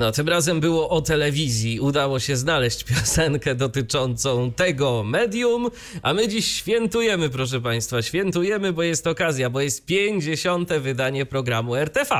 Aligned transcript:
No, 0.00 0.12
tym 0.12 0.28
razem 0.28 0.60
było 0.60 0.88
o 0.90 1.02
telewizji. 1.02 1.80
Udało 1.80 2.20
się 2.20 2.36
znaleźć 2.36 2.84
piosenkę 2.84 3.54
dotyczącą 3.54 4.52
tego 4.52 5.04
medium, 5.04 5.70
a 6.02 6.14
my 6.14 6.28
dziś 6.28 6.46
świętujemy, 6.46 7.30
proszę 7.30 7.60
Państwa. 7.60 8.02
Świętujemy, 8.02 8.72
bo 8.72 8.82
jest 8.82 9.06
okazja, 9.06 9.50
bo 9.50 9.60
jest 9.60 9.86
50. 9.86 10.72
wydanie 10.72 11.26
programu 11.26 11.76
RTV. 11.76 12.14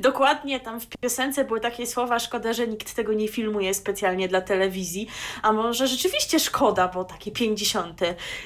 Dokładnie, 0.00 0.60
tam 0.60 0.80
w 0.80 0.86
piosence 0.86 1.44
były 1.44 1.60
takie 1.60 1.86
słowa, 1.86 2.18
szkoda, 2.18 2.52
że 2.52 2.68
nikt 2.68 2.94
tego 2.94 3.12
nie 3.12 3.28
filmuje 3.28 3.74
specjalnie 3.74 4.28
dla 4.28 4.40
telewizji, 4.40 5.08
a 5.42 5.52
może 5.52 5.88
rzeczywiście 5.88 6.40
szkoda, 6.40 6.88
bo 6.88 7.04
takie 7.04 7.30
50. 7.30 8.00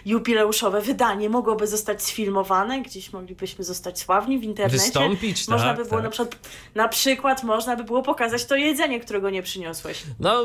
jubileuszowe 0.07 0.81
wydanie 0.81 1.29
mogłoby 1.29 1.67
zostać 1.67 2.03
sfilmowane, 2.03 2.83
gdzieś 2.83 3.13
moglibyśmy 3.13 3.65
zostać 3.65 3.99
sławni 4.01 4.39
w 4.39 4.43
internecie. 4.43 4.85
Wystąpić, 4.85 5.49
Można 5.49 5.67
tak, 5.67 5.77
by 5.77 5.85
było 5.85 5.97
tak. 5.97 6.05
na 6.05 6.11
przykład, 6.11 6.39
na 6.75 6.89
przykład 6.89 7.45
można 7.45 7.77
by 7.77 7.85
było 7.85 8.03
pokazać 8.03 8.45
to 8.45 8.57
jedzenie, 8.57 9.01
którego 9.01 9.31
nie 9.31 9.43
przyniosłeś. 9.43 10.03
No, 10.21 10.45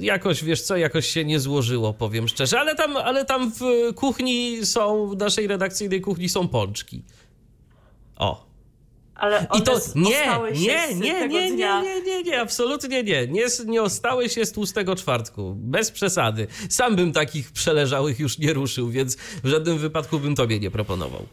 jakoś, 0.00 0.44
wiesz 0.44 0.62
co, 0.62 0.76
jakoś 0.76 1.06
się 1.06 1.24
nie 1.24 1.40
złożyło, 1.40 1.92
powiem 1.92 2.28
szczerze, 2.28 2.60
ale 2.60 2.74
tam, 2.74 2.96
ale 2.96 3.24
tam 3.24 3.52
w 3.52 3.94
kuchni 3.94 4.66
są, 4.66 5.08
w 5.08 5.16
naszej 5.16 5.46
redakcyjnej 5.46 6.00
kuchni 6.00 6.28
są 6.28 6.48
pączki. 6.48 7.02
O. 8.16 8.46
Ale 9.18 9.46
I 9.58 9.62
to 9.62 9.80
nie, 9.94 10.10
nie, 10.52 10.94
nie, 10.94 11.28
nie, 11.28 11.28
nie, 11.28 11.50
nie, 11.56 12.02
nie, 12.02 12.22
nie, 12.22 12.40
absolutnie 12.40 13.02
nie. 13.02 13.26
Nie, 13.26 13.44
nie 13.66 13.82
ostałeś 13.82 14.34
się 14.34 14.46
z 14.46 14.52
tłustego 14.52 14.96
czwartku. 14.96 15.54
Bez 15.56 15.90
przesady. 15.90 16.46
Sam 16.68 16.96
bym 16.96 17.12
takich 17.12 17.52
przeleżałych 17.52 18.20
już 18.20 18.38
nie 18.38 18.52
ruszył, 18.52 18.90
więc 18.90 19.16
w 19.16 19.48
żadnym 19.48 19.78
wypadku 19.78 20.18
bym 20.18 20.34
tobie 20.34 20.60
nie 20.60 20.70
proponował. 20.70 21.26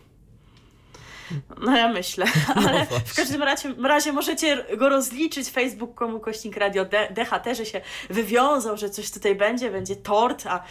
No 1.61 1.77
ja 1.77 1.87
myślę, 1.87 2.25
ale 2.55 2.85
w 2.85 2.89
właśnie. 2.89 3.13
każdym 3.15 3.43
razie, 3.43 3.73
razie 3.83 4.13
możecie 4.13 4.65
go 4.77 4.89
rozliczyć 4.89 5.49
facebook.com 5.49 6.19
kośnik 6.19 6.57
radio 6.57 6.85
DHT, 6.85 7.55
że 7.55 7.65
się 7.65 7.81
wywiązał, 8.09 8.77
że 8.77 8.89
coś 8.89 9.11
tutaj 9.11 9.35
będzie, 9.35 9.71
będzie 9.71 9.95
tort, 9.95 10.45
a 10.45 10.63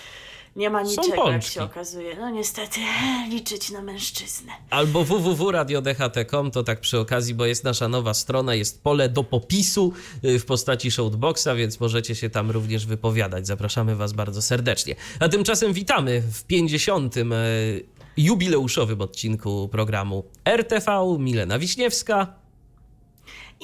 nie 0.56 0.70
ma 0.70 0.84
Są 0.84 0.90
niczego, 0.90 1.08
jak 1.08 1.16
pączki. 1.16 1.54
się 1.54 1.62
okazuje. 1.62 2.16
No 2.16 2.30
niestety, 2.30 2.80
liczyć 3.30 3.70
na 3.70 3.82
mężczyznę. 3.82 4.52
Albo 4.70 5.04
www.radiodht.com 5.04 6.50
to 6.50 6.62
tak 6.62 6.80
przy 6.80 6.98
okazji, 6.98 7.34
bo 7.34 7.46
jest 7.46 7.64
nasza 7.64 7.88
nowa 7.88 8.14
strona, 8.14 8.54
jest 8.54 8.82
pole 8.82 9.08
do 9.08 9.24
popisu 9.24 9.92
y, 10.24 10.38
w 10.38 10.44
postaci 10.46 10.90
shoutboxa, 10.90 11.48
więc 11.56 11.80
możecie 11.80 12.14
się 12.14 12.30
tam 12.30 12.50
również 12.50 12.86
wypowiadać. 12.86 13.46
Zapraszamy 13.46 13.96
Was 13.96 14.12
bardzo 14.12 14.42
serdecznie. 14.42 14.94
A 15.20 15.28
tymczasem 15.28 15.72
witamy 15.72 16.22
w 16.32 16.44
50. 16.44 17.16
y, 17.16 17.22
jubileuszowym 18.16 19.00
odcinku 19.00 19.68
programu 19.72 20.24
RTV. 20.44 21.16
Milena 21.18 21.58
Wiśniewska. 21.58 22.41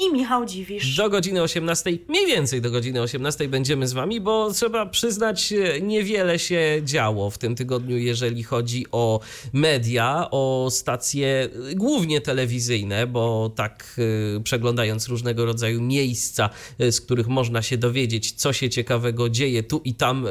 I 0.00 0.12
Michał 0.12 0.46
Dziwisz. 0.46 0.96
Do 0.96 1.10
godziny 1.10 1.42
18, 1.42 1.90
mniej 2.08 2.26
więcej 2.26 2.60
do 2.60 2.70
godziny 2.70 3.02
18 3.02 3.48
będziemy 3.48 3.88
z 3.88 3.92
wami, 3.92 4.20
bo 4.20 4.52
trzeba 4.52 4.86
przyznać, 4.86 5.52
e, 5.52 5.80
niewiele 5.80 6.38
się 6.38 6.80
działo 6.84 7.30
w 7.30 7.38
tym 7.38 7.54
tygodniu, 7.54 7.96
jeżeli 7.96 8.42
chodzi 8.42 8.86
o 8.92 9.20
media, 9.52 10.28
o 10.30 10.68
stacje 10.70 11.48
e, 11.70 11.74
głównie 11.74 12.20
telewizyjne, 12.20 13.06
bo 13.06 13.52
tak 13.56 13.96
e, 14.36 14.40
przeglądając 14.40 15.08
różnego 15.08 15.44
rodzaju 15.44 15.82
miejsca, 15.82 16.50
z 16.90 17.00
których 17.00 17.28
można 17.28 17.62
się 17.62 17.78
dowiedzieć, 17.78 18.32
co 18.32 18.52
się 18.52 18.70
ciekawego 18.70 19.28
dzieje 19.28 19.62
tu 19.62 19.80
i 19.84 19.94
tam, 19.94 20.26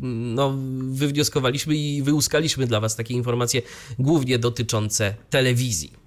no, 0.00 0.54
wywnioskowaliśmy 0.90 1.76
i 1.76 2.02
wyłuskaliśmy 2.02 2.66
dla 2.66 2.80
was 2.80 2.96
takie 2.96 3.14
informacje 3.14 3.62
głównie 3.98 4.38
dotyczące 4.38 5.14
telewizji. 5.30 6.06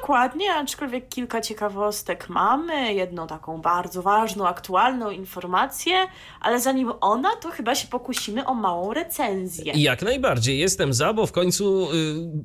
Dokładnie, 0.00 0.54
aczkolwiek 0.54 1.08
kilka 1.08 1.40
ciekawostek 1.40 2.28
mamy, 2.28 2.94
jedną 2.94 3.26
taką 3.26 3.60
bardzo 3.60 4.02
ważną, 4.02 4.48
aktualną 4.48 5.10
informację, 5.10 5.92
ale 6.40 6.60
zanim 6.60 6.92
ona, 7.00 7.36
to 7.36 7.50
chyba 7.50 7.74
się 7.74 7.88
pokusimy 7.88 8.46
o 8.46 8.54
małą 8.54 8.94
recenzję. 8.94 9.72
Jak 9.76 10.02
najbardziej 10.02 10.58
jestem 10.58 10.94
za, 10.94 11.12
bo 11.12 11.26
w 11.26 11.32
końcu 11.32 11.88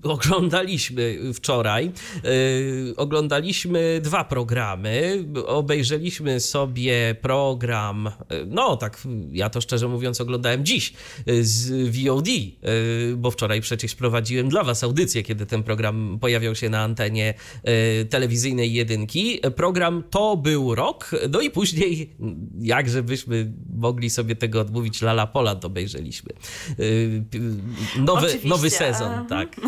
y, 0.03 0.09
oglądaliśmy 0.09 1.19
wczoraj. 1.33 1.91
Y, 2.25 2.93
oglądaliśmy 2.97 3.99
dwa 4.03 4.23
programy. 4.23 5.25
Obejrzeliśmy 5.47 6.39
sobie 6.39 7.15
program, 7.21 8.07
y, 8.07 8.11
no 8.47 8.77
tak, 8.77 9.01
ja 9.31 9.49
to 9.49 9.61
szczerze 9.61 9.87
mówiąc 9.87 10.21
oglądałem 10.21 10.65
dziś 10.65 10.93
y, 11.27 11.45
z 11.45 11.71
VOD, 11.89 12.27
y, 12.27 12.53
bo 13.17 13.31
wczoraj 13.31 13.61
przecież 13.61 13.95
prowadziłem 13.95 14.49
dla 14.49 14.63
Was 14.63 14.83
audycję, 14.83 15.23
kiedy 15.23 15.45
ten 15.45 15.63
program 15.63 16.17
pojawiał 16.21 16.55
się 16.55 16.69
na 16.69 16.81
antenie 16.81 17.33
telewizyjnej 18.09 18.73
jedynki. 18.73 19.39
Program 19.55 20.03
To 20.09 20.37
był 20.37 20.75
rok, 20.75 21.11
no 21.29 21.41
i 21.41 21.49
później, 21.51 22.15
jakże 22.59 23.03
byśmy 23.03 23.51
mogli 23.77 24.09
sobie 24.09 24.35
tego 24.35 24.61
odmówić, 24.61 25.01
Lala 25.01 25.27
Poland 25.27 25.65
obejrzeliśmy. 25.65 26.33
P- 27.31 27.37
Nowy, 28.01 28.27
Oczywiście, 28.27 28.49
nowy 28.49 28.69
sezon, 28.69 29.27
tak. 29.27 29.55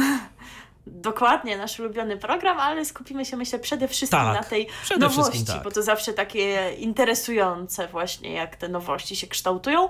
Dokładnie, 0.87 1.57
nasz 1.57 1.79
ulubiony 1.79 2.17
program, 2.17 2.59
ale 2.59 2.85
skupimy 2.85 3.25
się 3.25 3.37
myślę 3.37 3.59
przede 3.59 3.87
wszystkim 3.87 4.19
Tak, 4.19 4.35
na 4.37 4.43
tej 4.43 4.67
nowości, 4.99 5.45
tak. 5.45 5.63
bo 5.63 5.71
to 5.71 5.83
zawsze 5.83 6.13
takie 6.13 6.73
interesujące 6.79 7.87
właśnie, 7.87 8.31
jak 8.33 8.55
te 8.55 8.69
nowości 8.69 9.15
się 9.15 9.27
kształtują. 9.27 9.89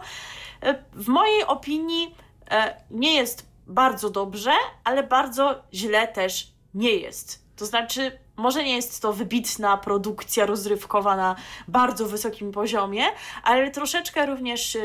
E, 0.62 0.84
W 0.94 1.08
mojej 1.08 1.44
opinii 1.46 2.16
e, 2.52 2.82
nie 2.92 3.14
jest 3.16 3.46
bardzo 3.68 4.10
dobrze, 4.10 4.52
ale 4.84 5.04
bardzo 5.04 5.64
źle 5.74 6.08
też 6.08 6.52
nie 6.74 6.92
jest. 6.94 7.47
To 7.58 7.66
znaczy, 7.66 8.20
może 8.36 8.64
nie 8.64 8.76
jest 8.76 9.02
to 9.02 9.14
wybitna 9.14 9.78
produkcja 9.78 10.46
rozrywkowa 10.46 11.16
na 11.16 11.36
bardzo 11.68 12.06
wysokim 12.06 12.52
poziomie, 12.52 13.04
ale 13.44 13.72
troszeczkę 13.72 14.26
również 14.26 14.76
e, 14.76 14.82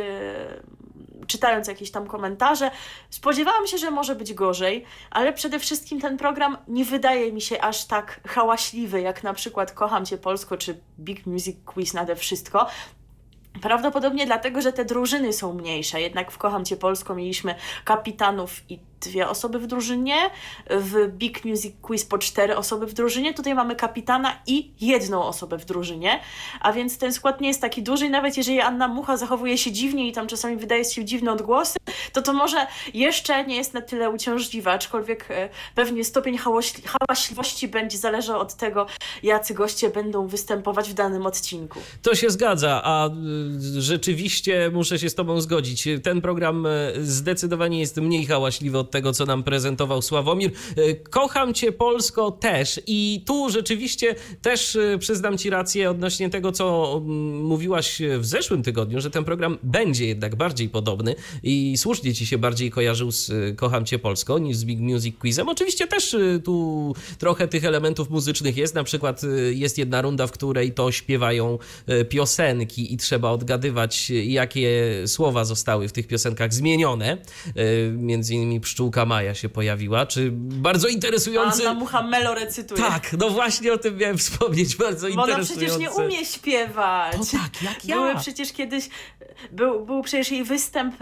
czytając 1.26 1.68
jakieś 1.68 1.90
tam 1.90 2.06
komentarze, 2.06 2.70
spodziewałam 3.10 3.66
się, 3.66 3.78
że 3.78 3.90
może 3.90 4.14
być 4.14 4.34
gorzej, 4.34 4.84
ale 5.10 5.32
przede 5.32 5.58
wszystkim 5.58 6.00
ten 6.00 6.16
program 6.18 6.58
nie 6.68 6.84
wydaje 6.84 7.32
mi 7.32 7.40
się 7.40 7.60
aż 7.60 7.84
tak 7.84 8.20
hałaśliwy, 8.28 9.00
jak 9.00 9.22
na 9.22 9.34
przykład 9.34 9.72
Kocham 9.72 10.06
Cię 10.06 10.18
Polsko 10.18 10.56
czy 10.56 10.80
Big 11.00 11.26
Music 11.26 11.56
Quiz 11.64 11.94
nade 11.94 12.16
wszystko. 12.16 12.66
Prawdopodobnie 13.62 14.26
dlatego, 14.26 14.62
że 14.62 14.72
te 14.72 14.84
drużyny 14.84 15.32
są 15.32 15.54
mniejsze. 15.54 16.00
Jednak 16.00 16.30
w 16.30 16.38
Kocham 16.38 16.64
Cię 16.64 16.76
Polsko 16.76 17.14
mieliśmy 17.14 17.54
kapitanów 17.84 18.70
i 18.70 18.91
dwie 19.02 19.28
osoby 19.28 19.58
w 19.58 19.66
drużynie. 19.66 20.14
W 20.70 21.08
Big 21.08 21.44
Music 21.44 21.74
Quiz 21.82 22.04
po 22.04 22.18
cztery 22.18 22.56
osoby 22.56 22.86
w 22.86 22.94
drużynie. 22.94 23.34
Tutaj 23.34 23.54
mamy 23.54 23.76
kapitana 23.76 24.38
i 24.46 24.70
jedną 24.80 25.24
osobę 25.24 25.58
w 25.58 25.64
drużynie. 25.64 26.20
A 26.60 26.72
więc 26.72 26.98
ten 26.98 27.12
skład 27.12 27.40
nie 27.40 27.48
jest 27.48 27.60
taki 27.60 27.82
duży. 27.82 28.06
I 28.06 28.10
nawet 28.10 28.36
jeżeli 28.36 28.60
Anna 28.60 28.88
Mucha 28.88 29.16
zachowuje 29.16 29.58
się 29.58 29.72
dziwnie 29.72 30.08
i 30.08 30.12
tam 30.12 30.26
czasami 30.26 30.56
wydaje 30.56 30.84
się 30.84 31.04
dziwne 31.04 31.32
odgłosy, 31.32 31.78
to 32.12 32.22
to 32.22 32.32
może 32.32 32.66
jeszcze 32.94 33.46
nie 33.46 33.56
jest 33.56 33.74
na 33.74 33.80
tyle 33.80 34.10
uciążliwe. 34.10 34.72
Aczkolwiek 34.72 35.26
e, 35.30 35.48
pewnie 35.74 36.04
stopień 36.04 36.38
hałaśli- 36.38 36.82
hałaśliwości 36.86 37.68
będzie 37.68 37.98
zależał 37.98 38.40
od 38.40 38.54
tego, 38.54 38.86
jacy 39.22 39.54
goście 39.54 39.90
będą 39.90 40.26
występować 40.26 40.90
w 40.90 40.94
danym 40.94 41.26
odcinku. 41.26 41.78
To 42.02 42.14
się 42.14 42.30
zgadza, 42.30 42.80
a 42.84 43.08
y, 43.08 43.10
rzeczywiście 43.80 44.70
muszę 44.74 44.98
się 44.98 45.10
z 45.10 45.14
Tobą 45.14 45.40
zgodzić. 45.40 45.88
Ten 46.02 46.20
program 46.20 46.66
y, 46.66 46.92
zdecydowanie 47.06 47.80
jest 47.80 47.96
mniej 47.96 48.26
hałaśliwy 48.26 48.78
od 48.78 48.90
tego, 48.92 49.12
co 49.12 49.26
nam 49.26 49.42
prezentował 49.42 50.02
Sławomir. 50.02 50.50
Y, 50.78 51.00
Kocham 51.10 51.54
Cię 51.54 51.72
Polsko 51.72 52.30
też 52.30 52.80
i 52.86 53.22
tu 53.26 53.50
rzeczywiście 53.50 54.14
też 54.42 54.74
y, 54.74 54.96
przyznam 55.00 55.38
Ci 55.38 55.50
rację 55.50 55.90
odnośnie 55.90 56.30
tego, 56.30 56.52
co 56.52 56.94
mm, 57.04 57.44
mówiłaś 57.44 58.02
w 58.18 58.26
zeszłym 58.26 58.62
tygodniu, 58.62 59.00
że 59.00 59.10
ten 59.10 59.24
program 59.24 59.58
będzie 59.62 60.06
jednak 60.06 60.36
bardziej 60.36 60.68
podobny 60.68 61.14
i 61.42 61.74
słusznie 61.76 62.14
Ci 62.14 62.26
się 62.26 62.38
bardziej 62.38 62.70
kojarzył 62.70 63.12
z 63.12 63.30
y, 63.30 63.54
Kocham 63.56 63.84
Cię 63.84 63.98
Polsko 63.98 64.38
niż 64.38 64.56
z 64.56 64.64
Big 64.64 64.80
Music 64.80 65.18
Quizem. 65.18 65.48
Oczywiście 65.48 65.86
też 65.86 66.16
tu 66.44 66.94
trochę 67.18 67.48
tych 67.48 67.64
elementów 67.64 68.10
muzycznych 68.10 68.56
jest, 68.56 68.74
na 68.74 68.84
przykład 68.84 69.20
jest 69.52 69.78
jedna 69.78 70.02
runda, 70.02 70.26
w 70.26 70.32
której 70.32 70.72
to 70.72 70.92
śpiewają 70.92 71.58
piosenki 72.08 72.94
i 72.94 72.96
trzeba 72.96 73.30
odgadywać, 73.30 74.10
jakie 74.10 74.70
słowa 75.06 75.44
zostały 75.44 75.88
w 75.88 75.92
tych 75.92 76.06
piosenkach 76.06 76.54
zmienione. 76.54 77.18
Między 77.92 78.34
innymi 78.34 78.60
pszczół 78.60 78.81
pszczółka 78.82 79.06
Maja 79.06 79.34
się 79.34 79.48
pojawiła, 79.48 80.06
czy 80.06 80.30
bardzo 80.34 80.88
interesujący... 80.88 81.68
Anna 81.68 81.80
Mucha 81.80 82.02
Melo 82.02 82.34
recytuje. 82.34 82.82
Tak, 82.82 83.12
no 83.18 83.30
właśnie 83.30 83.72
o 83.72 83.78
tym 83.78 83.96
miałem 83.96 84.18
wspomnieć, 84.18 84.76
bardzo 84.76 85.08
Bo 85.08 85.22
ona 85.22 85.22
interesujące. 85.22 85.66
przecież 85.66 85.78
nie 85.78 86.04
umie 86.04 86.24
śpiewać. 86.24 87.12
To 87.12 87.38
tak, 87.38 87.62
jak 87.62 87.84
ja. 87.84 87.96
Były 87.96 88.14
przecież 88.16 88.52
kiedyś, 88.52 88.88
był, 89.50 89.86
był 89.86 90.02
przecież 90.02 90.30
jej 90.30 90.44
występ 90.44 90.94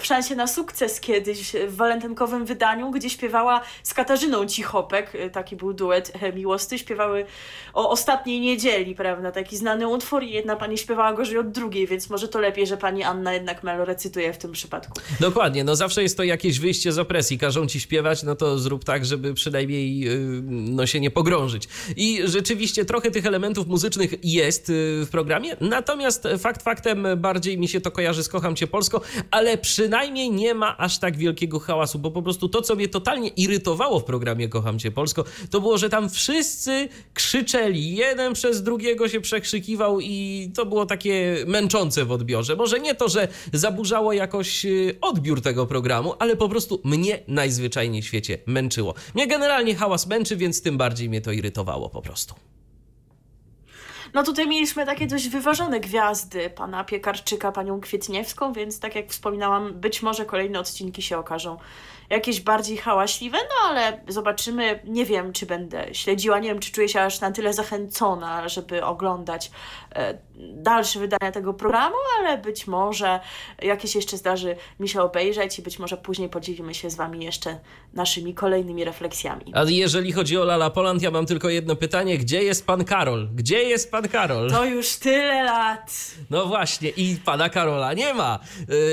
w 0.00 0.06
szansie 0.06 0.36
na 0.36 0.46
sukces 0.46 1.00
kiedyś 1.00 1.52
w 1.68 1.76
walentynkowym 1.76 2.44
wydaniu, 2.44 2.90
gdzie 2.90 3.10
śpiewała 3.10 3.60
z 3.82 3.94
Katarzyną 3.94 4.46
Cichopek, 4.46 5.14
e, 5.14 5.30
taki 5.30 5.56
był 5.56 5.72
duet 5.72 6.12
e, 6.20 6.32
miłosny, 6.32 6.78
śpiewały 6.78 7.26
o 7.74 7.90
ostatniej 7.90 8.40
niedzieli, 8.40 8.94
prawda, 8.94 9.32
taki 9.32 9.56
znany 9.56 9.88
utwór 9.88 10.22
i 10.22 10.30
jedna 10.30 10.56
pani 10.56 10.78
śpiewała 10.78 11.12
gorzej 11.12 11.38
od 11.38 11.50
drugiej, 11.50 11.86
więc 11.86 12.10
może 12.10 12.28
to 12.28 12.40
lepiej, 12.40 12.66
że 12.66 12.76
pani 12.76 13.02
Anna 13.02 13.34
jednak 13.34 13.62
Melo 13.62 13.84
recytuje 13.84 14.32
w 14.32 14.38
tym 14.38 14.52
przypadku. 14.52 15.00
Dokładnie, 15.20 15.64
no 15.64 15.76
zawsze 15.76 16.02
jest 16.02 16.16
to 16.16 16.22
jakieś 16.22 16.60
wyjście 16.60 16.92
z 16.92 16.98
opresji. 16.98 17.17
Każą 17.40 17.66
ci 17.66 17.80
śpiewać, 17.80 18.22
no 18.22 18.36
to 18.36 18.58
zrób 18.58 18.84
tak, 18.84 19.06
żeby 19.06 19.34
przynajmniej 19.34 19.98
yy, 19.98 20.42
no 20.48 20.86
się 20.86 21.00
nie 21.00 21.10
pogrążyć. 21.10 21.68
I 21.96 22.20
rzeczywiście 22.24 22.84
trochę 22.84 23.10
tych 23.10 23.26
elementów 23.26 23.66
muzycznych 23.66 24.14
jest 24.22 24.68
yy, 24.68 24.74
w 25.06 25.08
programie, 25.10 25.56
natomiast 25.60 26.28
fakt 26.38 26.62
faktem 26.62 27.06
bardziej 27.16 27.58
mi 27.58 27.68
się 27.68 27.80
to 27.80 27.90
kojarzy 27.90 28.22
z 28.22 28.28
Kocham 28.28 28.56
Cię 28.56 28.66
Polsko, 28.66 29.00
ale 29.30 29.58
przynajmniej 29.58 30.30
nie 30.30 30.54
ma 30.54 30.78
aż 30.78 30.98
tak 30.98 31.16
wielkiego 31.16 31.60
hałasu, 31.60 31.98
bo 31.98 32.10
po 32.10 32.22
prostu 32.22 32.48
to, 32.48 32.62
co 32.62 32.74
mnie 32.74 32.88
totalnie 32.88 33.28
irytowało 33.28 34.00
w 34.00 34.04
programie 34.04 34.48
Kocham 34.48 34.78
Cię 34.78 34.90
Polsko, 34.90 35.24
to 35.50 35.60
było, 35.60 35.78
że 35.78 35.88
tam 35.88 36.10
wszyscy 36.10 36.88
krzyczeli, 37.14 37.94
jeden 37.94 38.32
przez 38.32 38.62
drugiego 38.62 39.08
się 39.08 39.20
przekrzykiwał 39.20 40.00
i 40.00 40.50
to 40.54 40.66
było 40.66 40.86
takie 40.86 41.44
męczące 41.46 42.04
w 42.04 42.12
odbiorze. 42.12 42.56
Może 42.56 42.80
nie 42.80 42.94
to, 42.94 43.08
że 43.08 43.28
zaburzało 43.52 44.12
jakoś 44.12 44.64
y, 44.64 44.96
odbiór 45.00 45.40
tego 45.40 45.66
programu, 45.66 46.14
ale 46.18 46.36
po 46.36 46.48
prostu 46.48 46.80
mnie 46.84 47.07
najzwyczajniej 47.28 48.02
w 48.02 48.06
świecie 48.06 48.38
męczyło. 48.46 48.94
Mnie 49.14 49.26
generalnie 49.26 49.74
hałas 49.74 50.06
męczy, 50.06 50.36
więc 50.36 50.62
tym 50.62 50.78
bardziej 50.78 51.08
mnie 51.08 51.20
to 51.20 51.32
irytowało 51.32 51.88
po 51.90 52.02
prostu. 52.02 52.34
No 54.14 54.22
tutaj 54.22 54.48
mieliśmy 54.48 54.86
takie 54.86 55.06
dość 55.06 55.28
wyważone 55.28 55.80
gwiazdy, 55.80 56.50
pana 56.50 56.84
Piekarczyka, 56.84 57.52
panią 57.52 57.80
Kwietniewską, 57.80 58.52
więc 58.52 58.80
tak 58.80 58.94
jak 58.94 59.10
wspominałam, 59.10 59.74
być 59.74 60.02
może 60.02 60.26
kolejne 60.26 60.60
odcinki 60.60 61.02
się 61.02 61.18
okażą 61.18 61.56
jakieś 62.10 62.40
bardziej 62.40 62.76
hałaśliwe, 62.76 63.38
no 63.38 63.68
ale 63.70 64.00
zobaczymy. 64.08 64.80
Nie 64.84 65.04
wiem, 65.04 65.32
czy 65.32 65.46
będę 65.46 65.94
śledziła, 65.94 66.38
nie 66.38 66.48
wiem, 66.48 66.58
czy 66.60 66.72
czuję 66.72 66.88
się 66.88 67.00
aż 67.02 67.20
na 67.20 67.30
tyle 67.32 67.52
zachęcona, 67.54 68.48
żeby 68.48 68.84
oglądać 68.84 69.50
e, 69.94 70.18
dalsze 70.52 70.98
wydania 70.98 71.32
tego 71.32 71.54
programu, 71.54 71.96
ale 72.18 72.38
być 72.38 72.66
może 72.66 73.20
jakieś 73.62 73.94
jeszcze 73.94 74.16
zdarzy 74.16 74.56
mi 74.80 74.88
się 74.88 75.02
obejrzeć 75.02 75.58
i 75.58 75.62
być 75.62 75.78
może 75.78 75.96
później 75.96 76.28
podzielimy 76.28 76.74
się 76.74 76.90
z 76.90 76.94
Wami 76.94 77.24
jeszcze 77.24 77.58
naszymi 77.94 78.34
kolejnymi 78.34 78.84
refleksjami. 78.84 79.52
A 79.54 79.64
jeżeli 79.64 80.12
chodzi 80.12 80.38
o 80.38 80.44
Lala 80.44 80.70
Poland, 80.70 81.02
ja 81.02 81.10
mam 81.10 81.26
tylko 81.26 81.48
jedno 81.48 81.76
pytanie. 81.76 82.18
Gdzie 82.18 82.42
jest 82.42 82.66
pan 82.66 82.84
Karol? 82.84 83.28
Gdzie 83.34 83.62
jest 83.62 83.90
pan 83.90 84.08
Karol? 84.08 84.50
To 84.50 84.64
już 84.64 84.96
tyle 84.96 85.44
lat. 85.44 86.10
No 86.30 86.46
właśnie, 86.46 86.88
i 86.88 87.16
pana 87.24 87.48
Karola 87.48 87.92
nie 87.92 88.14
ma. 88.14 88.38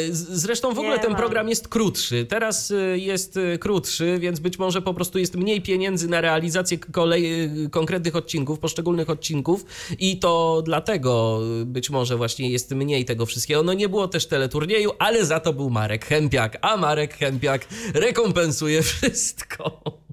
Z- 0.09 0.41
Zresztą 0.41 0.73
w 0.73 0.79
ogóle 0.79 0.95
Nie 0.95 1.01
ten 1.01 1.11
ma. 1.11 1.17
program 1.17 1.49
jest 1.49 1.67
krótszy. 1.67 2.25
Teraz 2.25 2.71
y, 2.71 2.97
jest 3.05 3.37
y, 3.37 3.57
krótszy, 3.57 4.19
więc 4.19 4.39
być 4.39 4.59
może 4.59 4.81
po 4.81 4.93
prostu 4.93 5.19
jest 5.19 5.35
mniej 5.35 5.61
pieniędzy 5.61 6.07
na 6.07 6.21
realizację 6.21 6.77
kolej, 6.77 7.43
y, 7.65 7.69
konkretnych 7.69 8.15
odcinków, 8.15 8.59
poszczególnych 8.59 9.09
odcinków 9.09 9.65
i 9.99 10.19
to 10.19 10.61
dlatego 10.65 11.39
y, 11.61 11.65
być 11.65 11.89
może 11.89 12.17
właśnie 12.17 12.49
jest 12.49 12.71
mniej 12.71 13.05
tego 13.05 13.25
wszystkiego. 13.25 13.63
No 13.63 13.73
nie 13.73 13.89
było 13.89 14.07
też 14.07 14.25
teleturnieju, 14.25 14.91
ale 14.99 15.25
za 15.25 15.39
to 15.39 15.53
był 15.53 15.69
Marek 15.69 16.05
Chępiak, 16.05 16.57
a 16.61 16.77
Marek 16.77 17.13
Chępiak 17.13 17.67
rekompensuje 17.93 18.81
wszystko. 18.91 20.04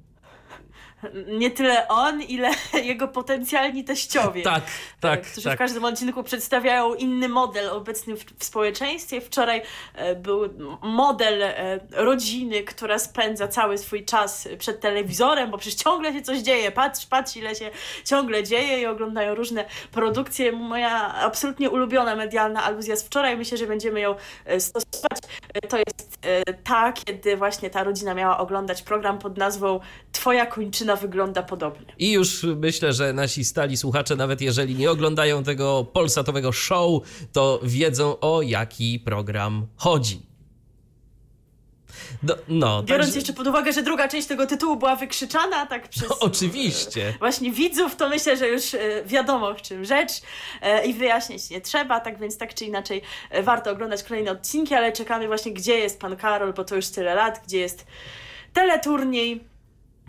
Nie 1.27 1.51
tyle 1.51 1.89
on, 1.89 2.23
ile 2.23 2.51
jego 2.83 3.09
potencjalni 3.09 3.85
teściowie. 3.85 4.43
Tak, 4.53 4.65
tak, 5.01 5.23
którzy 5.23 5.49
tak. 5.49 5.55
w 5.55 5.59
każdym 5.59 5.85
odcinku 5.85 6.23
przedstawiają 6.23 6.95
inny 6.95 7.29
model 7.29 7.71
obecny 7.71 8.17
w, 8.17 8.25
w 8.39 8.45
społeczeństwie. 8.45 9.21
Wczoraj 9.21 9.63
e, 9.95 10.15
był 10.15 10.49
model 10.83 11.43
e, 11.43 11.81
rodziny, 11.91 12.63
która 12.63 12.99
spędza 12.99 13.49
cały 13.49 13.79
swój 13.79 14.05
czas 14.05 14.49
przed 14.59 14.81
telewizorem, 14.81 15.51
bo 15.51 15.59
przecież 15.59 15.83
ciągle 15.83 16.13
się 16.13 16.23
coś 16.23 16.39
dzieje. 16.39 16.73
Patrz, 16.73 17.07
patrz 17.07 17.37
ile 17.37 17.55
się 17.55 17.71
ciągle 18.05 18.45
dzieje 18.45 18.81
i 18.81 18.87
oglądają 18.87 19.35
różne 19.35 19.65
produkcje. 19.93 20.53
Moja 20.53 21.15
absolutnie 21.15 21.71
ulubiona 21.71 22.17
medialna 22.17 22.63
aluzja 22.63 22.97
z 22.97 23.03
wczoraj, 23.03 23.37
myślę, 23.37 23.59
że 23.59 23.67
będziemy 23.67 24.01
ją 24.01 24.15
e, 24.45 24.61
stosować. 24.61 25.19
E, 25.55 25.69
To 25.69 25.77
jest 25.77 26.19
e, 26.23 26.55
ta, 26.55 26.93
kiedy 26.93 27.37
właśnie 27.37 27.71
ta 27.71 27.85
rodzina 27.85 28.15
miała 28.15 28.39
oglądać 28.39 28.83
program 28.83 29.19
pod 29.19 29.39
nazwą 29.39 29.81
Twoja 30.13 30.47
kończyna 30.47 30.92
wygląda 30.97 31.43
podobnie. 31.43 31.95
I 31.99 32.13
już 32.13 32.43
myślę, 32.57 32.93
że 32.93 33.13
nasi 33.13 33.45
stali 33.45 33.77
słuchacze, 33.77 34.17
nawet 34.17 34.41
jeżeli 34.41 34.75
nie 34.75 34.91
oglądają 34.91 35.45
tego 35.45 35.85
polsatowego 35.93 36.53
show, 36.53 37.03
to 37.33 37.61
wiedzą 37.63 38.21
o 38.21 38.43
jaki 38.43 39.01
program 39.05 39.67
chodzi. 39.77 40.33
No, 42.23 42.35
no 42.49 42.83
Biorąc 42.83 43.07
także- 43.07 43.19
jeszcze 43.19 43.33
pod 43.33 43.47
uwagę, 43.47 43.73
że 43.73 43.83
druga 43.83 44.09
część 44.09 44.29
tego 44.29 44.47
tytułu 44.47 44.77
była 44.77 44.97
wykrzyczana 44.97 45.67
tak 45.67 45.89
przez 45.89 46.09
No, 46.09 46.17
oczywiście. 46.21 47.15
właśnie 47.19 47.53
widzów, 47.53 47.97
to 47.97 48.09
myślę, 48.09 48.37
że 48.37 48.49
już 48.49 48.75
e, 48.75 48.79
wiadomo 49.07 49.55
w 49.55 49.63
czym 49.63 49.85
rzecz 49.85 50.11
e, 50.63 50.87
i 50.87 50.95
wyjaśniać 50.95 51.51
nie 51.51 51.61
trzeba, 51.61 52.01
tak 52.01 52.19
więc 52.21 52.39
tak 52.39 52.55
czy 52.55 52.65
inaczej 52.65 53.03
e, 53.31 53.43
warto 53.43 53.71
oglądać 53.71 54.03
kolejne 54.03 54.31
odcinki, 54.31 54.75
ale 54.75 54.93
czekamy 54.93 55.27
właśnie 55.27 55.53
gdzie 55.53 55.79
jest 55.79 56.01
pan 56.01 56.17
Karol, 56.17 56.53
bo 56.53 56.65
to 56.65 56.77
już 56.77 56.89
tyle 56.89 57.15
lat, 57.15 57.41
gdzie 57.47 57.59
jest 57.59 57.87
teleturniej. 58.53 59.52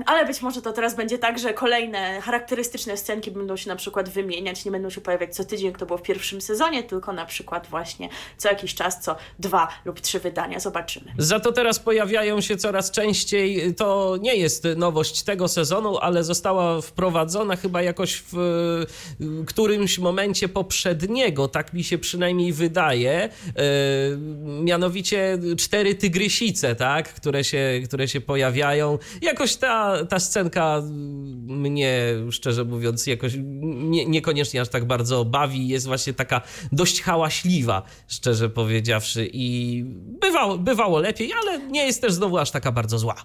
Ale 0.05 0.25
być 0.25 0.41
może 0.41 0.61
to 0.61 0.73
teraz 0.73 0.95
będzie 0.95 1.17
tak, 1.17 1.39
że 1.39 1.53
kolejne 1.53 2.21
charakterystyczne 2.21 2.97
scenki 2.97 3.31
będą 3.31 3.57
się 3.57 3.69
na 3.69 3.75
przykład 3.75 4.09
wymieniać, 4.09 4.65
nie 4.65 4.71
będą 4.71 4.89
się 4.89 5.01
pojawiać 5.01 5.35
co 5.35 5.43
tydzień, 5.43 5.67
jak 5.67 5.77
to 5.77 5.85
było 5.85 5.97
w 5.97 6.01
pierwszym 6.01 6.41
sezonie, 6.41 6.83
tylko 6.83 7.13
na 7.13 7.25
przykład 7.25 7.67
właśnie 7.67 8.09
co 8.37 8.49
jakiś 8.49 8.75
czas, 8.75 9.01
co 9.01 9.15
dwa 9.39 9.67
lub 9.85 9.99
trzy 10.01 10.19
wydania. 10.19 10.59
Zobaczymy. 10.59 11.11
Za 11.17 11.39
to 11.39 11.51
teraz 11.51 11.79
pojawiają 11.79 12.41
się 12.41 12.57
coraz 12.57 12.91
częściej. 12.91 13.75
To 13.75 14.17
nie 14.21 14.35
jest 14.35 14.67
nowość 14.75 15.23
tego 15.23 15.47
sezonu, 15.47 15.97
ale 15.97 16.23
została 16.23 16.81
wprowadzona 16.81 17.55
chyba 17.55 17.81
jakoś 17.81 18.23
w 18.31 18.85
którymś 19.47 19.99
momencie 19.99 20.49
poprzedniego, 20.49 21.47
tak 21.47 21.73
mi 21.73 21.83
się 21.83 21.97
przynajmniej 21.97 22.53
wydaje. 22.53 23.13
E, 23.21 23.29
mianowicie 24.63 25.37
cztery 25.57 25.95
tygrysice, 25.95 26.75
tak, 26.75 27.13
które 27.13 27.43
się, 27.43 27.81
które 27.85 28.07
się 28.07 28.21
pojawiają. 28.21 28.97
Jakoś 29.21 29.55
ta, 29.55 29.82
ta 30.09 30.19
scenka 30.19 30.81
mnie, 31.47 32.15
szczerze 32.31 32.63
mówiąc, 32.63 33.07
jakoś 33.07 33.33
nie, 33.63 34.05
niekoniecznie 34.05 34.61
aż 34.61 34.69
tak 34.69 34.85
bardzo 34.85 35.25
bawi. 35.25 35.67
Jest 35.67 35.87
właśnie 35.87 36.13
taka 36.13 36.41
dość 36.71 37.01
hałaśliwa, 37.01 37.83
szczerze 38.07 38.49
powiedziawszy. 38.49 39.29
I 39.33 39.83
bywało, 40.21 40.57
bywało 40.57 40.99
lepiej, 40.99 41.33
ale 41.33 41.59
nie 41.59 41.85
jest 41.85 42.01
też 42.01 42.13
znowu 42.13 42.37
aż 42.37 42.51
taka 42.51 42.71
bardzo 42.71 42.99
zła. 42.99 43.15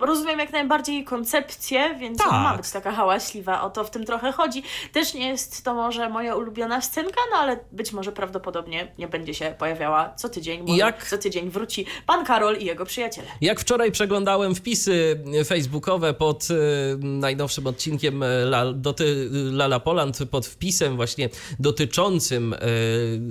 Rozumiem 0.00 0.38
jak 0.38 0.52
najbardziej 0.52 1.04
koncepcję, 1.04 1.94
więc 2.00 2.18
Tak. 2.18 2.30
ma 2.32 2.56
być 2.56 2.70
taka 2.70 2.92
hałaśliwa, 2.92 3.62
o 3.62 3.70
to 3.70 3.84
w 3.84 3.90
tym 3.90 4.04
trochę 4.04 4.32
chodzi. 4.32 4.62
Też 4.92 5.14
nie 5.14 5.28
jest 5.28 5.64
to 5.64 5.74
może 5.74 6.08
moja 6.08 6.34
ulubiona 6.36 6.80
scenka, 6.80 7.20
no 7.32 7.36
ale 7.38 7.58
być 7.72 7.92
może 7.92 8.12
prawdopodobnie 8.12 8.92
nie 8.98 9.08
będzie 9.08 9.34
się 9.34 9.54
pojawiała 9.58 10.12
co 10.16 10.28
tydzień. 10.28 10.60
Może 10.66 10.76
Jak- 10.78 11.06
co 11.08 11.18
tydzień 11.18 11.50
wróci 11.50 11.86
pan 12.06 12.24
Karol 12.24 12.56
i 12.58 12.64
jego 12.64 12.84
przyjaciele. 12.86 13.26
Jak 13.40 13.60
wczoraj 13.60 13.92
przeglądałem 13.92 14.54
wpisy 14.54 15.20
facebookowe 15.46 16.14
pod 16.14 16.48
y, 16.50 16.54
najnowszym 17.00 17.66
odcinkiem 17.66 18.22
y, 18.22 18.26
La, 18.26 18.72
doty, 18.72 19.28
Lala 19.32 19.80
Poland, 19.80 20.18
pod 20.30 20.46
wpisem 20.46 20.96
właśnie 20.96 21.28
dotyczącym 21.58 22.54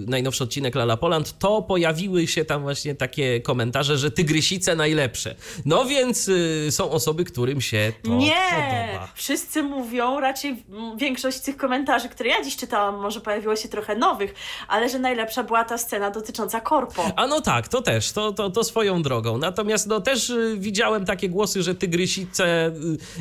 najnowszy 0.08 0.44
odcinek 0.44 0.76
Lala 0.76 0.98
Poland, 0.98 1.40
to 1.40 1.62
pojawiły 1.62 2.28
się 2.28 2.46
tam 2.46 2.62
właśnie 2.62 2.96
takie 2.96 3.42
komentarze, 3.42 3.98
że 3.98 4.12
tygrysice 4.12 4.76
najlepsze. 4.76 5.36
No 5.66 5.86
więc 5.86 6.31
y, 6.68 6.72
są 6.72 6.92
osoby, 6.92 7.26
którym 7.26 7.62
się 7.62 7.92
to 8.04 8.10
nie! 8.10 8.36
podoba. 8.52 9.08
Wszyscy 9.16 9.64
mówią, 9.64 10.20
raczej 10.20 10.64
większość 10.98 11.40
tych 11.40 11.58
komentarzy, 11.58 12.10
które 12.10 12.30
ja 12.30 12.44
dziś 12.44 12.58
czytałam, 12.58 12.96
może 12.96 13.22
pojawiło 13.22 13.56
się 13.56 13.70
trochę 13.70 13.96
nowych, 13.96 14.34
ale 14.68 14.90
że 14.90 15.00
najlepsza 15.00 15.44
była 15.44 15.64
ta 15.64 15.78
scena 15.78 16.12
dotycząca 16.12 16.62
korpo. 16.62 17.12
A 17.16 17.28
no 17.28 17.42
tak, 17.42 17.68
to 17.68 17.82
też, 17.82 18.12
to, 18.12 18.32
to, 18.32 18.50
to 18.50 18.64
swoją 18.64 19.02
drogą. 19.02 19.38
Natomiast 19.38 19.88
no 19.88 20.02
też 20.02 20.30
y, 20.30 20.56
widziałem 20.58 21.06
takie 21.06 21.30
głosy, 21.30 21.64
że 21.64 21.76
tygrysice 21.76 22.68
y, 22.68 22.72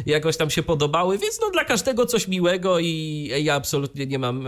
jakoś 0.07 0.37
tam 0.37 0.51
się 0.51 0.63
podobały, 0.63 1.19
więc 1.19 1.41
no 1.41 1.51
dla 1.51 1.65
każdego 1.65 2.07
coś 2.07 2.29
miłego 2.29 2.79
i 2.79 3.31
ja 3.43 3.55
absolutnie 3.55 4.07
nie 4.07 4.19
mam 4.19 4.45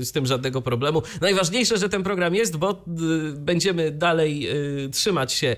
z 0.00 0.12
tym 0.12 0.26
żadnego 0.26 0.62
problemu. 0.62 1.02
Najważniejsze, 1.20 1.78
że 1.78 1.88
ten 1.88 2.02
program 2.02 2.34
jest, 2.34 2.56
bo 2.56 2.82
będziemy 3.34 3.90
dalej 3.90 4.48
trzymać 4.92 5.32
się 5.32 5.56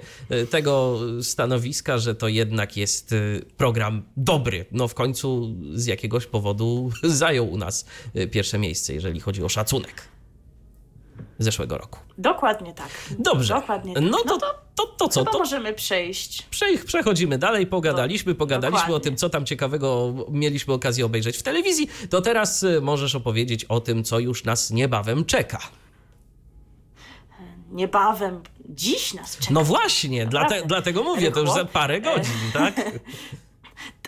tego 0.51 0.99
stanowiska, 1.23 1.99
że 1.99 2.15
to 2.15 2.29
jednak 2.29 2.48
jest 2.77 3.13
y, 3.13 3.45
program 3.57 4.03
dobry. 4.17 4.67
No 4.73 4.89
w 4.89 4.95
końcu 4.95 5.57
z 5.75 5.87
jakiegoś 5.87 6.27
powodu 6.27 6.91
zajął 7.03 7.51
u 7.51 7.57
nas 7.57 7.87
y, 8.17 8.27
pierwsze 8.27 8.59
miejsce, 8.59 8.95
jeżeli 8.95 9.21
chodzi 9.21 9.45
o 9.45 9.49
szacunek 9.49 10.09
zeszłego 11.39 11.79
roku. 11.79 11.99
Dokładnie 12.19 12.75
tak. 12.75 12.89
Dobrze. 13.19 13.55
Dokładnie 13.55 13.95
tak. 13.95 14.05
No 14.05 14.19
to 14.19 14.39
to, 14.75 14.87
to 14.87 15.09
co? 15.09 15.25
To 15.25 15.39
możemy 15.39 15.75
przejść. 15.75 16.43
prze, 16.43 16.67
przechodzimy 16.87 17.39
dalej, 17.39 17.67
pogadaliśmy, 17.67 18.35
pogadaliśmy 18.35 18.79
dokładnie. 18.79 18.97
o 18.97 19.01
tym, 19.01 19.17
co 19.17 19.31
tam 19.31 19.47
ciekawego 19.47 20.15
mieliśmy 20.31 20.75
okazję 20.75 21.07
obejrzeć 21.07 21.37
w 21.37 21.43
telewizji. 21.43 21.89
To 22.11 22.21
teraz 22.21 22.63
y, 22.63 22.81
możesz 22.81 23.15
opowiedzieć 23.15 23.65
o 23.65 23.81
tym, 23.81 24.05
co 24.05 24.19
już 24.19 24.45
nas 24.45 24.71
niebawem 24.71 25.25
czeka. 25.25 25.59
Niebawem, 27.71 28.43
dziś 28.69 29.15
nas 29.15 29.37
czeka. 29.37 29.55
No 29.55 29.65
właśnie, 29.65 30.27
dlate, 30.27 30.63
dlatego 30.67 31.03
mówię, 31.03 31.31
to 31.33 31.41
już 31.41 31.51
za 31.51 31.65
parę 31.65 32.01
godzin, 32.01 32.33
tak? 32.53 32.75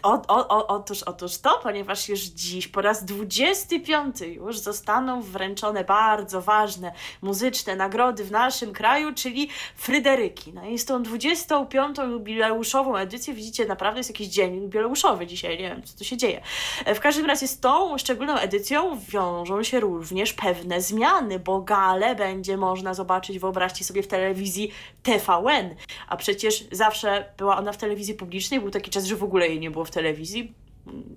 O, 0.02 0.22
o, 0.28 0.48
o, 0.48 0.66
otóż, 0.66 1.02
otóż 1.02 1.38
to, 1.38 1.60
ponieważ 1.62 2.08
już 2.08 2.20
dziś 2.20 2.68
po 2.68 2.80
raz 2.80 3.04
25 3.04 4.20
już 4.20 4.58
zostaną 4.58 5.22
wręczone 5.22 5.84
bardzo 5.84 6.42
ważne 6.42 6.92
muzyczne 7.22 7.76
nagrody 7.76 8.24
w 8.24 8.30
naszym 8.30 8.72
kraju, 8.72 9.14
czyli 9.14 9.48
Fryderyki. 9.76 10.52
No 10.52 10.66
i 10.66 10.78
z 10.78 10.84
tą 10.84 11.02
25. 11.02 11.96
jubileuszową 11.98 12.96
edycję, 12.96 13.34
widzicie, 13.34 13.66
naprawdę 13.66 14.00
jest 14.00 14.10
jakiś 14.10 14.28
dzień 14.28 14.56
jubileuszowy 14.62 15.26
dzisiaj, 15.26 15.58
nie 15.58 15.68
wiem 15.68 15.82
co 15.82 15.98
tu 15.98 16.04
się 16.04 16.16
dzieje. 16.16 16.42
E, 16.84 16.94
W 16.94 17.00
każdym 17.00 17.26
razie 17.26 17.48
z 17.48 17.60
tą 17.60 17.98
szczególną 17.98 18.36
edycją 18.36 18.98
wiążą 19.08 19.62
się 19.62 19.80
również 19.80 20.32
pewne 20.32 20.80
zmiany, 20.80 21.38
bo 21.38 21.60
galę 21.60 22.14
będzie 22.14 22.56
można 22.56 22.94
zobaczyć, 22.94 23.38
wyobraźcie 23.38 23.84
sobie, 23.84 24.02
w 24.02 24.06
telewizji 24.06 24.70
TVN, 25.02 25.74
a 26.08 26.16
przecież 26.16 26.64
zawsze 26.72 27.24
była 27.38 27.58
ona 27.58 27.72
w 27.72 27.76
telewizji 27.76 28.14
publicznej, 28.14 28.60
był 28.60 28.70
taki 28.70 28.90
czas, 28.90 29.04
że 29.04 29.16
w 29.16 29.24
ogóle 29.24 29.48
jej 29.48 29.60
nie 29.60 29.70
było 29.70 29.84
w 29.90 29.94
telewizji, 29.94 30.54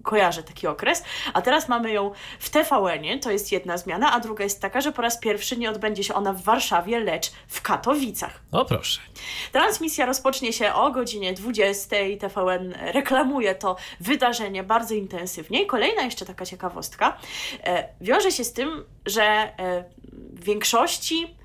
kojarzę 0.03 0.44
taki 0.44 0.68
okres, 0.68 1.03
a 1.34 1.42
teraz 1.42 1.70
mamy 1.70 1.92
ją 1.92 2.12
w 2.39 2.50
TVN-ie, 2.50 3.20
to 3.20 3.32
jest 3.32 3.51
jedna 3.51 3.77
zmiana, 3.77 4.12
a 4.12 4.20
druga 4.20 4.44
jest 4.44 4.62
taka, 4.62 4.82
że 4.82 4.92
po 4.92 5.01
raz 5.01 5.20
pierwszy 5.20 5.58
nie 5.58 5.70
odbędzie 5.70 6.03
się 6.03 6.13
ona 6.13 6.34
w 6.34 6.42
Warszawie, 6.42 7.00
lecz 7.00 7.32
w 7.48 7.62
Katowicach. 7.62 8.39
O 8.51 8.65
proszę. 8.65 9.01
Transmisja 9.51 10.06
rozpocznie 10.06 10.53
się 10.53 10.74
o 10.74 10.92
godzinie 10.92 11.34
20. 11.34 11.96
TVN 12.20 12.74
reklamuje 12.94 13.56
to 13.56 13.75
wydarzenie 14.00 14.63
bardzo 14.63 14.96
intensywnie. 14.96 15.63
I 15.63 15.65
kolejna 15.65 16.01
jeszcze 16.01 16.25
taka 16.25 16.46
ciekawostka 16.46 17.18
e, 17.63 17.89
wiąże 18.01 18.32
się 18.32 18.44
z 18.44 18.53
tym, 18.53 18.84
że 19.06 19.24
e, 19.24 19.84
w 20.12 20.44
większości 20.44 21.36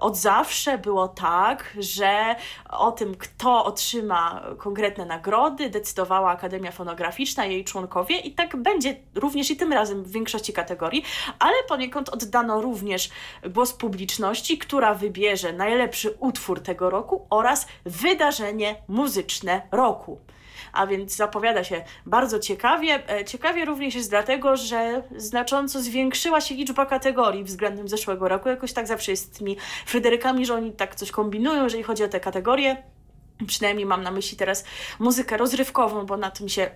od 0.00 0.16
zawsze 0.16 0.78
było 0.78 1.08
tak, 1.08 1.76
że 1.78 2.36
o 2.70 2.92
tym, 2.92 3.14
kto 3.14 3.64
otrzyma 3.64 4.42
konkretne 4.58 5.06
nagrody, 5.06 5.70
decydowała 5.70 6.30
Akademia 6.30 6.72
Fonograficzna, 6.72 7.44
jej 7.44 7.64
członkowie, 7.64 8.18
i 8.18 8.32
tak 8.32 8.56
będzie 8.56 8.96
również 9.14 9.50
i 9.50 9.56
tym 9.56 9.72
razem 9.72 10.04
w 10.04 10.12
większości 10.12 10.52
kategorii, 10.52 11.04
ale 11.38 11.54
poniekąd 11.68 12.08
oddano 12.08 12.60
również 12.60 13.10
głos 13.48 13.72
publiczności, 13.72 14.58
która 14.58 14.94
wybierze 14.94 15.52
najlepszy 15.52 16.16
utwór 16.20 16.60
tego 16.60 16.90
roku 16.90 17.26
oraz 17.30 17.66
wydarzenie 17.84 18.76
muzyczne 18.88 19.62
roku. 19.70 20.18
A 20.72 20.86
więc 20.86 21.16
zapowiada 21.16 21.64
się 21.64 21.84
bardzo 22.06 22.38
ciekawie. 22.38 23.10
E, 23.10 23.24
Ciekawie 23.24 23.64
również 23.64 23.94
jest 23.94 24.10
dlatego, 24.10 24.56
że 24.56 25.02
znacząco 25.16 25.82
zwiększyła 25.82 26.40
się 26.40 26.54
liczba 26.54 26.86
kategorii 26.86 27.44
względem 27.44 27.88
zeszłego 27.88 28.28
roku. 28.28 28.48
Jakoś 28.48 28.72
tak 28.72 28.86
zawsze 28.86 29.10
jest 29.10 29.34
z 29.34 29.38
tymi 29.38 29.56
Fryderykami, 29.86 30.46
że 30.46 30.54
oni 30.54 30.72
tak 30.72 30.94
coś 30.94 31.10
kombinują, 31.10 31.64
jeżeli 31.64 31.82
chodzi 31.82 32.04
o 32.04 32.08
te 32.08 32.20
kategorie. 32.20 32.82
Przynajmniej 33.46 33.86
mam 33.86 34.02
na 34.02 34.10
myśli 34.10 34.36
teraz 34.36 34.64
muzykę 34.98 35.36
rozrywkową, 35.36 36.06
bo 36.06 36.16
na 36.16 36.30
tym 36.30 36.48
się 36.48 36.70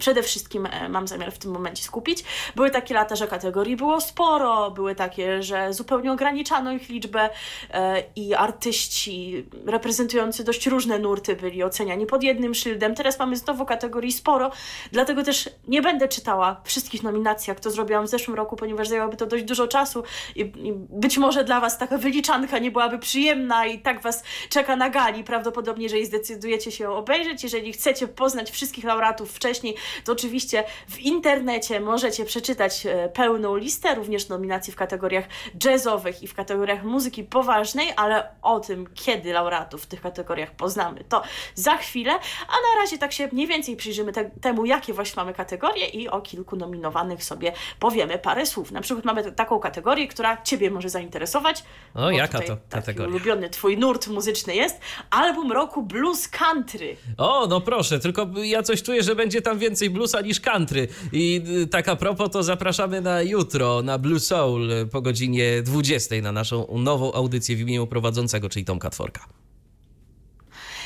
przede 0.00 0.22
wszystkim 0.22 0.66
e, 0.66 0.88
mam 0.88 1.08
zamiar 1.08 1.32
w 1.32 1.38
tym 1.38 1.50
momencie 1.50 1.84
skupić. 1.84 2.24
Były 2.56 2.70
takie 2.70 2.94
lata, 2.94 3.16
że 3.16 3.26
kategorii 3.26 3.76
było 3.76 4.00
sporo, 4.00 4.70
były 4.70 4.94
takie, 4.94 5.42
że 5.42 5.72
zupełnie 5.72 6.12
ograniczano 6.12 6.72
ich 6.72 6.88
liczbę 6.88 7.30
e, 7.70 8.02
i 8.16 8.34
artyści 8.34 9.46
reprezentujący 9.66 10.44
dość 10.44 10.66
różne 10.66 10.98
nurty 10.98 11.36
byli 11.36 11.64
oceniani 11.64 12.06
pod 12.06 12.22
jednym 12.22 12.54
szyldem. 12.54 12.94
Teraz 12.94 13.18
mamy 13.18 13.36
znowu 13.36 13.66
kategorii 13.66 14.12
sporo, 14.12 14.50
dlatego 14.92 15.22
też 15.22 15.50
nie 15.68 15.82
będę 15.82 16.08
czytała 16.08 16.60
wszystkich 16.64 17.02
nominacji, 17.02 17.50
jak 17.50 17.60
to 17.60 17.70
zrobiłam 17.70 18.06
w 18.06 18.08
zeszłym 18.08 18.36
roku, 18.36 18.56
ponieważ 18.56 18.88
zajęłoby 18.88 19.16
to 19.16 19.26
dość 19.26 19.44
dużo 19.44 19.68
czasu 19.68 20.02
i, 20.36 20.52
być 20.90 21.18
może 21.18 21.44
dla 21.44 21.60
Was 21.60 21.78
taka 21.78 21.98
wyliczanka 21.98 22.58
nie 22.58 22.70
byłaby 22.70 22.98
przyjemna 22.98 23.66
i 23.66 23.78
tak 23.78 24.02
Was 24.02 24.22
czeka 24.48 24.76
na 24.76 24.90
gali. 24.90 25.24
Prawdopodobnie, 25.24 25.82
jeżeli 25.82 26.06
zdecydujecie 26.06 26.72
się 26.72 26.90
obejrzeć, 26.90 27.42
jeżeli 27.42 27.72
chcecie 27.72 28.08
poznać 28.08 28.50
wszystkich 28.50 28.84
laureatów 28.84 29.32
wcześniej, 29.32 29.76
to 30.04 30.12
oczywiście 30.12 30.64
w 30.88 30.98
internecie 30.98 31.80
możecie 31.80 32.24
przeczytać 32.24 32.86
e, 32.86 33.08
pełną 33.08 33.56
listę, 33.56 33.94
również 33.94 34.28
nominacji 34.28 34.72
w 34.72 34.76
kategoriach 34.76 35.24
jazzowych 35.64 36.22
i 36.22 36.26
w 36.26 36.34
kategoriach 36.34 36.84
muzyki 36.84 37.24
poważnej, 37.24 37.92
ale 37.96 38.28
o 38.42 38.60
tym, 38.60 38.86
kiedy 38.94 39.32
laureatów 39.32 39.82
w 39.82 39.86
tych 39.86 40.00
kategoriach 40.00 40.50
poznamy, 40.50 41.04
to 41.08 41.22
za 41.54 41.76
chwilę, 41.76 42.12
a 42.48 42.52
na 42.52 42.82
razie 42.82 42.98
tak 42.98 43.12
się 43.12 43.28
mniej 43.32 43.46
więcej 43.46 43.76
przyjrzymy 43.76 44.12
te, 44.12 44.30
temu, 44.40 44.64
jakie 44.64 44.92
właśnie 44.92 45.16
mamy 45.16 45.34
kategorie 45.34 45.86
i 45.86 46.08
o 46.08 46.20
kilku 46.20 46.56
nominowanych 46.56 47.24
sobie 47.24 47.52
powiemy 47.78 48.18
parę 48.18 48.46
słów. 48.46 48.72
Na 48.72 48.80
przykład 48.80 49.04
mamy 49.04 49.32
taką 49.32 49.58
kategorię, 49.58 50.08
która 50.08 50.42
Ciebie 50.42 50.70
może 50.70 50.88
zainteresować. 50.88 51.64
O, 51.94 52.00
bo 52.00 52.10
jaka 52.10 52.40
to 52.40 52.56
kategoria? 52.68 53.10
ulubiony 53.10 53.50
Twój 53.50 53.78
nurt 53.78 54.08
muzyczny 54.08 54.54
jest. 54.54 54.80
Album 55.10 55.52
roku 55.52 55.82
Blues 55.82 56.28
Country. 56.28 56.96
O, 57.18 57.46
no 57.46 57.60
proszę, 57.60 58.00
tylko 58.00 58.26
ja 58.42 58.62
coś 58.62 58.82
czuję, 58.82 59.02
że 59.02 59.14
będzie 59.14 59.42
tam 59.42 59.58
więcej 59.58 59.79
bluesa 59.88 60.20
niż 60.20 60.40
country. 60.40 60.88
I 61.12 61.42
y, 61.62 61.66
tak 61.66 61.88
a 61.88 61.96
propos, 61.96 62.30
to 62.30 62.42
zapraszamy 62.42 63.00
na 63.00 63.22
jutro, 63.22 63.82
na 63.82 63.98
Blue 63.98 64.20
Soul 64.20 64.72
y, 64.72 64.86
po 64.86 65.02
godzinie 65.02 65.62
20 65.62 66.14
na 66.22 66.32
naszą 66.32 66.78
nową 66.78 67.12
audycję 67.12 67.56
w 67.56 67.60
imieniu 67.60 67.86
prowadzącego, 67.86 68.48
czyli 68.48 68.64
Tomka 68.64 68.90
Tworka. 68.90 69.26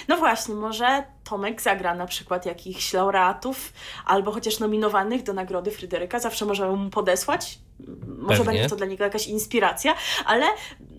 No 0.08 0.16
właśnie, 0.16 0.54
może 0.54 1.04
Tomek 1.24 1.62
zagra 1.62 1.94
na 1.94 2.06
przykład 2.06 2.46
jakichś 2.46 2.92
laureatów 2.92 3.72
albo 4.06 4.32
chociaż 4.32 4.58
nominowanych 4.58 5.22
do 5.22 5.32
nagrody 5.32 5.70
Fryderyka. 5.70 6.20
Zawsze 6.20 6.44
możemy 6.44 6.76
mu 6.76 6.90
podesłać. 6.90 7.58
Może 8.18 8.38
Pewnie. 8.38 8.44
będzie 8.44 8.68
to 8.68 8.76
dla 8.76 8.86
niego 8.86 9.04
jakaś 9.04 9.26
inspiracja, 9.26 9.94
ale 10.24 10.46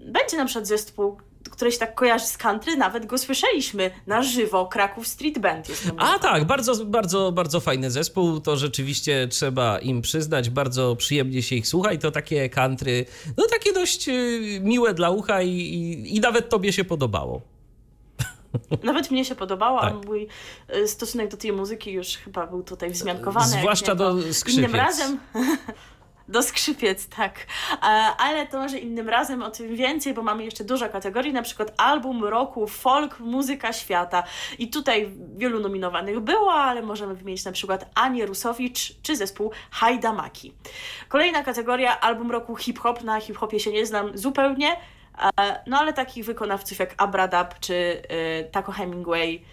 będzie 0.06 0.38
na 0.38 0.46
przykład 0.46 0.68
zespół, 0.68 1.18
który 1.52 1.72
się 1.72 1.78
tak 1.78 1.96
kojarzy 1.96 2.26
z 2.26 2.38
country, 2.38 2.78
nawet 2.78 3.06
go 3.06 3.18
słyszeliśmy 3.18 3.92
na 4.08 4.24
żywo. 4.24 4.66
Kraków 4.66 5.08
Street 5.08 5.40
Band 5.40 5.70
jest. 5.70 5.92
A 5.98 6.20
tak, 6.20 6.46
bardzo, 6.46 6.86
bardzo, 6.86 7.32
bardzo 7.32 7.60
fajny 7.60 7.92
zespół. 7.92 8.40
To 8.40 8.58
rzeczywiście 8.58 9.28
trzeba 9.28 9.80
im 9.80 10.02
przyznać. 10.02 10.50
Bardzo 10.50 10.96
przyjemnie 10.96 11.44
się 11.44 11.56
ich 11.56 11.68
słucha 11.68 11.94
i 11.94 12.00
to 12.00 12.12
takie 12.12 12.50
country, 12.50 13.06
no 13.38 13.44
takie 13.50 13.74
dość 13.74 14.10
y, 14.10 14.60
miłe 14.64 14.94
dla 14.94 15.10
ucha 15.10 15.42
i, 15.42 15.50
i, 15.50 16.16
i 16.16 16.20
nawet 16.20 16.50
tobie 16.50 16.74
się 16.74 16.84
podobało. 16.84 17.42
Nawet 18.84 19.12
mnie 19.12 19.26
się 19.26 19.36
podobało, 19.36 19.82
a 19.82 19.92
Tak. 19.92 20.06
mój 20.06 20.28
y, 20.76 20.88
stosunek 20.88 21.32
do 21.32 21.38
tej 21.38 21.52
muzyki 21.52 21.92
już 21.92 22.08
chyba 22.08 22.48
był 22.48 22.64
tutaj 22.64 22.90
wzmiankowany. 22.90 23.48
Zwłaszcza 23.48 23.96
do 23.96 24.34
skrzypiec. 24.34 24.70
Innym 24.70 24.76
razem. 24.76 25.20
Do 26.28 26.44
skrzypiec, 26.44 27.08
tak. 27.08 27.40
E, 27.72 27.86
Ale 28.18 28.48
to 28.48 28.60
może 28.60 28.80
innym 28.80 29.10
razem 29.10 29.44
o 29.44 29.52
tym 29.52 29.76
więcej, 29.76 30.14
bo 30.14 30.22
mamy 30.22 30.46
jeszcze 30.46 30.64
dużo 30.64 30.90
kategorii, 30.90 31.34
na 31.34 31.42
przykład 31.42 31.74
album 31.78 32.24
roku, 32.24 32.68
folk, 32.68 33.20
muzyka 33.20 33.74
świata. 33.74 34.24
I 34.60 34.70
tutaj 34.70 35.12
wielu 35.38 35.60
nominowanych 35.60 36.20
było, 36.20 36.54
ale 36.54 36.82
możemy 36.82 37.16
wymienić 37.16 37.46
na 37.46 37.52
przykład 37.52 37.90
Anię 37.96 38.26
Rusowicz 38.26 39.02
czy 39.02 39.16
zespół 39.16 39.52
Hajdamaki. 39.72 40.54
Kolejna 41.10 41.44
kategoria, 41.44 42.00
album 42.00 42.32
roku 42.32 42.56
hip-hop. 42.56 43.04
Na 43.04 43.20
hip-hopie 43.22 43.60
się 43.60 43.72
nie 43.72 43.86
znam 43.86 44.18
zupełnie, 44.18 44.78
e, 45.40 45.64
no 45.68 45.80
ale 45.80 45.94
takich 45.94 46.26
wykonawców 46.26 46.80
jak 46.80 46.94
Abradab 46.98 47.60
czy 47.60 48.02
e, 48.10 48.44
Taco 48.44 48.72
Hemingway 48.72 49.46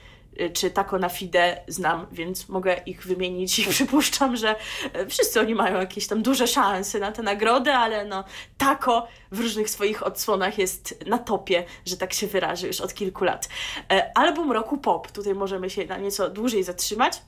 czy 0.52 0.70
Taco 0.70 0.98
na 0.98 1.08
Fide 1.08 1.64
znam, 1.68 2.06
więc 2.12 2.48
mogę 2.48 2.76
ich 2.86 3.06
wymienić 3.06 3.58
i 3.58 3.66
przypuszczam, 3.70 4.36
że 4.36 4.54
e, 4.92 5.06
wszyscy 5.06 5.40
oni 5.40 5.54
mają 5.54 5.80
jakieś 5.80 6.06
tam 6.06 6.22
duże 6.22 6.46
szanse 6.46 6.98
na 6.98 7.12
tę 7.12 7.22
nagrodę, 7.22 7.74
ale 7.74 8.04
no 8.04 8.24
Taco 8.58 9.08
w 9.32 9.40
różnych 9.40 9.70
swoich 9.70 10.06
odsłonach 10.06 10.58
jest 10.58 11.04
na 11.06 11.18
topie, 11.18 11.64
że 11.86 11.96
tak 11.96 12.12
się 12.12 12.26
wyrażę, 12.26 12.66
już 12.66 12.80
od 12.80 12.94
kilku 12.94 13.24
lat. 13.24 13.48
E, 13.92 14.18
Album 14.18 14.52
roku 14.52 14.78
pop, 14.78 15.10
tutaj 15.10 15.34
możemy 15.34 15.70
się 15.70 15.84
na 15.86 15.96
nieco 15.96 16.30
dłużej 16.30 16.62
zatrzymać. 16.62 17.22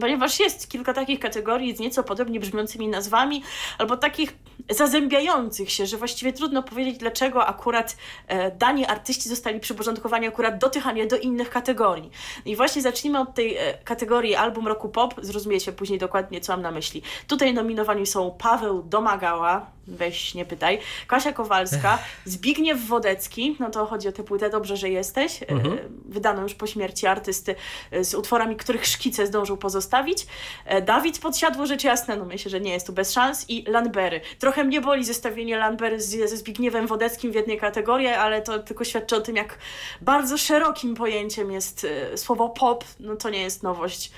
Ponieważ 0.00 0.40
jest 0.40 0.68
kilka 0.68 0.92
takich 0.92 1.20
kategorii 1.20 1.76
z 1.76 1.80
nieco 1.80 2.02
podobnie 2.02 2.40
brzmiącymi 2.40 2.88
nazwami, 2.88 3.42
albo 3.78 3.96
takich 3.96 4.36
zazębiających 4.70 5.70
się, 5.70 5.86
że 5.86 5.96
właściwie 5.96 6.32
trudno 6.32 6.62
powiedzieć, 6.62 6.98
dlaczego 6.98 7.46
akurat 7.46 7.96
e, 8.28 8.50
dani 8.50 8.86
artyści 8.86 9.28
zostali 9.28 9.60
przyporządkowani 9.60 10.26
akurat 10.26 10.58
do 10.58 10.70
tych, 10.70 10.86
a 10.86 10.92
nie 10.92 11.06
do 11.06 11.16
innych 11.16 11.50
kategorii. 11.50 12.10
I 12.44 12.56
właśnie 12.56 12.82
zacznijmy 12.82 13.20
od 13.20 13.34
tej 13.34 13.56
e, 13.56 13.78
kategorii 13.84 14.34
album 14.34 14.68
roku 14.68 14.88
pop, 14.88 15.14
zrozumiecie 15.22 15.72
później 15.72 15.98
dokładnie, 15.98 16.40
co 16.40 16.52
mam 16.52 16.62
na 16.62 16.70
myśli. 16.70 17.02
Tutaj 17.26 17.54
nominowani 17.54 18.06
są 18.06 18.30
Paweł 18.30 18.82
Domagała, 18.82 19.75
weź 19.86 20.34
nie 20.34 20.44
pytaj. 20.44 20.78
Kasia 21.06 21.32
Kowalska, 21.32 21.98
Zbigniew 22.24 22.86
Wodecki, 22.86 23.56
no 23.60 23.70
to 23.70 23.86
chodzi 23.86 24.08
o 24.08 24.12
tę 24.12 24.22
płytę 24.22 24.50
Dobrze, 24.50 24.76
że 24.76 24.90
jesteś, 24.90 25.42
e, 25.42 25.48
Mhm. 25.48 25.78
wydaną 26.04 26.42
już 26.42 26.54
po 26.54 26.66
śmierci 26.66 27.06
artysty 27.06 27.54
e, 27.90 28.04
z 28.04 28.14
utworami, 28.14 28.56
których 28.56 28.86
szkice 28.86 29.26
zdążył 29.26 29.56
pozostawić. 29.56 30.26
E, 30.64 30.82
Dawid 30.82 31.18
Podsiadło, 31.18 31.66
rzecz 31.66 31.84
jasna, 31.84 32.16
no 32.16 32.24
myślę, 32.24 32.50
że 32.50 32.60
nie 32.60 32.72
jest 32.72 32.86
tu 32.86 32.92
bez 32.92 33.12
szans 33.12 33.44
i 33.50 33.64
Landbery. 33.68 34.20
Trochę 34.38 34.64
mnie 34.64 34.80
boli 34.80 35.04
zestawienie 35.04 35.58
Landbery 35.58 36.00
z, 36.00 36.30
ze 36.30 36.36
Zbigniewem 36.36 36.86
Wodeckim 36.86 37.32
w 37.32 37.34
jednej 37.34 37.58
kategorii, 37.58 38.08
ale 38.08 38.42
to 38.42 38.58
tylko 38.58 38.84
świadczy 38.84 39.16
o 39.16 39.20
tym, 39.20 39.36
jak 39.36 39.58
bardzo 40.00 40.38
szerokim 40.38 40.94
pojęciem 40.94 41.52
jest 41.52 41.86
słowo 42.16 42.48
pop, 42.48 42.84
no 43.00 43.16
to 43.16 43.30
nie 43.30 43.42
jest 43.42 43.62
nowość. 43.62 44.10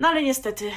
No 0.00 0.08
ale 0.08 0.22
niestety, 0.22 0.70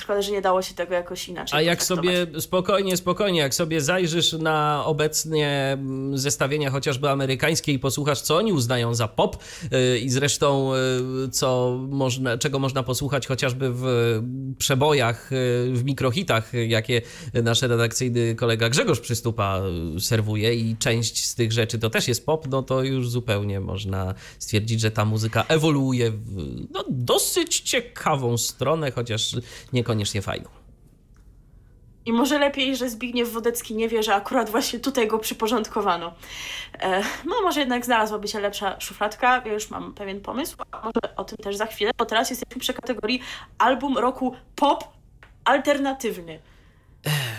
szkoda, 0.00 0.22
że 0.22 0.32
nie 0.32 0.40
dało 0.42 0.62
się 0.62 0.74
tego 0.74 0.94
jakoś 0.94 1.28
inaczej 1.28 1.58
A 1.58 1.62
jak 1.62 1.82
sobie 1.82 2.26
spokojnie, 2.40 2.96
spokojnie, 2.96 3.40
jak 3.40 3.54
sobie 3.54 3.80
zajrzysz 3.80 4.32
na 4.32 4.82
obecnie 4.86 5.48
mm, 5.72 6.18
zestawienia 6.18 6.70
chociażby 6.70 7.10
amerykańskie 7.10 7.72
i 7.72 7.78
posłuchasz, 7.78 8.20
co 8.20 8.36
oni 8.36 8.52
uznają 8.52 8.94
za 8.94 9.08
pop 9.08 9.36
yy, 9.70 9.98
i 9.98 10.10
zresztą 10.10 10.72
yy, 10.74 11.28
co 11.28 11.78
można, 11.88 12.38
czego 12.38 12.58
można 12.58 12.82
posłuchać 12.82 13.26
chociażby 13.26 13.70
w 13.72 13.84
przebojach, 14.58 15.30
yy, 15.30 15.72
w 15.74 15.84
mikrohitach, 15.84 16.52
jakie 16.68 17.02
nasz 17.34 17.62
redakcyjny 17.62 18.34
kolega 18.34 18.68
Grzegorz 18.68 19.00
Przystupa 19.00 19.62
serwuje 20.00 20.54
i 20.54 20.76
część 20.76 21.26
z 21.26 21.34
tych 21.34 21.52
rzeczy 21.52 21.78
to 21.78 21.90
też 21.90 22.08
jest 22.08 22.26
pop, 22.26 22.48
no 22.48 22.62
to 22.62 22.82
już 22.82 23.08
zupełnie 23.08 23.60
można 23.60 24.14
stwierdzić, 24.38 24.80
że 24.80 24.90
ta 24.90 25.04
muzyka 25.04 25.44
ewoluuje 25.48 26.10
w 26.10 26.66
no, 26.70 26.84
dosyć 26.88 27.60
ciekawą 27.60 28.38
stronę, 28.38 28.49
chociaż 28.94 29.36
niekoniecznie 29.72 30.22
fajną. 30.22 30.48
I 32.06 32.12
może 32.12 32.38
lepiej, 32.38 32.76
że 32.76 32.90
Zbigniew 32.90 33.32
Wodecki 33.32 33.74
nie 33.74 33.88
wie, 33.88 34.02
że 34.02 34.14
akurat 34.14 34.50
właśnie 34.50 34.80
tutaj 34.80 35.08
go 35.08 35.18
przyporządkowano. 35.18 36.12
E, 36.80 37.02
no 37.24 37.42
może 37.42 37.60
jednak 37.60 37.84
znalazłaby 37.84 38.28
się 38.28 38.40
lepsza 38.40 38.80
szufladka, 38.80 39.42
ja 39.46 39.52
już 39.52 39.70
mam 39.70 39.94
pewien 39.94 40.20
pomysł, 40.20 40.56
a 40.70 40.80
może 40.80 41.16
o 41.16 41.24
tym 41.24 41.38
też 41.38 41.56
za 41.56 41.66
chwilę, 41.66 41.90
bo 41.98 42.06
teraz 42.06 42.30
jesteśmy 42.30 42.60
przy 42.60 42.74
kategorii 42.74 43.20
album 43.58 43.98
roku 43.98 44.34
pop 44.56 44.84
alternatywny. 45.44 46.40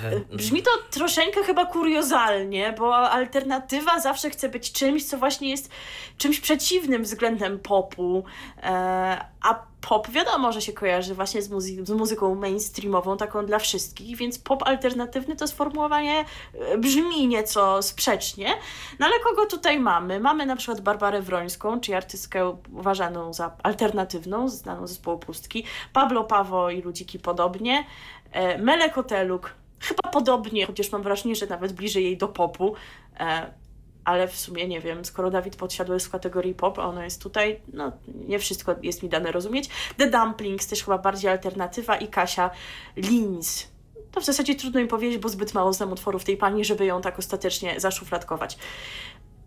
E, 0.04 0.36
Brzmi 0.36 0.64
to 0.64 0.72
troszeczkę 0.92 1.44
chyba 1.44 1.66
kuriozalnie, 1.66 2.74
bo 2.78 2.96
alternatywa 2.96 4.00
zawsze 4.00 4.30
chce 4.30 4.50
być 4.50 4.72
czymś, 4.72 5.06
co 5.06 5.18
właśnie 5.18 5.50
jest 5.50 5.70
czymś 6.18 6.40
przeciwnym 6.40 7.04
względem 7.04 7.60
popu, 7.60 8.24
e, 8.64 9.26
a 9.42 9.71
pop 9.82 10.10
wiadomo, 10.10 10.52
że 10.52 10.62
się 10.62 10.74
kojarzy 10.74 11.16
właśnie 11.16 11.42
z, 11.42 11.50
muzy- 11.50 11.86
z 11.86 11.92
muzyką 11.92 12.36
mainstreamową, 12.36 13.18
taką 13.18 13.46
dla 13.46 13.60
wszystkich, 13.60 14.18
więc 14.18 14.40
pop 14.40 14.64
alternatywny 14.64 15.36
to 15.36 15.48
sformułowanie 15.48 16.26
e, 16.54 16.78
brzmi 16.78 17.28
nieco 17.28 17.82
sprzecznie. 17.82 18.54
No 19.00 19.06
ale 19.06 19.20
kogo 19.20 19.46
tutaj 19.46 19.80
mamy? 19.80 20.20
Mamy 20.20 20.46
na 20.46 20.56
przykład 20.56 20.82
Barbarę 20.82 21.22
Wrońską, 21.22 21.80
czyli 21.80 21.96
artystkę 21.96 22.58
uważaną 22.74 23.34
za 23.34 23.52
alternatywną, 23.64 24.50
znaną 24.50 24.88
z 24.88 24.90
zespołu 24.90 25.20
Pustki, 25.20 25.64
Pablo 25.94 26.24
Pawo 26.24 26.70
i 26.70 26.82
Ludziki 26.82 27.20
podobnie, 27.20 27.86
e, 28.32 28.58
Mele 28.58 28.90
Koteluk, 28.90 29.54
chyba 29.80 30.10
podobnie, 30.12 30.66
chociaż 30.66 30.92
mam 30.92 31.04
wrażenie, 31.04 31.36
że 31.36 31.48
nawet 31.48 31.74
bliżej 31.74 32.04
jej 32.04 32.18
do 32.18 32.28
popu, 32.28 32.76
e, 33.20 33.61
ale 34.06 34.28
w 34.28 34.36
sumie 34.36 34.68
nie 34.68 34.82
wiem, 34.82 35.06
skoro 35.06 35.30
Dawid 35.32 35.56
Podsiadło 35.56 35.94
jest 35.94 36.08
w 36.08 36.10
kategorii 36.10 36.54
pop, 36.54 36.80
a 36.80 36.86
ono 36.86 37.04
jest 37.04 37.22
tutaj, 37.22 37.62
no 37.74 37.92
nie 38.28 38.40
wszystko 38.40 38.76
jest 38.82 39.04
mi 39.04 39.10
dane 39.10 39.32
rozumieć. 39.32 39.70
The 39.98 40.10
Dumplings 40.10 40.68
też 40.68 40.84
chyba 40.84 40.98
bardziej 40.98 41.32
alternatywa 41.32 41.98
i 41.98 42.08
Kasia 42.08 42.50
Lins. 42.96 43.68
To 44.12 44.22
w 44.22 44.26
zasadzie 44.26 44.56
trudno 44.56 44.82
mi 44.82 44.88
powiedzieć, 44.88 45.18
bo 45.18 45.30
zbyt 45.30 45.54
mało 45.54 45.74
znam 45.74 45.92
utworów 45.92 46.24
tej 46.24 46.38
pani, 46.38 46.66
żeby 46.66 46.86
ją 46.86 47.02
tak 47.02 47.20
ostatecznie 47.20 47.80
zaszufladkować. 47.80 48.58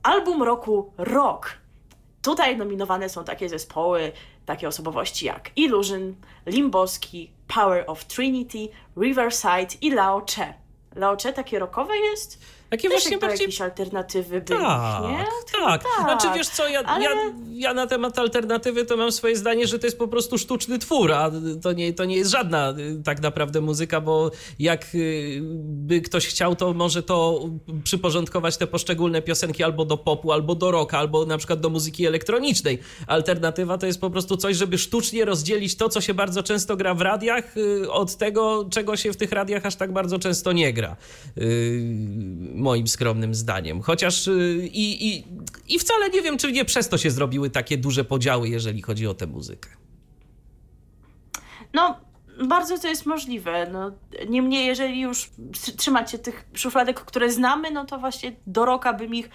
Album 0.02 0.42
roku 0.42 0.92
Rock. 0.99 1.58
Tutaj 2.23 2.56
nominowane 2.56 3.08
są 3.08 3.25
takie 3.25 3.49
zespoły, 3.49 4.12
takie 4.46 4.68
osobowości 4.68 5.26
jak 5.26 5.50
Illusion, 5.56 6.14
Limboski, 6.46 7.30
Power 7.54 7.84
of 7.87 8.04
Trinity, 8.04 8.68
Riverside 8.96 9.75
i 9.80 9.90
Lao 9.90 10.25
Che. 10.37 10.54
Lao 10.94 11.16
Che 11.16 11.32
takie 11.32 11.58
rockowe 11.58 11.96
jest? 11.96 12.44
Takie 12.75 12.88
Też 12.88 13.02
właśnie 13.02 13.19
bardziej 13.19 13.45
jakieś 13.45 13.61
alternatywy 13.61 14.40
były, 14.40 14.61
Tak, 14.61 15.02
nie? 15.02 15.25
tak. 15.52 15.83
tak. 15.83 16.02
Znaczy 16.02 16.26
wiesz 16.35 16.49
co, 16.49 16.69
ja, 16.69 16.83
ale- 16.83 17.04
ja, 17.04 17.11
ja 17.52 17.75
na 17.75 17.87
temat 17.87 18.19
alternatywy 18.19 18.85
to 18.85 18.97
mam 18.97 19.12
swoje 19.12 19.37
zdanie, 19.37 19.66
że 19.66 19.78
to 19.78 19.87
jest 19.87 19.99
po 19.99 20.09
prostu 20.09 20.38
sztuczny 20.38 20.78
twór, 20.78 21.12
a 21.12 21.31
to 21.62 21.73
nie, 21.73 21.93
to 21.93 22.04
nie 22.04 22.16
jest 22.16 22.31
żadna 22.31 22.75
y, 22.78 23.02
tak 23.04 23.23
naprawdę 23.23 23.61
muzyka, 23.61 24.00
bo 24.00 24.31
jak 24.59 24.87
y, 24.95 25.40
by 25.64 26.00
ktoś 26.00 26.26
chciał, 26.26 26.57
to 26.57 26.73
może 26.75 27.02
to 27.02 27.49
przyporządkować 27.85 28.57
te 28.57 28.66
poszczególne 28.66 29.22
piosenki 29.22 29.64
albo 29.64 29.85
do 29.85 29.96
popu, 29.96 30.33
albo 30.33 30.55
do 30.55 30.70
rocka, 30.70 30.98
albo 30.98 31.27
na 31.27 31.38
przykład 31.38 31.61
do 31.61 31.70
muzyki 31.70 32.07
elektronicznej. 32.07 32.79
Alternatywa 33.07 33.79
to 33.79 33.87
jest 33.87 34.01
po 34.01 34.11
prostu 34.11 34.37
coś, 34.37 34.57
żeby 34.57 34.79
sztucznie 34.79 35.25
rozdzielić 35.25 35.77
to, 35.77 35.88
co 35.88 36.01
się 36.01 36.14
bardzo 36.14 36.42
często 36.42 36.77
gra 36.77 36.94
w 36.94 37.01
radiach, 37.01 37.57
y, 37.57 37.90
od 37.92 38.16
tego, 38.16 38.66
czego 38.70 38.96
się 38.96 39.12
w 39.12 39.16
tych 39.16 39.33
radiach 39.33 39.66
aż 39.66 39.77
tak 39.77 39.92
bardzo 39.92 40.18
często 40.18 40.53
nie 40.53 40.72
gra. 40.72 40.96
Moim 42.64 42.88
skromnym 42.88 43.35
zdaniem. 43.35 43.83
Chociaż 43.83 44.29
y, 44.29 44.68
i, 44.72 45.09
i, 45.09 45.24
i 45.68 45.79
wcale 45.79 46.11
nie 46.11 46.22
wiem, 46.22 46.38
czy 46.38 46.53
nie 46.53 46.64
przez 46.64 46.88
to 46.88 46.98
się 46.98 47.11
zrobiły 47.11 47.50
takie 47.50 47.79
duże 47.79 48.05
podziały, 48.05 48.48
jeżeli 48.48 48.83
chodzi 48.83 49.07
o 49.07 49.14
tę 49.14 49.27
muzykę. 49.27 49.70
No, 51.74 52.00
bardzo 52.44 52.79
to 52.79 52.88
jest 52.88 53.07
możliwe. 53.07 53.70
No, 53.72 53.92
niemniej, 54.29 54.66
jeżeli 54.66 55.00
już 55.00 55.31
tr- 55.38 55.77
trzymać 55.77 56.11
się 56.11 56.18
tych 56.18 56.44
szufladek, 56.55 57.00
które 57.00 57.33
znamy, 57.33 57.70
no 57.70 57.85
to 57.85 57.98
właśnie 57.98 58.33
do 58.46 58.64
rocka 58.64 58.92
bym 58.92 59.14
ich 59.14 59.31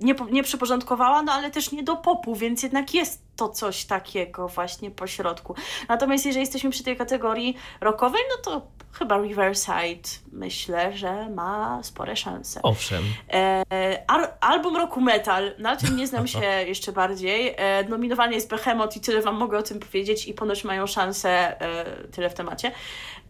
nie, 0.00 0.14
nie 0.30 0.42
przyporządkowała, 0.42 1.22
no 1.22 1.32
ale 1.32 1.50
też 1.50 1.72
nie 1.72 1.82
do 1.82 1.96
popu, 1.96 2.36
więc 2.36 2.62
jednak 2.62 2.94
jest 2.94 3.22
to 3.42 3.48
coś 3.48 3.84
takiego 3.84 4.48
właśnie 4.48 4.90
po 4.90 5.06
środku. 5.06 5.54
Natomiast 5.88 6.26
jeżeli 6.26 6.40
jesteśmy 6.40 6.70
przy 6.70 6.84
tej 6.84 6.96
kategorii 6.96 7.56
rockowej, 7.80 8.22
no 8.30 8.42
to 8.42 8.66
chyba 8.92 9.18
Riverside 9.22 10.08
myślę, 10.32 10.92
że 10.96 11.30
ma 11.30 11.80
spore 11.82 12.16
szanse. 12.16 12.60
Owszem. 12.62 13.02
E, 13.32 13.64
ar- 14.06 14.34
album 14.40 14.76
roku 14.76 15.00
metal, 15.00 15.52
na 15.58 15.76
tym 15.76 15.96
nie 15.96 16.06
znam 16.06 16.26
się 16.34 16.44
jeszcze 16.66 16.92
bardziej. 16.92 17.54
E, 17.56 17.84
nominowany 17.88 18.34
jest 18.34 18.50
Behemoth 18.50 18.96
i 18.96 19.00
tyle 19.00 19.22
wam 19.22 19.36
mogę 19.36 19.58
o 19.58 19.62
tym 19.62 19.80
powiedzieć 19.80 20.26
i 20.28 20.34
ponoć 20.34 20.64
mają 20.64 20.86
szansę, 20.86 21.60
e, 21.60 21.84
tyle 22.08 22.30
w 22.30 22.34
temacie. 22.34 22.72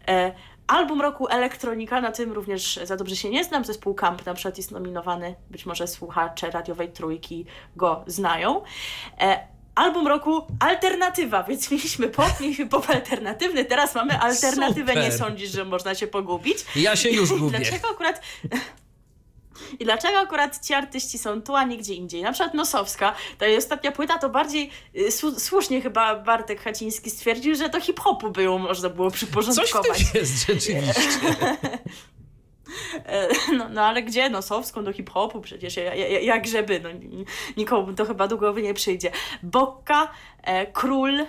E, 0.07 0.33
album 0.67 1.01
roku 1.01 1.27
elektronika, 1.27 2.01
na 2.01 2.11
tym 2.11 2.31
również 2.31 2.79
za 2.83 2.97
dobrze 2.97 3.15
się 3.15 3.29
nie 3.29 3.43
znam. 3.43 3.65
Zespół 3.65 3.93
Camp 3.93 4.25
na 4.25 4.33
przykład 4.33 4.57
jest 4.57 4.71
nominowany, 4.71 5.35
być 5.49 5.65
może 5.65 5.87
słuchacze 5.87 6.51
radiowej 6.51 6.91
trójki 6.91 7.45
go 7.75 8.03
znają. 8.07 8.61
E, 9.19 9.52
Album 9.75 10.07
roku 10.07 10.47
alternatywa, 10.59 11.43
więc 11.43 11.71
mieliśmy 11.71 12.07
pop, 12.07 12.39
mieliśmy 12.39 12.65
pop 12.67 12.89
alternatywny, 12.89 13.65
teraz 13.65 13.95
mamy 13.95 14.19
alternatywę. 14.19 14.95
Nie 14.95 15.11
Super. 15.11 15.17
sądzisz, 15.19 15.51
że 15.51 15.65
można 15.65 15.95
się 15.95 16.07
pogubić? 16.07 16.57
Ja 16.75 16.95
się 16.95 17.09
już 17.09 17.29
gubię. 17.29 17.59
Dlaczego 17.59 17.89
akurat. 17.89 18.21
I 19.79 19.85
dlaczego 19.85 20.19
akurat 20.19 20.65
ci 20.65 20.73
artyści 20.73 21.17
są 21.17 21.41
tu, 21.41 21.55
a 21.55 21.63
nie 21.63 21.77
gdzie 21.77 21.93
indziej? 21.93 22.21
Na 22.21 22.31
przykład 22.31 22.53
Nosowska, 22.53 23.15
ta 23.37 23.45
jej 23.47 23.57
ostatnia 23.57 23.91
płyta, 23.91 24.17
to 24.17 24.29
bardziej 24.29 24.69
y, 24.95 25.07
słu- 25.11 25.39
słusznie 25.39 25.81
chyba 25.81 26.15
Bartek 26.15 26.61
Haciński 26.61 27.09
stwierdził, 27.09 27.55
że 27.55 27.69
do 27.69 27.81
hip-hopu 27.81 28.31
by 28.31 28.43
ją 28.43 28.57
można 28.57 28.89
było 28.89 29.11
Coś 29.11 29.17
w 29.19 29.19
tym 29.19 29.29
przyporządkować. 29.41 29.99
jest 30.13 30.39
rzeczywiście. 30.39 30.83
E, 33.05 33.27
No, 33.57 33.69
no 33.69 33.81
ale 33.85 34.03
gdzie 34.03 34.29
Nosowską 34.29 34.83
do 34.83 34.93
hip-hopu? 34.93 35.41
Przecież 35.41 35.77
ja- 35.77 35.95
ja- 35.95 36.19
jak 36.19 36.47
żeby, 36.47 36.79
no, 36.79 36.89
nikomu 37.57 37.93
to 37.93 38.05
chyba 38.05 38.27
do 38.27 38.37
głowy 38.37 38.61
nie 38.61 38.73
przyjdzie. 38.73 39.11
Bokka, 39.43 40.07
e, 40.43 40.65
Król, 40.65 41.19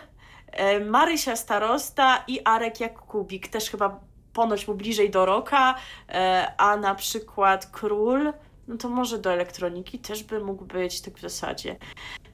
e, 0.52 0.80
Marysia 0.80 1.37
Starosta 1.37 2.24
i 2.28 2.40
Arek 2.44 2.80
Jakubik, 2.80 3.48
też 3.48 3.70
chyba 3.70 4.00
ponoć 4.33 4.68
mu 4.68 4.74
bliżej 4.74 5.11
do 5.11 5.26
roka, 5.26 5.74
e, 6.09 6.52
a 6.59 6.76
na 6.76 6.94
przykład 6.94 7.66
Król, 7.66 8.33
no 8.68 8.77
to 8.77 8.88
może 8.88 9.18
do 9.18 9.33
elektroniki 9.33 9.98
też 9.98 10.22
by 10.22 10.40
mógł 10.40 10.64
być, 10.64 11.00
tak 11.00 11.14
w 11.18 11.20
zasadzie. 11.20 11.77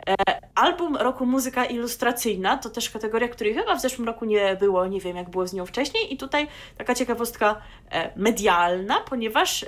E, 0.09 0.15
album 0.55 0.97
roku 0.97 1.27
muzyka 1.27 1.65
ilustracyjna 1.65 2.57
to 2.57 2.71
też 2.71 2.91
kategoria, 2.91 3.29
której 3.29 3.55
chyba 3.55 3.75
w 3.77 3.81
zeszłym 3.81 4.07
roku 4.07 4.25
nie 4.25 4.57
było, 4.61 4.87
nie 4.87 5.01
wiem 5.01 5.17
jak 5.17 5.31
było 5.31 5.47
z 5.47 5.53
nią 5.53 5.67
wcześniej 5.67 6.15
i 6.15 6.17
tutaj 6.17 6.49
taka 6.79 6.95
ciekawostka 6.95 7.63
e, 7.91 8.13
medialna, 8.19 9.01
ponieważ 9.01 9.63
e, 9.63 9.67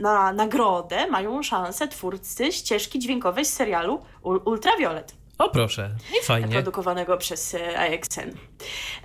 na 0.00 0.32
nagrodę 0.32 1.06
mają 1.06 1.42
szansę 1.42 1.88
twórcy 1.88 2.52
ścieżki 2.52 2.98
dźwiękowej 2.98 3.44
z 3.44 3.52
serialu 3.52 4.00
Ul- 4.22 4.40
Ultraviolet 4.44 5.19
O 5.40 5.48
proszę, 5.48 5.90
fajnie. 6.22 6.48
produkowanego 6.48 7.16
przez 7.16 7.54
e, 7.54 7.78
AXN. 7.78 8.30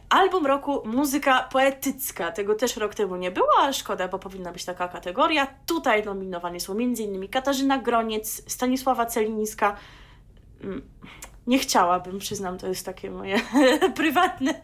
Album 0.10 0.45
roku 0.45 0.82
muzyka 0.86 1.50
poetycka. 1.52 2.32
Tego 2.32 2.56
też 2.56 2.78
rok 2.78 2.95
temu 2.95 3.15
nie 3.15 3.32
było, 3.32 3.48
ale 3.60 3.74
szkoda, 3.74 4.08
bo 4.08 4.19
powinna 4.19 4.52
być 4.52 4.65
taka 4.65 4.88
kategoria. 4.88 5.48
Tutaj 5.65 6.06
nominowani 6.06 6.60
są 6.60 6.74
m.in. 6.74 7.28
Katarzyna 7.28 7.78
Groniec, 7.78 8.52
Stanisława 8.52 9.06
Celińska. 9.06 9.76
Mm, 10.63 10.82
nie 11.48 11.60
chciałabym, 11.60 12.19
przyznam, 12.19 12.58
to 12.58 12.67
jest 12.67 12.86
takie 12.86 13.12
moje 13.12 13.39
prywatne, 13.95 14.62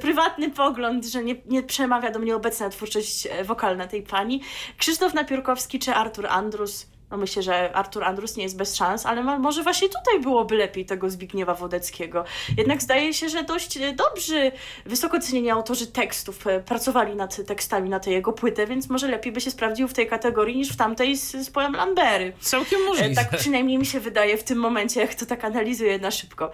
prywatny 0.00 0.50
pogląd, 0.50 1.06
że 1.06 1.24
nie, 1.24 1.34
nie 1.46 1.62
przemawia 1.62 2.10
do 2.10 2.18
mnie 2.18 2.36
obecna 2.36 2.70
twórczość 2.70 3.28
wokalna 3.44 3.86
tej 3.86 4.02
pani. 4.02 4.42
Krzysztof 4.78 5.14
Napiórkowski 5.14 5.78
czy 5.78 5.94
Artur 5.94 6.26
Andrus 6.26 6.86
no 7.10 7.16
myślę, 7.16 7.42
że 7.42 7.76
Artur 7.76 8.04
Andrus 8.04 8.36
nie 8.36 8.42
jest 8.42 8.56
bez 8.56 8.76
szans, 8.76 9.06
ale 9.06 9.22
może 9.22 9.62
właśnie 9.62 9.88
tutaj 9.88 10.20
byłoby 10.20 10.56
lepiej 10.56 10.86
tego 10.86 11.10
Zbigniewa 11.10 11.54
Wodeckiego. 11.54 12.24
Jednak 12.56 12.82
zdaje 12.82 13.14
się, 13.14 13.28
że 13.28 13.42
dość 13.42 13.76
e, 13.76 13.92
dobrzy, 13.92 14.52
wysoko 14.86 15.20
cenieni 15.20 15.50
autorzy 15.50 15.86
tekstów 15.86 16.46
e, 16.46 16.60
pracowali 16.60 17.16
nad 17.16 17.46
tekstami 17.46 17.90
na 17.90 18.00
tej 18.00 18.12
jego 18.12 18.32
płytę, 18.32 18.66
więc 18.66 18.88
może 18.88 19.08
lepiej 19.08 19.32
by 19.32 19.40
się 19.40 19.50
sprawdził 19.50 19.88
w 19.88 19.94
tej 19.94 20.06
kategorii 20.06 20.56
niż 20.56 20.72
w 20.72 20.76
tamtej 20.76 21.16
z, 21.16 21.32
z 21.32 21.50
poem 21.50 21.72
Lambery. 21.72 22.32
Całkiem 22.40 22.84
możliwe. 22.84 23.14
Tak 23.14 23.36
przynajmniej 23.40 23.78
mi 23.78 23.86
się 23.86 24.00
wydaje 24.00 24.36
w 24.36 24.44
tym 24.44 24.58
momencie, 24.58 25.00
jak 25.00 25.14
to 25.14 25.26
tak 25.26 25.44
analizuję 25.44 25.98
na 25.98 26.10
szybko. 26.10 26.50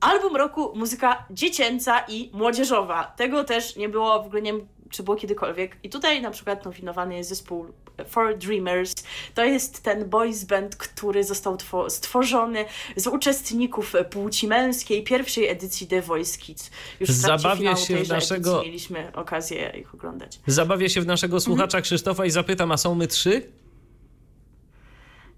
Album 0.00 0.36
roku 0.36 0.72
muzyka 0.74 1.26
dziecięca 1.30 2.04
i 2.08 2.30
młodzieżowa. 2.32 3.04
Tego 3.04 3.44
też 3.44 3.76
nie 3.76 3.88
było, 3.88 4.22
w 4.22 4.26
ogóle 4.26 4.42
nie 4.42 4.52
wiem, 4.52 4.68
czy 4.90 5.02
było 5.02 5.16
kiedykolwiek. 5.16 5.76
I 5.82 5.88
tutaj 5.88 6.22
na 6.22 6.30
przykład 6.30 6.64
nominowany 6.64 7.16
jest 7.16 7.28
zespół 7.28 7.66
For 8.08 8.38
Dreamers. 8.38 8.94
To 9.34 9.44
jest 9.44 9.82
ten 9.82 10.08
boys 10.08 10.44
band, 10.44 10.76
który 10.76 11.24
został 11.24 11.58
stworzony 11.88 12.64
z 12.96 13.06
uczestników 13.06 13.92
płci 14.10 14.48
męskiej 14.48 15.04
pierwszej 15.04 15.48
edycji 15.48 15.86
The 15.86 16.02
Voice 16.02 16.38
Kids. 16.38 16.70
Już 17.00 17.10
w 17.10 17.12
Zabawię 17.12 17.76
się 17.76 17.96
w 18.04 18.08
naszego... 18.08 18.62
mieliśmy 18.62 19.12
okazję 19.14 19.72
ich 19.80 19.94
oglądać. 19.94 20.40
Zabawię 20.46 20.90
się 20.90 21.00
w 21.00 21.06
naszego 21.06 21.40
słuchacza 21.40 21.64
mhm. 21.78 21.82
Krzysztofa 21.82 22.26
i 22.26 22.30
zapytam, 22.30 22.72
a 22.72 22.76
są 22.76 22.94
my 22.94 23.06
trzy? 23.06 23.42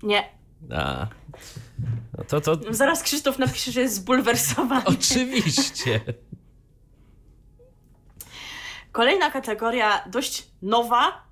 Nie. 0.03 0.29
A. 0.71 1.07
No 2.19 2.25
to, 2.25 2.41
to... 2.41 2.59
Zaraz 2.71 3.03
Krzysztof 3.03 3.39
napisze, 3.39 3.73
że 3.73 3.81
jest 3.81 3.95
zbulwersowany. 3.95 4.85
Oczywiście. 4.85 6.01
Kolejna 8.93 9.31
kategoria, 9.31 10.05
dość 10.07 10.47
nowa, 10.63 11.23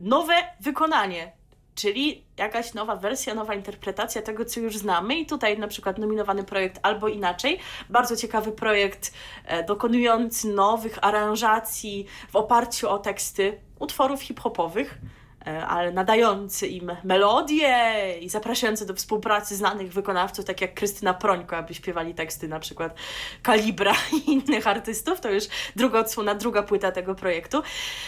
nowe 0.00 0.34
wykonanie, 0.60 1.32
czyli 1.74 2.24
jakaś 2.36 2.74
nowa 2.74 2.96
wersja, 2.96 3.34
nowa 3.34 3.54
interpretacja 3.54 4.22
tego, 4.22 4.44
co 4.44 4.60
już 4.60 4.76
znamy. 4.76 5.14
I 5.14 5.26
tutaj 5.26 5.58
na 5.58 5.68
przykład 5.68 5.98
nominowany 5.98 6.44
projekt 6.44 6.78
Albo 6.82 7.08
Inaczej. 7.08 7.58
Bardzo 7.90 8.16
ciekawy 8.16 8.52
projekt 8.52 9.12
e, 9.44 9.64
dokonujący 9.64 10.48
nowych 10.48 10.98
aranżacji 11.04 12.06
w 12.30 12.36
oparciu 12.36 12.88
o 12.88 12.98
teksty 12.98 13.60
utworów 13.78 14.22
hip-hopowych. 14.22 14.98
E, 15.46 15.66
ale 15.66 15.92
nadający 15.92 16.66
im 16.66 16.96
melodie 17.04 18.14
i 18.20 18.28
zapraszający 18.28 18.86
do 18.86 18.94
współpracy 18.94 19.56
znanych 19.56 19.92
wykonawców, 19.92 20.44
tak 20.44 20.60
jak 20.60 20.74
Krystyna 20.74 21.14
Prońko, 21.14 21.56
aby 21.56 21.74
śpiewali 21.74 22.14
teksty 22.14 22.48
na 22.48 22.60
przykład 22.60 22.94
Kalibra 23.42 23.94
i 24.12 24.32
innych 24.32 24.66
artystów. 24.66 25.20
To 25.20 25.30
już 25.30 25.44
druga 25.76 25.98
odsłona, 25.98 26.34
druga 26.34 26.62
płyta 26.62 26.92
tego 26.92 27.14
projektu. 27.14 27.62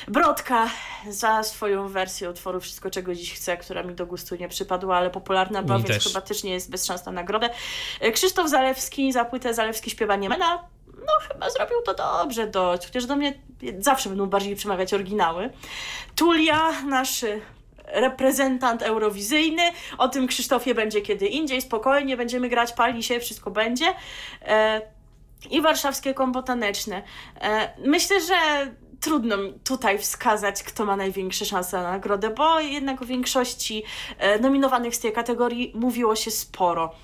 Brodka 0.09 0.71
za 1.09 1.43
swoją 1.43 1.89
wersję 1.89 2.31
utworu 2.31 2.61
Wszystko, 2.61 2.91
czego 2.91 3.15
dziś 3.15 3.35
chcę, 3.35 3.57
która 3.57 3.83
mi 3.83 3.95
do 3.95 4.07
gustu 4.07 4.37
nie 4.37 4.49
przypadła, 4.49 4.97
ale 4.97 5.11
popularna 5.11 5.63
była, 5.63 5.79
więc 5.79 5.89
też. 5.89 6.07
chyba 6.07 6.21
też 6.21 6.45
nie 6.45 6.53
jest 6.53 6.71
bez 6.71 6.85
szans 6.85 7.07
na 7.07 7.13
nagrodę. 7.13 7.51
E, 8.01 8.13
Krzysztof 8.13 8.51
Zalewski 8.51 9.13
za 9.13 9.25
płytę 9.25 9.55
Zalewski 9.55 9.91
śpiewa 9.91 10.17
Niemena 10.17 10.69
no 11.09 11.13
chyba 11.29 11.51
zrobił 11.51 11.83
to 11.83 11.95
dobrze 11.95 12.47
dość, 12.47 12.87
chociaż 12.87 13.07
do 13.07 13.17
mnie 13.17 13.35
zawsze 13.79 14.09
będą 14.09 14.27
bardziej 14.27 14.57
przemawiać 14.57 14.95
oryginały. 14.95 15.51
Tulia, 16.17 16.83
nasz 16.83 17.25
reprezentant 17.93 18.83
eurowizyjny. 18.83 19.63
O 19.99 20.09
tym 20.09 20.27
Krzysztofie 20.27 20.75
będzie 20.75 21.03
kiedy 21.03 21.27
indziej, 21.27 21.63
spokojnie 21.63 22.17
będziemy 22.17 22.49
grać, 22.49 22.73
pali 22.73 23.03
się, 23.03 23.21
wszystko 23.21 23.51
będzie. 23.51 23.95
E, 24.43 24.83
I 25.51 25.61
warszawskie 25.61 26.15
kombo 26.15 26.43
taneczne. 26.43 27.03
E, 27.41 27.73
myślę, 27.85 28.21
że 28.21 28.35
trudno 29.01 29.37
tutaj 29.65 29.99
wskazać, 29.99 30.63
kto 30.63 30.85
ma 30.85 30.97
największe 30.97 31.45
szanse 31.45 31.83
na 31.83 31.91
nagrodę, 31.91 32.31
bo 32.31 32.61
jednak 32.61 33.03
o 33.03 33.05
większości 33.05 33.83
e, 34.19 34.39
nominowanych 34.39 34.97
z 34.97 35.01
tej 35.01 35.13
kategorii 35.13 35.73
mówiło 35.75 36.17
się 36.17 36.31
sporo. 36.31 36.95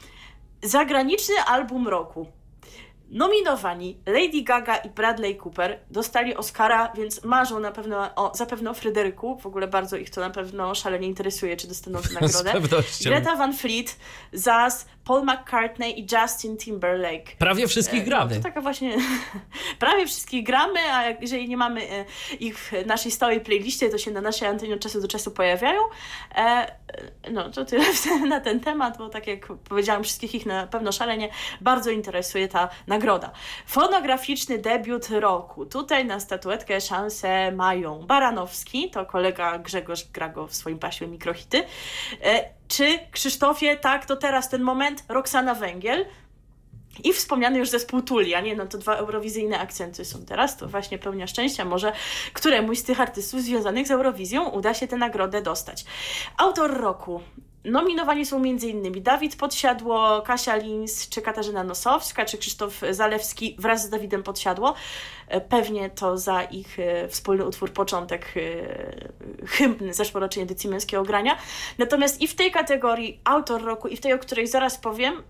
Zagraniczny 0.63 1.35
album 1.47 1.89
roku. 1.89 2.27
Nominowani 3.09 3.99
Lady 4.07 4.43
Gaga 4.43 4.77
i 4.77 4.91
Bradley 4.91 5.39
Cooper 5.45 5.79
dostali 5.91 6.37
Oscara, 6.37 6.93
więc 6.97 7.25
marzą 7.25 7.61
na 7.61 7.71
pewno 7.71 8.15
o, 8.15 8.33
zapewne 8.35 8.71
o 8.71 8.75
Fryderyku. 8.75 9.39
W 9.39 9.47
ogóle 9.47 9.69
bardzo 9.69 9.97
ich 9.97 10.11
to 10.11 10.21
na 10.21 10.31
pewno 10.31 10.75
szalenie 10.75 11.09
interesuje, 11.09 11.57
czy 11.57 11.69
dostaną 11.69 12.03
tę 12.03 12.15
nagrodę. 12.15 12.51
Z 12.51 12.53
pewnością. 12.53 13.11
Greta 13.11 13.37
Van 13.37 13.57
Fleet, 13.57 13.97
Zaz, 14.33 14.87
Paul 15.05 15.25
McCartney 15.25 16.01
i 16.01 16.07
Justin 16.13 16.57
Timberlake. 16.57 17.37
Prawie 17.39 17.69
wszystkich 17.69 18.03
e, 18.03 18.05
gramy. 18.05 18.31
No, 18.31 18.37
to 18.37 18.43
taka 18.43 18.61
właśnie, 18.61 18.97
prawie 19.79 20.07
wszystkich 20.07 20.45
gramy, 20.45 20.81
a 20.93 21.09
jeżeli 21.09 21.49
nie 21.49 21.57
mamy 21.57 21.91
e, 21.91 22.05
ich 22.41 22.59
w 22.59 22.73
naszej 22.87 23.13
stałej 23.13 23.41
playliście, 23.41 23.91
to 23.91 23.99
się 23.99 24.11
na 24.11 24.21
naszej 24.21 24.49
antenie 24.49 24.75
od 24.75 24.81
czasu 24.81 25.01
do 25.01 25.09
czasu 25.09 25.31
pojawiają. 25.31 25.81
E, 26.35 26.75
no 27.31 27.51
to 27.51 27.65
tyle 27.65 27.85
na 28.29 28.41
ten 28.41 28.61
temat, 28.61 28.99
bo 28.99 29.09
tak 29.09 29.27
jak 29.27 29.47
powiedziałam, 29.47 30.05
wszystkich 30.05 30.35
ich 30.35 30.47
na 30.47 30.67
pewno 30.67 30.93
szalenie 30.93 31.29
bardzo 31.61 31.91
interesuje 31.91 32.49
ta 32.49 32.69
nagroda. 32.87 33.33
Fonograficzny 33.67 34.59
debiut 34.59 35.09
roku. 35.11 35.67
Tutaj 35.67 36.05
na 36.05 36.21
statuetkę 36.21 36.81
szansę 36.81 37.53
mają 37.53 38.07
Baranowski, 38.07 38.91
to 38.91 39.07
kolega 39.07 39.59
Grzegorz 39.59 40.05
gra 40.13 40.29
go 40.29 40.47
w 40.47 40.55
swoim 40.55 40.79
paśmie 40.79 41.07
mikrohity. 41.07 41.65
Czy 42.69 42.99
Krzysztofie, 43.11 43.77
tak, 43.77 44.07
to 44.07 44.17
teraz 44.17 44.49
ten 44.49 44.63
moment, 44.63 45.05
Roxana 45.09 45.55
Węgiel 45.55 46.07
i 47.05 47.13
wspomniany 47.13 47.59
już 47.59 47.69
zespół 47.69 48.03
Tulia, 48.03 48.41
nie? 48.41 48.57
No 48.57 48.67
to 48.67 48.79
dwa 48.79 48.95
eurowizyjne 48.95 49.59
akcenty 49.59 50.05
są 50.05 50.25
teraz, 50.25 50.57
to 50.57 50.69
właśnie 50.69 50.99
pełnia 50.99 51.27
szczęścia, 51.27 51.65
może 51.65 51.93
któremuś 52.33 52.79
z 52.79 52.85
tych 52.85 53.01
artystów 53.01 53.41
związanych 53.41 53.87
z 53.87 53.91
Eurowizją 53.91 54.49
uda 54.49 54.75
się 54.75 54.89
tę 54.89 54.97
nagrodę 54.97 55.43
dostać. 55.43 55.85
Autor 56.37 56.81
roku. 56.81 57.21
Nominowani 57.65 58.27
są 58.27 58.37
m.in. 58.37 59.03
Dawid 59.03 59.37
Podsiadło, 59.37 60.23
Kasia 60.23 60.57
Lins, 60.57 61.09
czy 61.09 61.23
Katarzyna 61.23 61.65
Nosowska, 61.65 62.25
czy 62.25 62.39
Krzysztof 62.39 62.81
Zalewski 62.91 63.57
wraz 63.59 63.87
z 63.87 63.91
Dawidem 63.91 64.23
Podsiadło. 64.23 64.75
E, 65.29 65.41
pewnie 65.41 65.91
to 65.91 66.19
za 66.19 66.43
ich 66.43 66.79
e, 66.79 67.09
wspólny 67.09 67.47
utwór 67.47 67.73
Początek 67.73 68.35
e, 68.37 69.47
hymn 69.47 69.93
zeszłorocznej 69.93 70.43
edycji 70.43 70.71
Męskiego 70.71 71.03
Grania. 71.03 71.37
Natomiast 71.79 72.21
i 72.21 72.29
w 72.29 72.35
tej 72.35 72.51
kategorii 72.51 73.21
autor 73.25 73.63
roku, 73.63 73.89
i 73.89 73.97
w 73.97 74.01
tej, 74.01 74.13
o 74.13 74.19
której 74.19 74.47
zaraz 74.47 74.79
powiem, 74.79 75.23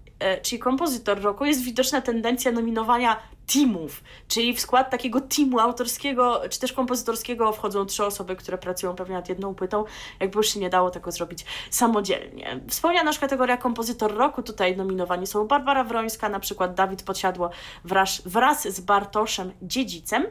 czyli 0.43 0.59
kompozytor 0.59 1.21
roku, 1.21 1.45
jest 1.45 1.63
widoczna 1.63 2.01
tendencja 2.01 2.53
nominowania 2.53 3.17
teamów, 3.53 4.03
czyli 4.29 4.55
w 4.55 4.61
skład 4.61 4.91
takiego 4.91 5.21
teamu 5.21 5.59
autorskiego 5.61 6.41
czy 6.51 6.61
też 6.61 6.73
kompozytorskiego 6.73 7.53
wchodzą 7.53 7.87
trzy 7.87 8.05
osoby, 8.05 8.37
które 8.37 8.59
pracują 8.59 8.95
pewnie 8.95 9.15
nad 9.15 9.29
jedną 9.29 9.55
płytą, 9.55 9.85
jakby 10.21 10.37
już 10.37 10.49
się 10.49 10.61
nie 10.61 10.71
dało 10.71 10.91
tego 10.91 11.13
zrobić 11.13 11.45
samodzielnie. 11.71 12.61
Wspomniana 12.69 13.11
już 13.11 13.19
kategoria 13.19 13.57
kompozytor 13.57 14.15
roku, 14.15 14.43
tutaj 14.43 14.77
nominowani 14.77 15.27
są 15.27 15.47
Barbara 15.47 15.85
Wrońska, 15.85 16.29
na 16.29 16.41
przykład 16.41 16.75
Dawid 16.75 17.03
Podsiadło 17.03 17.51
wraz, 17.85 18.23
wraz 18.27 18.69
z 18.69 18.81
Bartoszem 18.81 19.53
Dziedzicem, 19.63 20.27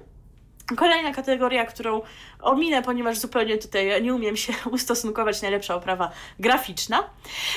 Kolejna 0.75 1.13
kategoria, 1.13 1.65
którą 1.65 2.01
ominę, 2.41 2.81
ponieważ 2.81 3.17
zupełnie 3.17 3.57
tutaj 3.57 4.03
nie 4.03 4.13
umiem 4.13 4.37
się 4.37 4.53
ustosunkować, 4.71 5.41
najlepsza 5.41 5.75
oprawa 5.75 6.11
graficzna. 6.39 7.03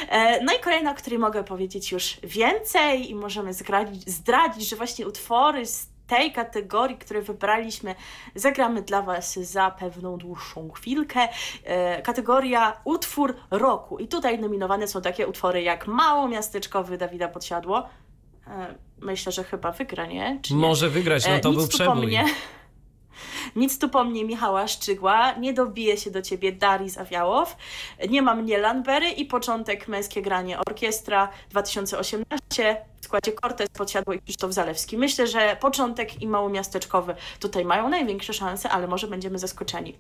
E, 0.09 0.45
no 0.45 0.53
i 0.53 0.61
kolejna, 0.61 0.91
o 0.91 0.95
której 0.95 1.19
mogę 1.19 1.45
powiedzieć 1.45 1.93
już 1.93 2.17
więcej 2.23 3.11
i 3.11 3.15
możemy 3.15 3.53
zdradzić, 3.53 4.11
zdradzić, 4.11 4.69
że 4.69 4.77
właśnie 4.77 5.07
utwory 5.07 5.67
z 5.67 5.97
tej 6.07 6.33
kategorii, 6.33 6.97
które 6.97 7.23
wybraliśmy, 7.23 7.95
zagramy 8.35 8.83
dla 8.83 9.03
Was 9.03 9.35
za 9.39 9.71
pewną 9.71 10.17
dłuższą 10.17 10.71
chwilkę. 10.71 11.29
E, 11.65 12.03
kategoria 12.03 12.81
utwór 12.85 13.35
roku. 13.51 13.99
I 13.99 14.09
tutaj 14.09 14.39
nominowane 14.39 14.89
są 14.89 15.03
takie 15.03 15.27
utwory 15.27 15.63
jak 15.63 15.87
Mało 15.87 16.29
Miasteczkowy 16.29 16.99
Dawida 16.99 17.29
Podsiadło. 17.29 17.89
E, 18.47 18.75
myślę, 19.01 19.33
że 19.33 19.45
chyba 19.45 19.73
wygra, 19.73 20.07
nie? 20.07 20.41
nie? 20.51 20.57
Może 20.57 20.89
wygrać, 20.89 21.29
no 21.29 21.39
to 21.41 21.53
był 21.53 21.69
przebój. 21.69 22.19
Nic 23.57 23.79
tu 23.79 23.89
po 23.89 24.05
mnie 24.05 24.25
Michała 24.25 24.69
Szczygła, 24.69 25.33
nie 25.33 25.53
dobije 25.53 25.97
się 25.97 26.11
do 26.11 26.23
ciebie 26.23 26.53
Dari 26.53 26.91
Zawiałow, 26.91 27.57
nie 28.09 28.23
ma 28.23 28.35
mnie 28.35 28.59
Lanbery 28.59 29.11
i 29.11 29.25
początek 29.25 29.89
Męskie 29.89 30.23
Granie 30.23 30.59
Orkiestra 30.59 31.29
2018 31.51 32.77
w 33.01 33.05
składzie 33.05 33.33
Cortez, 33.33 33.69
Podsiadło 33.69 34.15
i 34.15 34.21
Krzysztof 34.21 34.53
Zalewski. 34.53 34.99
Myślę, 34.99 35.27
że 35.27 35.57
początek 35.61 36.23
i 36.23 36.27
małomiasteczkowy 36.27 37.15
tutaj 37.41 37.65
mają 37.65 37.89
największe 37.89 38.33
szanse, 38.33 38.69
ale 38.69 38.87
może 38.87 39.07
będziemy 39.07 39.39
zaskoczeni. 39.39 39.97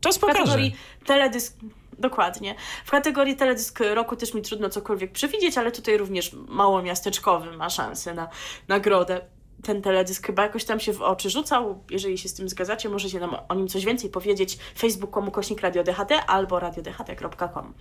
Czas 0.00 0.18
pokaże. 0.18 0.38
W 0.38 0.42
kategorii 0.42 0.76
teledysk... 1.06 1.56
Dokładnie. 1.98 2.54
W 2.84 2.90
kategorii 2.90 3.36
teledysk 3.36 3.80
roku 3.80 4.16
też 4.16 4.34
mi 4.34 4.42
trudno 4.42 4.70
cokolwiek 4.70 5.12
przewidzieć, 5.12 5.58
ale 5.58 5.72
tutaj 5.72 5.98
również 5.98 6.32
małomiasteczkowy 6.48 7.56
ma 7.56 7.70
szansę 7.70 8.14
na 8.14 8.28
nagrodę 8.68 9.20
ten 9.62 9.82
teledysk 9.82 10.26
chyba 10.26 10.42
jakoś 10.42 10.64
tam 10.64 10.80
się 10.80 10.92
w 10.92 11.02
oczy 11.02 11.30
rzucał. 11.30 11.84
Jeżeli 11.90 12.18
się 12.18 12.28
z 12.28 12.34
tym 12.34 12.48
zgadzacie, 12.48 12.88
możecie 12.88 13.20
nam 13.20 13.36
o 13.48 13.54
nim 13.54 13.68
coś 13.68 13.84
więcej 13.84 14.10
powiedzieć. 14.10 14.58
Facebook.com 14.78 15.30
kośnik 15.30 15.60
Radio 15.60 15.84
DHT 15.84 16.12
albo 16.26 16.60
radiodht.com. 16.60 17.74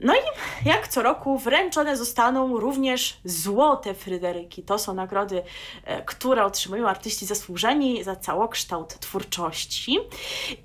No 0.00 0.14
i 0.14 0.18
jak 0.68 0.88
co 0.88 1.02
roku 1.02 1.38
wręczone 1.38 1.96
zostaną 1.96 2.60
również 2.60 3.20
złote 3.24 3.94
Fryderyki. 3.94 4.62
To 4.62 4.78
są 4.78 4.94
nagrody, 4.94 5.42
e, 5.84 6.02
które 6.02 6.44
otrzymują 6.44 6.88
artyści 6.88 7.26
zasłużeni 7.26 8.04
za 8.04 8.16
całokształt 8.16 8.98
twórczości. 8.98 9.98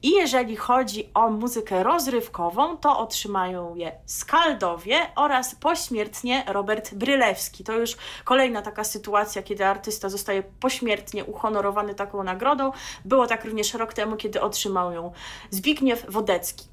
I 0.04 0.12
jeżeli 0.12 0.56
chodzi 0.56 1.10
o 1.14 1.30
muzykę 1.30 1.84
rozrywkową, 1.84 2.78
to 2.78 3.00
otrzymają 3.00 3.76
je 3.76 3.92
Skaldowie 4.06 4.98
oraz 5.16 5.56
pośmiertnie 5.56 6.44
Robert 6.48 6.94
Brylewski. 6.94 7.64
To 7.64 7.74
już 7.74 7.98
kolejna 8.24 8.62
taka 8.62 8.84
sytuacja, 8.84 9.44
kiedy 9.44 9.66
artysta 9.66 10.10
zostaje 10.10 10.44
pośmiertnie 10.44 11.26
uhonorowany 11.26 11.96
taką 11.96 12.24
nagrodą. 12.24 12.72
Było 13.06 13.28
tak 13.28 13.46
również 13.46 13.74
rok 13.74 13.94
temu, 13.94 14.16
kiedy 14.16 14.42
otrzymał 14.42 14.92
ją 14.92 15.12
Zbigniew 15.50 16.06
Wodecki. 16.10 16.66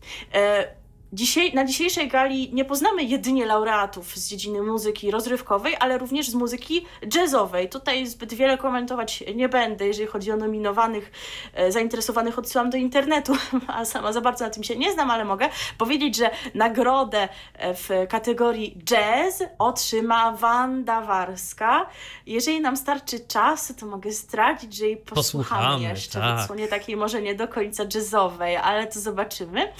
Dzisiaj, 1.13 1.55
na 1.55 1.65
dzisiejszej 1.65 2.09
gali 2.09 2.51
nie 2.55 2.65
poznamy 2.65 3.03
jedynie 3.03 3.47
laureatów 3.47 4.17
z 4.17 4.29
dziedziny 4.29 4.63
muzyki 4.63 5.11
rozrywkowej, 5.11 5.77
ale 5.81 5.99
również 5.99 6.29
z 6.29 6.35
muzyki 6.35 6.87
jazzowej. 7.15 7.69
Tutaj 7.69 8.07
zbyt 8.07 8.35
wiele 8.35 8.59
komentować 8.59 9.25
nie 9.35 9.49
będę, 9.49 9.87
jeżeli 9.87 10.09
chodzi 10.09 10.33
o 10.33 10.37
nominowanych, 10.37 11.13
e, 11.55 11.73
zainteresowanych 11.73 12.39
odsyłam 12.39 12.71
do 12.71 12.77
internetu, 12.77 13.37
a 13.67 13.85
sama 13.85 14.13
za 14.13 14.21
bardzo 14.21 14.45
na 14.45 14.51
tym 14.51 14.65
się 14.65 14.77
nie 14.77 14.93
znam, 14.93 15.11
ale 15.11 15.25
mogę 15.25 15.49
powiedzieć, 15.79 16.17
że 16.17 16.31
nagrodę 16.55 17.29
e, 17.55 17.75
w 17.75 17.89
kategorii 18.09 18.79
jazz 18.85 19.43
otrzyma 19.59 20.33
Wanda 20.33 21.01
Warska. 21.01 21.87
Jeżeli 22.27 22.61
nam 22.61 22.77
starczy 22.77 23.21
czasu, 23.21 23.75
to 23.75 23.87
mogę 23.87 24.13
zdradzić, 24.13 24.77
że 24.77 24.87
jej 24.87 24.97
posłuchamy, 24.97 25.63
Posłuchamy, 25.63 25.85
jeszcze 25.85 26.21
tak. 26.21 26.39
w 26.39 26.41
odsłonie 26.41 26.69
takiej 26.69 26.97
może 26.97 27.23
nie 27.23 27.35
do 27.35 27.49
końca 27.49 27.85
jazzowej, 27.95 28.57
ale 28.57 28.87
to 28.87 29.01
zobaczymy. 29.01 29.73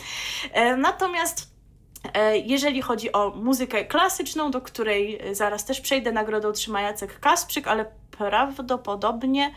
E, 0.53 0.77
Natomiast 1.17 1.51
e, 2.15 2.39
jeżeli 2.39 2.83
chodzi 2.83 3.13
o 3.13 3.31
muzykę 3.31 3.85
klasyczną, 3.85 4.51
do 4.51 4.61
której 4.61 5.19
e, 5.21 5.35
zaraz 5.35 5.65
też 5.65 5.81
przejdę, 5.81 6.13
nagrodę 6.13 6.49
otrzyma 6.49 6.81
Jacek 6.81 7.21
Kasprzyk, 7.21 7.69
ale 7.69 7.87
prawdopodobnie 8.11 9.55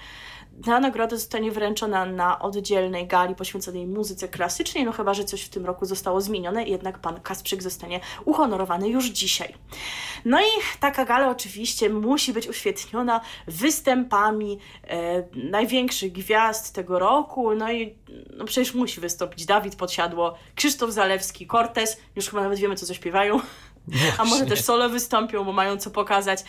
ta 0.65 0.79
nagroda 0.79 1.15
zostanie 1.15 1.51
wręczona 1.51 2.05
na 2.05 2.39
oddzielnej 2.39 3.07
gali 3.07 3.35
poświęconej 3.35 3.87
muzyce 3.87 4.27
klasycznej, 4.27 4.85
no 4.85 4.91
chyba, 4.91 5.13
że 5.13 5.23
coś 5.23 5.41
w 5.41 5.49
tym 5.49 5.65
roku 5.65 5.85
zostało 5.85 6.21
zmienione, 6.21 6.63
jednak 6.63 6.99
pan 6.99 7.21
Kasprzyk 7.21 7.63
zostanie 7.63 7.99
uhonorowany 8.25 8.89
już 8.89 9.05
dzisiaj. 9.05 9.53
No 10.25 10.41
i 10.41 10.79
taka 10.79 11.05
gala 11.05 11.29
oczywiście 11.29 11.89
musi 11.89 12.33
być 12.33 12.47
uświetniona 12.47 13.21
występami 13.47 14.59
e, 14.87 15.23
największych 15.33 16.11
gwiazd 16.11 16.75
tego 16.75 16.99
roku, 16.99 17.55
no 17.55 17.71
i 17.71 17.95
no 18.37 18.45
przecież 18.45 18.73
musi 18.73 19.01
wystąpić 19.01 19.45
Dawid 19.45 19.75
Podsiadło, 19.75 20.35
Krzysztof 20.55 20.91
Zalewski, 20.91 21.47
Cortez, 21.47 21.97
już 22.15 22.29
chyba 22.29 22.43
nawet 22.43 22.59
wiemy, 22.59 22.75
co 22.75 22.85
zaśpiewają. 22.85 23.39
A 24.17 24.25
może 24.25 24.45
też 24.45 24.61
solo 24.61 24.89
wystąpią, 24.89 25.43
bo 25.43 25.53
mają 25.53 25.77
co 25.77 25.91
pokazać. 25.91 26.39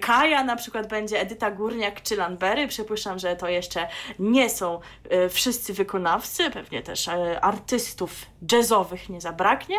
Kaja 0.00 0.44
na 0.44 0.56
przykład 0.56 0.88
będzie 0.88 1.20
Edyta 1.20 1.50
Górniak 1.50 2.02
czy 2.02 2.16
Lanbery. 2.16 2.68
Przypuszczam, 2.68 3.18
że 3.18 3.36
to 3.36 3.48
jeszcze 3.48 3.88
nie 4.18 4.50
są 4.50 4.80
e, 5.10 5.28
wszyscy 5.28 5.74
wykonawcy, 5.74 6.50
pewnie 6.50 6.82
też 6.82 7.08
e, 7.08 7.40
artystów 7.40 8.26
jazzowych 8.52 9.08
nie 9.08 9.20
zabraknie. 9.20 9.76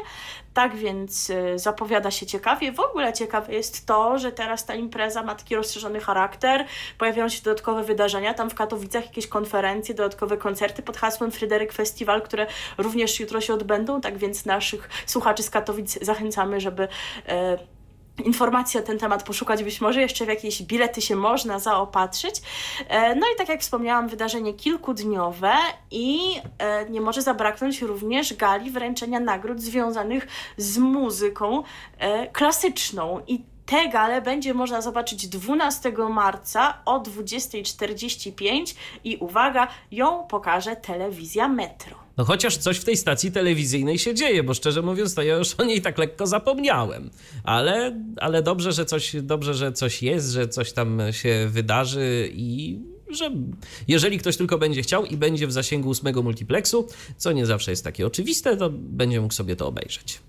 Tak 0.58 0.76
więc 0.76 1.30
e, 1.30 1.60
zapowiada 1.60 2.12
się 2.12 2.26
ciekawie. 2.26 2.72
W 2.72 2.80
ogóle 2.80 3.13
ciekawe 3.13 3.54
jest 3.54 3.86
to, 3.86 4.20
że 4.20 4.32
teraz 4.32 4.65
ta 4.65 4.76
impreza 4.76 5.24
ma 5.24 5.36
taki 5.36 5.56
rozszerzony 5.56 6.00
charakter. 6.00 6.65
Pojawiają 6.98 7.30
się 7.30 7.41
dodatkowe 7.41 7.84
wydarzenia. 7.84 8.34
Tam 8.34 8.50
w 8.50 8.56
Katowicach 8.56 9.06
jakieś 9.06 9.28
konferencje, 9.28 9.96
dodatkowe 9.96 10.38
koncerty 10.38 10.82
pod 10.84 10.98
hasłem 10.98 11.32
Fryderyk 11.32 11.74
Festiwal, 11.74 12.22
które 12.22 12.48
również 12.78 13.20
jutro 13.20 13.41
się 13.41 13.54
odbędą. 13.54 14.02
Tak 14.02 14.17
więc 14.17 14.46
naszych 14.46 14.89
słuchaczy 15.06 15.43
z 15.43 15.50
Katowic 15.50 16.00
zachęcamy, 16.02 16.62
żeby 16.62 16.88
e, 17.28 17.58
informacji 18.25 18.80
o 18.80 18.84
ten 18.84 18.97
temat 18.97 19.23
poszukać, 19.23 19.63
być 19.63 19.82
może 19.82 20.01
jeszcze 20.01 20.25
w 20.25 20.27
jakieś 20.27 20.62
bilety 20.63 21.01
się 21.01 21.15
można 21.15 21.60
zaopatrzyć. 21.60 22.41
E, 22.88 23.15
No 23.15 23.27
i 23.34 23.38
tak 23.38 23.49
jak 23.49 23.62
wspomniałam, 23.62 24.08
wydarzenie 24.08 24.53
kilkudniowe 24.53 25.53
i 25.91 26.19
e, 26.58 26.89
nie 26.89 27.01
może 27.01 27.21
zabraknąć 27.21 27.82
również 27.82 28.34
gali 28.34 28.71
wręczenia 28.71 29.19
nagród 29.19 29.62
związanych 29.62 30.27
z 30.58 30.77
muzyką 30.77 31.63
e, 31.97 32.27
klasyczną 32.27 33.21
i 33.27 33.43
tę 33.65 33.89
galę 33.89 34.21
będzie 34.21 34.53
można 34.53 34.82
zobaczyć 34.82 35.27
12 35.27 35.93
marca 36.10 36.77
o 36.86 36.99
20.45 36.99 38.75
i 39.03 39.17
uwaga, 39.17 39.67
ją 39.91 40.27
pokaże 40.27 40.75
telewizja 40.75 41.47
Metro. 41.47 42.07
No 42.17 42.25
chociaż 42.25 42.58
coś 42.58 42.77
w 42.77 42.84
tej 42.84 42.97
stacji 42.97 43.32
telewizyjnej 43.32 43.99
się 43.99 44.13
dzieje, 44.13 44.43
bo 44.43 44.53
szczerze 44.53 44.82
mówiąc, 44.82 45.15
to 45.15 45.21
ja 45.21 45.36
już 45.36 45.53
o 45.53 45.63
niej 45.63 45.82
tak 45.82 45.97
lekko 45.97 46.27
zapomniałem. 46.27 47.10
Ale, 47.43 48.01
ale 48.17 48.43
dobrze, 48.43 48.71
że 48.71 48.86
coś, 48.86 49.15
dobrze, 49.21 49.53
że 49.53 49.71
coś 49.71 50.03
jest, 50.03 50.32
że 50.32 50.47
coś 50.47 50.71
tam 50.71 51.01
się 51.12 51.47
wydarzy 51.49 52.30
i 52.34 52.80
że 53.10 53.32
jeżeli 53.88 54.17
ktoś 54.19 54.38
tylko 54.38 54.58
będzie 54.58 54.82
chciał 54.82 55.06
i 55.06 55.17
będzie 55.17 55.47
w 55.47 55.51
zasięgu 55.51 55.89
ósmego 55.89 56.23
multiplexu, 56.23 56.88
co 57.17 57.32
nie 57.32 57.45
zawsze 57.45 57.71
jest 57.71 57.84
takie 57.84 58.08
oczywiste, 58.08 58.58
to 58.58 58.69
będzie 58.73 59.21
mógł 59.21 59.34
sobie 59.34 59.56
to 59.56 59.67
obejrzeć. 59.67 60.21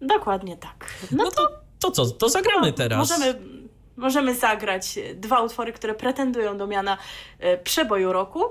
Dokładnie 0.00 0.56
tak. 0.56 0.90
No, 1.10 1.24
No 1.24 1.30
to, 1.30 1.48
to 1.78 1.90
co, 1.90 2.06
to 2.06 2.28
zagramy 2.28 2.72
teraz. 2.72 2.98
Możemy, 2.98 3.34
możemy 3.96 4.34
zagrać 4.34 4.98
dwa 5.14 5.40
utwory, 5.40 5.72
które 5.72 5.94
pretendują 5.94 6.56
do 6.56 6.66
miana 6.66 6.98
e, 7.38 7.58
przeboju 7.58 8.12
roku. 8.12 8.44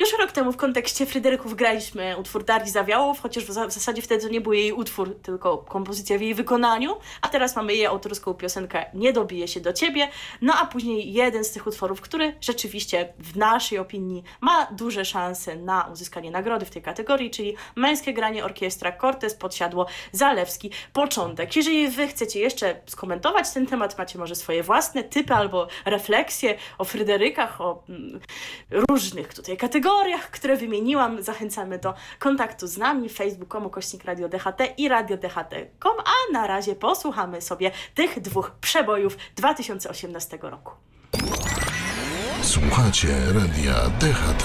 Już 0.00 0.18
rok 0.18 0.32
temu 0.32 0.52
w 0.52 0.56
kontekście 0.56 1.06
Fryderyków 1.06 1.54
graliśmy 1.54 2.16
utwór 2.18 2.44
Darii 2.44 2.70
Zawiałów, 2.70 3.20
chociaż 3.20 3.44
w 3.44 3.52
zasadzie 3.52 4.02
wtedy 4.02 4.22
to 4.22 4.28
nie 4.28 4.40
był 4.40 4.52
jej 4.52 4.72
utwór, 4.72 5.20
tylko 5.22 5.58
kompozycja 5.58 6.18
w 6.18 6.20
jej 6.20 6.34
wykonaniu, 6.34 6.96
a 7.20 7.28
teraz 7.28 7.56
mamy 7.56 7.74
jej 7.74 7.86
autorską 7.86 8.34
piosenkę 8.34 8.86
Nie 8.94 9.12
dobije 9.12 9.48
się 9.48 9.60
do 9.60 9.72
ciebie, 9.72 10.08
no 10.42 10.54
a 10.60 10.66
później 10.66 11.12
jeden 11.12 11.44
z 11.44 11.50
tych 11.50 11.66
utworów, 11.66 12.00
który 12.00 12.36
rzeczywiście 12.40 13.12
w 13.18 13.36
naszej 13.36 13.78
opinii 13.78 14.24
ma 14.40 14.66
duże 14.66 15.04
szanse 15.04 15.56
na 15.56 15.88
uzyskanie 15.92 16.30
nagrody 16.30 16.66
w 16.66 16.70
tej 16.70 16.82
kategorii, 16.82 17.30
czyli 17.30 17.56
męskie 17.76 18.12
granie 18.12 18.44
orkiestra 18.44 18.92
Cortez, 18.92 19.34
Podsiadło, 19.34 19.86
Zalewski, 20.12 20.70
Początek. 20.92 21.56
Jeżeli 21.56 21.88
wy 21.88 22.08
chcecie 22.08 22.40
jeszcze 22.40 22.80
skomentować 22.86 23.50
ten 23.50 23.66
temat, 23.66 23.98
macie 23.98 24.18
może 24.18 24.34
swoje 24.34 24.62
własne 24.62 24.73
typy 25.10 25.34
albo 25.34 25.68
refleksje 25.84 26.56
o 26.78 26.84
Fryderykach, 26.84 27.60
o 27.60 27.84
mm, 27.88 28.20
różnych 28.70 29.34
tutaj 29.34 29.56
kategoriach, 29.56 30.30
które 30.30 30.56
wymieniłam, 30.56 31.22
zachęcamy 31.22 31.78
do 31.78 31.94
kontaktu 32.18 32.66
z 32.66 32.78
nami 32.78 33.08
facebook.com 33.08 33.70
kośnik 33.70 34.04
Radio 34.04 34.28
DHT 34.28 34.60
i 34.76 34.88
Radio 34.88 35.16
DHT.com, 35.16 35.96
a 35.98 36.32
na 36.32 36.46
razie 36.46 36.74
posłuchamy 36.74 37.42
sobie 37.42 37.70
tych 37.94 38.20
dwóch 38.20 38.50
przebojów 38.60 39.16
2018 39.36 40.38
roku. 40.42 40.72
Słuchacie 42.42 43.08
radia 43.34 43.74
DHT. 43.74 44.44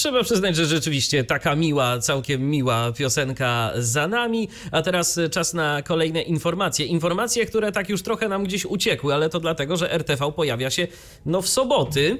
Trzeba 0.00 0.22
przyznać, 0.22 0.56
że 0.56 0.66
rzeczywiście 0.66 1.24
taka 1.24 1.56
miła, 1.56 1.98
całkiem 1.98 2.50
miła 2.50 2.92
piosenka 2.92 3.72
za 3.78 4.08
nami. 4.08 4.48
A 4.72 4.82
teraz 4.82 5.18
y, 5.18 5.30
czas 5.30 5.54
na 5.54 5.82
kolejne 5.82 6.22
informacje. 6.22 6.86
Informacje, 6.86 7.46
które 7.46 7.72
tak 7.72 7.88
już 7.88 8.02
trochę 8.02 8.28
nam 8.28 8.44
gdzieś 8.44 8.66
uciekły, 8.66 9.14
ale 9.14 9.28
to 9.28 9.40
dlatego, 9.40 9.76
że 9.76 9.92
RTV 9.92 10.32
pojawia 10.32 10.70
się 10.70 10.86
no 11.26 11.42
w 11.42 11.48
soboty. 11.48 12.18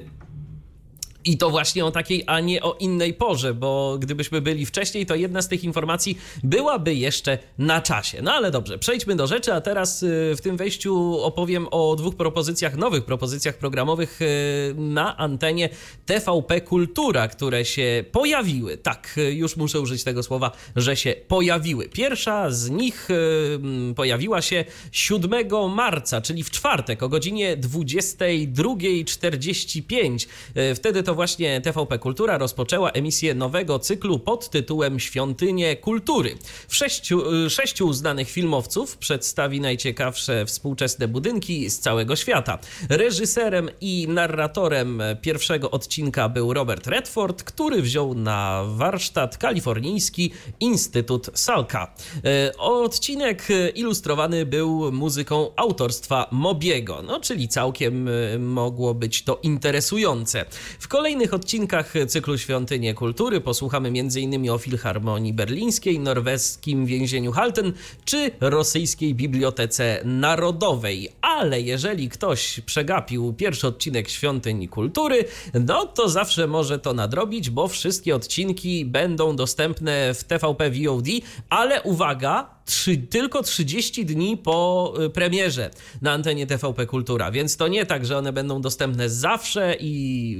I 1.25 1.37
to 1.37 1.49
właśnie 1.49 1.85
o 1.85 1.91
takiej, 1.91 2.23
a 2.27 2.39
nie 2.39 2.61
o 2.61 2.75
innej 2.79 3.13
porze, 3.13 3.53
bo 3.53 3.97
gdybyśmy 3.99 4.41
byli 4.41 4.65
wcześniej, 4.65 5.05
to 5.05 5.15
jedna 5.15 5.41
z 5.41 5.47
tych 5.47 5.63
informacji 5.63 6.17
byłaby 6.43 6.95
jeszcze 6.95 7.37
na 7.57 7.81
czasie. 7.81 8.21
No 8.21 8.33
ale 8.33 8.51
dobrze, 8.51 8.79
przejdźmy 8.79 9.15
do 9.15 9.27
rzeczy, 9.27 9.53
a 9.53 9.61
teraz 9.61 10.03
y, 10.03 10.33
w 10.37 10.41
tym 10.41 10.57
wejściu 10.57 11.21
opowiem 11.21 11.67
o 11.71 11.95
dwóch 11.95 12.15
propozycjach, 12.15 12.77
nowych 12.77 13.05
propozycjach 13.05 13.57
programowych 13.57 14.21
y, 14.21 14.75
na 14.77 15.17
antenie 15.17 15.69
TVP 16.05 16.61
Kultura, 16.61 17.27
które 17.27 17.65
się 17.65 18.03
pojawiły. 18.11 18.77
Tak, 18.77 19.13
y, 19.17 19.33
już 19.33 19.57
muszę 19.57 19.79
użyć 19.79 20.03
tego 20.03 20.23
słowa, 20.23 20.51
że 20.75 20.95
się 20.95 21.15
pojawiły. 21.27 21.89
Pierwsza 21.89 22.51
z 22.51 22.69
nich 22.69 23.07
mm, 23.09 23.95
pojawiła 23.95 24.41
się 24.41 24.65
7 24.91 25.31
marca, 25.69 26.21
czyli 26.21 26.43
w 26.43 26.51
czwartek 26.51 27.03
o 27.03 27.09
godzinie 27.09 27.57
22.45. 27.57 30.27
Y, 30.57 30.75
Wtedy 30.75 31.03
to 31.03 31.10
właśnie 31.15 31.61
TVP 31.61 31.99
Kultura 31.99 32.37
rozpoczęła 32.37 32.91
emisję 32.91 33.35
nowego 33.35 33.79
cyklu 33.79 34.19
pod 34.19 34.49
tytułem 34.49 34.99
Świątynie 34.99 35.75
Kultury. 35.75 36.37
W 36.67 36.75
sześciu, 36.75 37.45
y, 37.45 37.49
sześciu 37.49 37.93
znanych 37.93 38.29
filmowców 38.29 38.97
przedstawi 38.97 39.61
najciekawsze 39.61 40.45
współczesne 40.45 41.07
budynki 41.07 41.69
z 41.69 41.79
całego 41.79 42.15
świata. 42.15 42.59
Reżyserem 42.89 43.69
i 43.81 44.07
narratorem 44.09 45.01
pierwszego 45.21 45.71
odcinka 45.71 46.29
był 46.29 46.53
Robert 46.53 46.87
Redford, 46.87 47.43
który 47.43 47.81
wziął 47.81 48.13
na 48.13 48.63
warsztat 48.67 49.37
kalifornijski 49.37 50.31
Instytut 50.59 51.29
Salka. 51.33 51.93
E, 52.25 52.57
Odcinek 52.57 53.47
e, 53.51 53.69
ilustrowany 53.69 54.45
był 54.45 54.91
muzyką 54.91 55.51
autorstwa 55.55 56.27
Mobiego, 56.31 57.01
no 57.01 57.19
czyli 57.19 57.47
całkiem 57.47 58.09
mogło 58.39 58.93
być 58.93 59.23
to 59.23 59.39
interesujące. 59.43 60.45
W 60.79 60.87
kolejnych 61.01 61.33
odcinkach 61.33 61.93
cyklu 62.07 62.37
Świątynie 62.37 62.93
Kultury 62.93 63.41
posłuchamy 63.41 63.87
m.in. 63.89 64.49
o 64.49 64.57
Filharmonii 64.57 65.33
Berlińskiej, 65.33 65.99
norweskim 65.99 66.85
więzieniu 66.85 67.31
Halten 67.31 67.73
czy 68.05 68.31
rosyjskiej 68.41 69.15
Bibliotece 69.15 70.01
Narodowej. 70.05 71.09
Ale 71.21 71.61
jeżeli 71.61 72.09
ktoś 72.09 72.59
przegapił 72.65 73.33
pierwszy 73.33 73.67
odcinek 73.67 74.09
Świątyni 74.09 74.67
Kultury, 74.67 75.25
no 75.53 75.85
to 75.85 76.09
zawsze 76.09 76.47
może 76.47 76.79
to 76.79 76.93
nadrobić, 76.93 77.49
bo 77.49 77.67
wszystkie 77.67 78.15
odcinki 78.15 78.85
będą 78.85 79.35
dostępne 79.35 80.13
w 80.13 80.23
TVP 80.23 80.71
VOD, 80.71 81.07
ale 81.49 81.81
uwaga, 81.81 82.60
trzy, 82.71 82.97
tylko 82.97 83.43
30 83.43 84.05
dni 84.05 84.37
po 84.37 84.93
y, 85.05 85.09
premierze 85.09 85.69
na 86.01 86.11
antenie 86.11 86.47
TVP 86.47 86.85
Kultura, 86.85 87.31
więc 87.31 87.57
to 87.57 87.67
nie 87.67 87.85
tak, 87.85 88.05
że 88.05 88.17
one 88.17 88.33
będą 88.33 88.61
dostępne 88.61 89.09
zawsze 89.09 89.75
i 89.79 90.31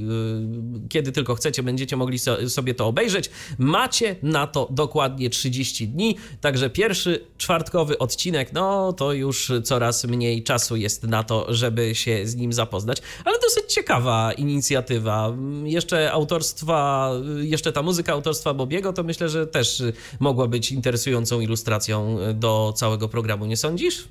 yy, 0.81 0.89
kiedy 0.89 1.11
tylko 1.11 1.35
chcecie, 1.35 1.63
będziecie 1.63 1.95
mogli 1.95 2.19
so, 2.19 2.49
sobie 2.49 2.73
to 2.73 2.87
obejrzeć. 2.87 3.29
Macie 3.57 4.15
na 4.23 4.47
to 4.47 4.67
dokładnie 4.71 5.29
30 5.29 5.87
dni, 5.87 6.17
także 6.41 6.69
pierwszy 6.69 7.25
czwartkowy 7.37 7.97
odcinek, 7.97 8.53
no 8.53 8.93
to 8.93 9.13
już 9.13 9.51
coraz 9.63 10.05
mniej 10.05 10.43
czasu 10.43 10.75
jest 10.75 11.03
na 11.03 11.23
to, 11.23 11.53
żeby 11.53 11.95
się 11.95 12.27
z 12.27 12.35
nim 12.35 12.53
zapoznać, 12.53 13.01
ale 13.25 13.39
dosyć 13.39 13.73
ciekawa 13.73 14.33
inicjatywa. 14.33 15.35
Jeszcze 15.63 16.11
autorstwa, 16.11 17.11
jeszcze 17.41 17.71
ta 17.71 17.81
muzyka 17.81 18.13
autorstwa 18.13 18.53
Bobiego, 18.53 18.93
to 18.93 19.03
myślę, 19.03 19.29
że 19.29 19.47
też 19.47 19.83
mogła 20.19 20.47
być 20.47 20.71
interesującą 20.71 21.39
ilustracją 21.39 22.20
do 22.33 22.73
całego 22.75 23.09
programu, 23.09 23.45
nie 23.45 23.57
sądzisz? 23.57 24.07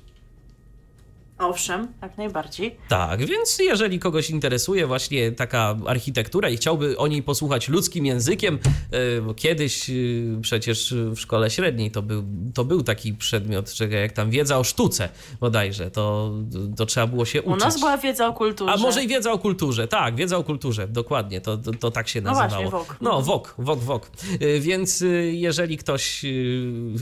Owszem, 1.41 1.87
jak 2.01 2.17
najbardziej. 2.17 2.75
Tak, 2.89 3.25
więc 3.25 3.59
jeżeli 3.59 3.99
kogoś 3.99 4.29
interesuje 4.29 4.87
właśnie 4.87 5.31
taka 5.31 5.77
architektura 5.87 6.49
i 6.49 6.57
chciałby 6.57 6.97
o 6.97 7.07
niej 7.07 7.23
posłuchać 7.23 7.69
ludzkim 7.69 8.05
językiem, 8.05 8.59
e, 8.91 9.21
bo 9.21 9.33
kiedyś 9.33 9.89
e, 9.89 9.93
przecież 10.41 10.93
w 10.93 11.19
szkole 11.19 11.49
średniej 11.49 11.91
to 11.91 12.01
był, 12.01 12.23
to 12.53 12.65
był 12.65 12.83
taki 12.83 13.13
przedmiot, 13.13 13.71
jak 13.89 14.11
tam 14.11 14.29
wiedza 14.29 14.57
o 14.59 14.63
sztuce 14.63 15.09
bodajże, 15.39 15.91
to, 15.91 16.31
to 16.77 16.85
trzeba 16.85 17.07
było 17.07 17.25
się 17.25 17.41
uczyć. 17.41 17.61
U 17.61 17.65
nas 17.65 17.79
była 17.79 17.97
wiedza 17.97 18.27
o 18.27 18.33
kulturze. 18.33 18.71
A 18.73 18.77
może 18.77 19.03
i 19.03 19.07
wiedza 19.07 19.31
o 19.31 19.39
kulturze, 19.39 19.87
tak, 19.87 20.15
wiedza 20.15 20.37
o 20.37 20.43
kulturze, 20.43 20.87
dokładnie, 20.87 21.41
to, 21.41 21.57
to, 21.57 21.71
to 21.71 21.91
tak 21.91 22.07
się 22.07 22.21
No 22.21 22.29
nazywało. 22.31 22.49
właśnie, 22.49 22.69
WOK. 22.71 22.97
No, 23.01 23.21
WOK, 23.21 23.55
WOK, 23.57 23.79
WOK. 23.79 24.11
E, 24.39 24.59
Więc 24.59 25.03
jeżeli 25.31 25.77
ktoś 25.77 26.25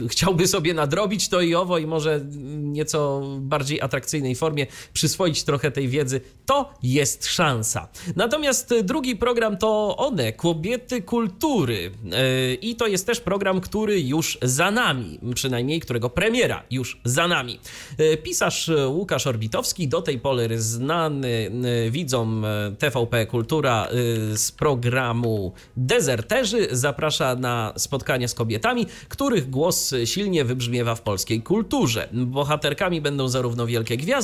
chciałby 0.09 0.47
sobie 0.47 0.73
nadrobić 0.73 1.29
to 1.29 1.41
i 1.41 1.55
owo 1.55 1.77
i 1.77 1.87
może 1.87 2.21
nieco 2.57 3.21
bardziej 3.39 3.81
atrakcyjnej 4.29 4.35
formie 4.35 4.67
przyswoić 4.93 5.43
trochę 5.43 5.71
tej 5.71 5.87
wiedzy, 5.87 6.21
to 6.45 6.73
jest 6.83 7.27
szansa. 7.27 7.87
Natomiast 8.15 8.73
drugi 8.83 9.15
program 9.15 9.57
to 9.57 9.97
one, 9.97 10.33
Kobiety 10.33 11.01
Kultury. 11.01 11.91
Yy, 12.03 12.53
I 12.61 12.75
to 12.75 12.87
jest 12.87 13.05
też 13.05 13.19
program, 13.19 13.61
który 13.61 14.01
już 14.01 14.37
za 14.41 14.71
nami, 14.71 15.19
przynajmniej 15.35 15.79
którego 15.79 16.09
premiera 16.09 16.63
już 16.71 17.01
za 17.03 17.27
nami. 17.27 17.59
Yy, 17.97 18.17
Pisarz 18.17 18.71
Łukasz 18.87 19.27
Orbitowski, 19.27 19.87
do 19.87 20.01
tej 20.01 20.19
pory 20.19 20.61
znany 20.61 21.51
widzom 21.91 22.45
TVP 22.79 23.25
Kultura 23.25 23.87
z 24.35 24.51
programu 24.51 25.53
Dezerterzy, 25.77 26.67
zaprasza 26.71 27.35
na 27.35 27.73
spotkania 27.77 28.27
z 28.27 28.33
kobietami, 28.33 28.85
których 29.09 29.49
głos 29.49 29.93
silnie 30.05 30.45
wybrzmiewa 30.45 30.95
w 30.95 31.01
polskiej 31.01 31.41
kulturze. 31.41 32.09
Bohaterkami 32.13 33.01
będą 33.01 33.27
zarówno 33.27 33.67
wielkie 33.67 33.97
gwiazdy, 33.97 34.18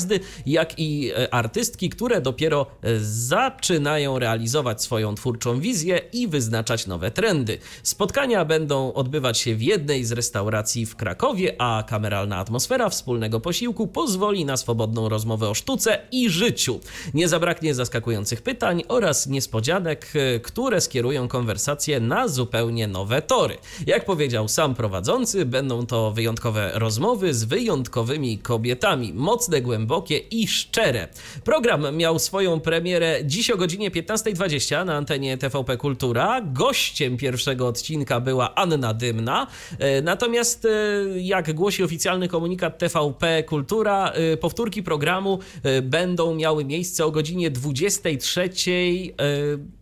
jak 0.46 0.74
i 0.80 1.12
artystki, 1.32 1.90
które 1.90 2.22
dopiero 2.22 2.66
zaczynają 3.02 4.20
realizować 4.20 4.82
swoją 4.82 5.16
twórczą 5.16 5.60
wizję 5.60 6.02
i 6.14 6.28
wyznaczać 6.28 6.88
nowe 6.88 7.12
trendy. 7.12 7.58
Spotkania 7.84 8.46
będą 8.46 8.94
odbywać 8.94 9.38
się 9.38 9.56
w 9.56 9.62
jednej 9.62 10.06
z 10.06 10.12
restauracji 10.12 10.86
w 10.86 10.96
Krakowie, 10.96 11.56
a 11.58 11.84
kameralna 11.88 12.38
atmosfera 12.38 12.90
wspólnego 12.90 13.40
posiłku 13.40 13.88
pozwoli 13.88 14.46
na 14.46 14.58
swobodną 14.58 15.10
rozmowę 15.10 15.50
o 15.50 15.54
sztuce 15.54 16.00
i 16.12 16.30
życiu. 16.30 16.80
Nie 17.14 17.28
zabraknie 17.28 17.76
zaskakujących 17.76 18.42
pytań 18.42 18.84
oraz 18.88 19.28
niespodzianek, 19.28 20.14
które 20.44 20.82
skierują 20.82 21.28
konwersację 21.28 22.00
na 22.00 22.28
zupełnie 22.28 22.88
nowe 22.88 23.22
tory. 23.22 23.58
Jak 23.88 24.06
powiedział 24.06 24.48
sam 24.48 24.76
prowadzący, 24.76 25.46
będą 25.46 25.86
to 25.86 26.12
wyjątkowe 26.12 26.72
rozmowy 26.74 27.34
z 27.34 27.44
wyjątkowymi 27.44 28.38
kobietami, 28.38 29.14
mocne, 29.14 29.62
głębokie 29.62 29.75
i 30.32 30.48
szczere. 30.48 31.08
Program 31.44 31.98
miał 31.98 32.20
swoją 32.20 32.60
premierę 32.60 33.20
dziś 33.24 33.52
o 33.52 33.58
godzinie 33.58 33.92
15.20 33.92 34.86
na 34.86 34.96
antenie 34.96 35.38
TVP 35.38 35.78
Kultura. 35.78 36.42
Gościem 36.42 37.18
pierwszego 37.18 37.68
odcinka 37.68 38.20
była 38.20 38.56
Anna 38.56 38.94
Dymna. 38.94 39.48
E, 39.80 40.02
Natomiast, 40.02 40.66
e, 40.66 40.70
jak 41.20 41.54
głosi 41.54 41.84
oficjalny 41.84 42.28
komunikat 42.28 42.78
TVP 42.78 43.44
Kultura, 43.44 44.12
e, 44.12 44.38
powtórki 44.38 44.84
programu 44.84 45.40
będą 45.84 46.36
miały 46.36 46.66
miejsce 46.66 47.06
o 47.06 47.12
godzinie 47.12 47.52
23.00. 47.52 49.76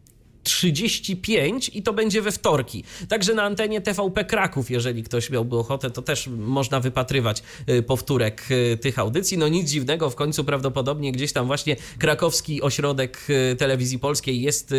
e, 0.44 0.54
35 0.64 1.72
i 1.74 1.84
to 1.84 1.94
będzie 1.94 2.22
we 2.22 2.32
wtorki. 2.32 2.84
Także 3.10 3.34
na 3.34 3.44
antenie 3.44 3.82
TVP 3.82 4.26
Kraków, 4.26 4.72
jeżeli 4.72 5.04
ktoś 5.04 5.30
miałby 5.30 5.58
ochotę, 5.58 5.92
to 5.92 6.02
też 6.02 6.28
można 6.28 6.80
wypatrywać 6.80 7.44
y, 7.70 7.84
powtórek 7.84 8.44
y, 8.52 8.78
tych 8.78 9.00
audycji. 9.00 9.38
No 9.38 9.48
nic 9.48 9.70
dziwnego, 9.70 10.10
w 10.10 10.16
końcu 10.16 10.44
prawdopodobnie 10.44 11.12
gdzieś 11.12 11.34
tam 11.34 11.48
właśnie 11.48 11.76
krakowski 12.00 12.62
ośrodek 12.62 13.18
y, 13.30 13.56
telewizji 13.56 14.00
polskiej 14.00 14.42
jest 14.42 14.74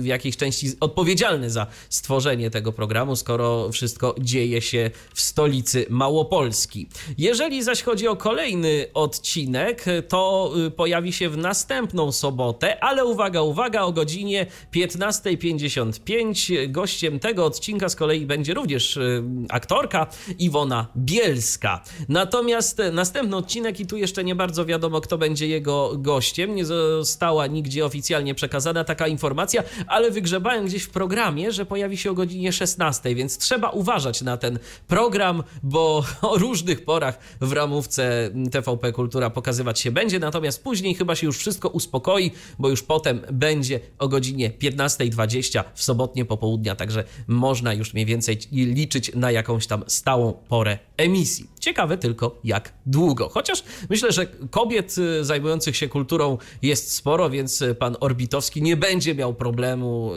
w 0.00 0.04
jakiejś 0.04 0.36
części 0.36 0.70
odpowiedzialny 0.80 1.50
za 1.50 1.66
stworzenie 1.88 2.50
tego 2.50 2.72
programu, 2.72 3.16
skoro 3.16 3.72
wszystko 3.72 4.14
dzieje 4.18 4.62
się 4.62 4.90
w 5.14 5.20
stolicy 5.20 5.86
Małopolski. 5.90 6.88
Jeżeli 7.18 7.62
zaś 7.62 7.82
chodzi 7.82 8.08
o 8.08 8.16
kolejny 8.16 8.86
odcinek, 8.94 9.84
to 10.08 10.52
pojawi 10.76 11.12
się 11.12 11.28
w 11.28 11.36
następną 11.36 12.12
sobotę, 12.12 12.84
ale 12.84 13.04
uwaga, 13.04 13.42
uwaga, 13.42 13.82
o 13.82 13.92
godzinie 13.92 14.46
15 14.70 15.01
15.55. 15.02 16.70
Gościem 16.70 17.18
tego 17.18 17.46
odcinka 17.46 17.88
z 17.88 17.96
kolei 17.96 18.26
będzie 18.26 18.54
również 18.54 18.96
y, 18.96 19.22
aktorka 19.48 20.06
Iwona 20.38 20.86
Bielska. 20.96 21.82
Natomiast 22.08 22.82
następny 22.92 23.36
odcinek, 23.36 23.80
i 23.80 23.86
tu 23.86 23.96
jeszcze 23.96 24.24
nie 24.24 24.34
bardzo 24.34 24.66
wiadomo, 24.66 25.00
kto 25.00 25.18
będzie 25.18 25.48
jego 25.48 25.92
gościem, 25.98 26.54
nie 26.54 26.64
została 26.64 27.46
nigdzie 27.46 27.84
oficjalnie 27.86 28.34
przekazana 28.34 28.84
taka 28.84 29.06
informacja, 29.06 29.62
ale 29.86 30.10
wygrzebałem 30.10 30.66
gdzieś 30.66 30.82
w 30.82 30.90
programie, 30.90 31.52
że 31.52 31.66
pojawi 31.66 31.96
się 31.96 32.10
o 32.10 32.14
godzinie 32.14 32.52
16, 32.52 33.14
więc 33.14 33.38
trzeba 33.38 33.70
uważać 33.70 34.22
na 34.22 34.36
ten 34.36 34.58
program, 34.88 35.42
bo 35.62 36.04
o 36.22 36.38
różnych 36.38 36.84
porach 36.84 37.18
w 37.40 37.52
ramówce 37.52 38.30
TVP 38.50 38.92
Kultura 38.92 39.30
pokazywać 39.30 39.80
się 39.80 39.90
będzie, 39.90 40.18
natomiast 40.18 40.64
później 40.64 40.94
chyba 40.94 41.14
się 41.14 41.26
już 41.26 41.38
wszystko 41.38 41.68
uspokoi, 41.68 42.30
bo 42.58 42.68
już 42.68 42.82
potem 42.82 43.20
będzie 43.32 43.80
o 43.98 44.08
godzinie 44.08 44.50
15 44.50 44.91
15.20 44.98 45.64
w 45.74 45.82
sobotnie 45.82 46.24
popołudnia, 46.24 46.74
także 46.76 47.04
można 47.26 47.74
już 47.74 47.94
mniej 47.94 48.06
więcej 48.06 48.38
liczyć 48.52 49.14
na 49.14 49.30
jakąś 49.30 49.66
tam 49.66 49.84
stałą 49.86 50.32
porę 50.32 50.78
emisji. 50.96 51.46
Ciekawe 51.60 51.98
tylko 51.98 52.40
jak 52.44 52.72
długo. 52.86 53.28
Chociaż 53.28 53.64
myślę, 53.90 54.12
że 54.12 54.26
kobiet 54.50 54.98
y, 54.98 55.24
zajmujących 55.24 55.76
się 55.76 55.88
kulturą 55.88 56.38
jest 56.62 56.92
sporo, 56.92 57.30
więc 57.30 57.64
pan 57.78 57.96
Orbitowski 58.00 58.62
nie 58.62 58.76
będzie 58.76 59.14
miał 59.14 59.34
problemu 59.34 60.14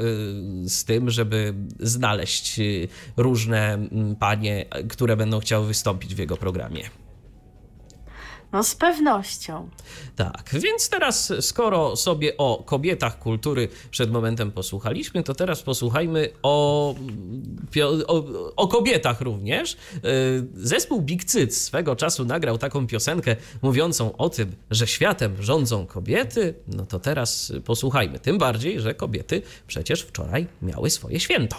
y, 0.66 0.70
z 0.70 0.86
tym, 0.86 1.10
żeby 1.10 1.54
znaleźć 1.80 2.60
y, 2.60 2.88
różne 3.18 3.74
mm, 3.74 4.16
panie, 4.16 4.66
które 4.90 5.18
będą 5.18 5.40
chciały 5.40 5.68
wystąpić 5.68 6.16
w 6.16 6.18
jego 6.18 6.38
programie. 6.38 7.05
No 8.56 8.64
z 8.64 8.76
pewnością. 8.76 9.70
Tak, 10.16 10.50
więc 10.54 10.90
teraz 10.90 11.34
skoro 11.42 11.96
sobie 11.96 12.38
o 12.38 12.64
kobietach 12.66 13.20
kultury 13.20 13.70
przed 13.92 14.12
momentem 14.12 14.52
posłuchaliśmy, 14.52 15.24
to 15.24 15.34
teraz 15.34 15.62
posłuchajmy 15.64 16.30
o, 16.44 16.96
o, 18.08 18.24
o 18.56 18.68
kobietach 18.68 19.22
również. 19.22 19.74
Y, 19.74 19.78
zespół 20.54 21.02
Big 21.02 21.24
Cyc 21.24 21.58
swego 21.58 21.96
czasu 21.96 22.26
nagrał 22.26 22.58
taką 22.58 22.88
piosenkę 22.88 23.36
mówiącą 23.62 24.18
o 24.18 24.30
tym, 24.30 24.56
że 24.72 24.88
światem 24.88 25.44
rządzą 25.44 25.86
kobiety. 25.86 26.54
No 26.68 26.86
to 26.86 27.00
teraz 27.00 27.54
posłuchajmy. 27.66 28.20
Tym 28.20 28.38
bardziej, 28.38 28.80
że 28.80 28.94
kobiety 28.94 29.42
przecież 29.68 30.02
wczoraj 30.02 30.48
miały 30.62 30.90
swoje 30.90 31.20
święto. 31.20 31.56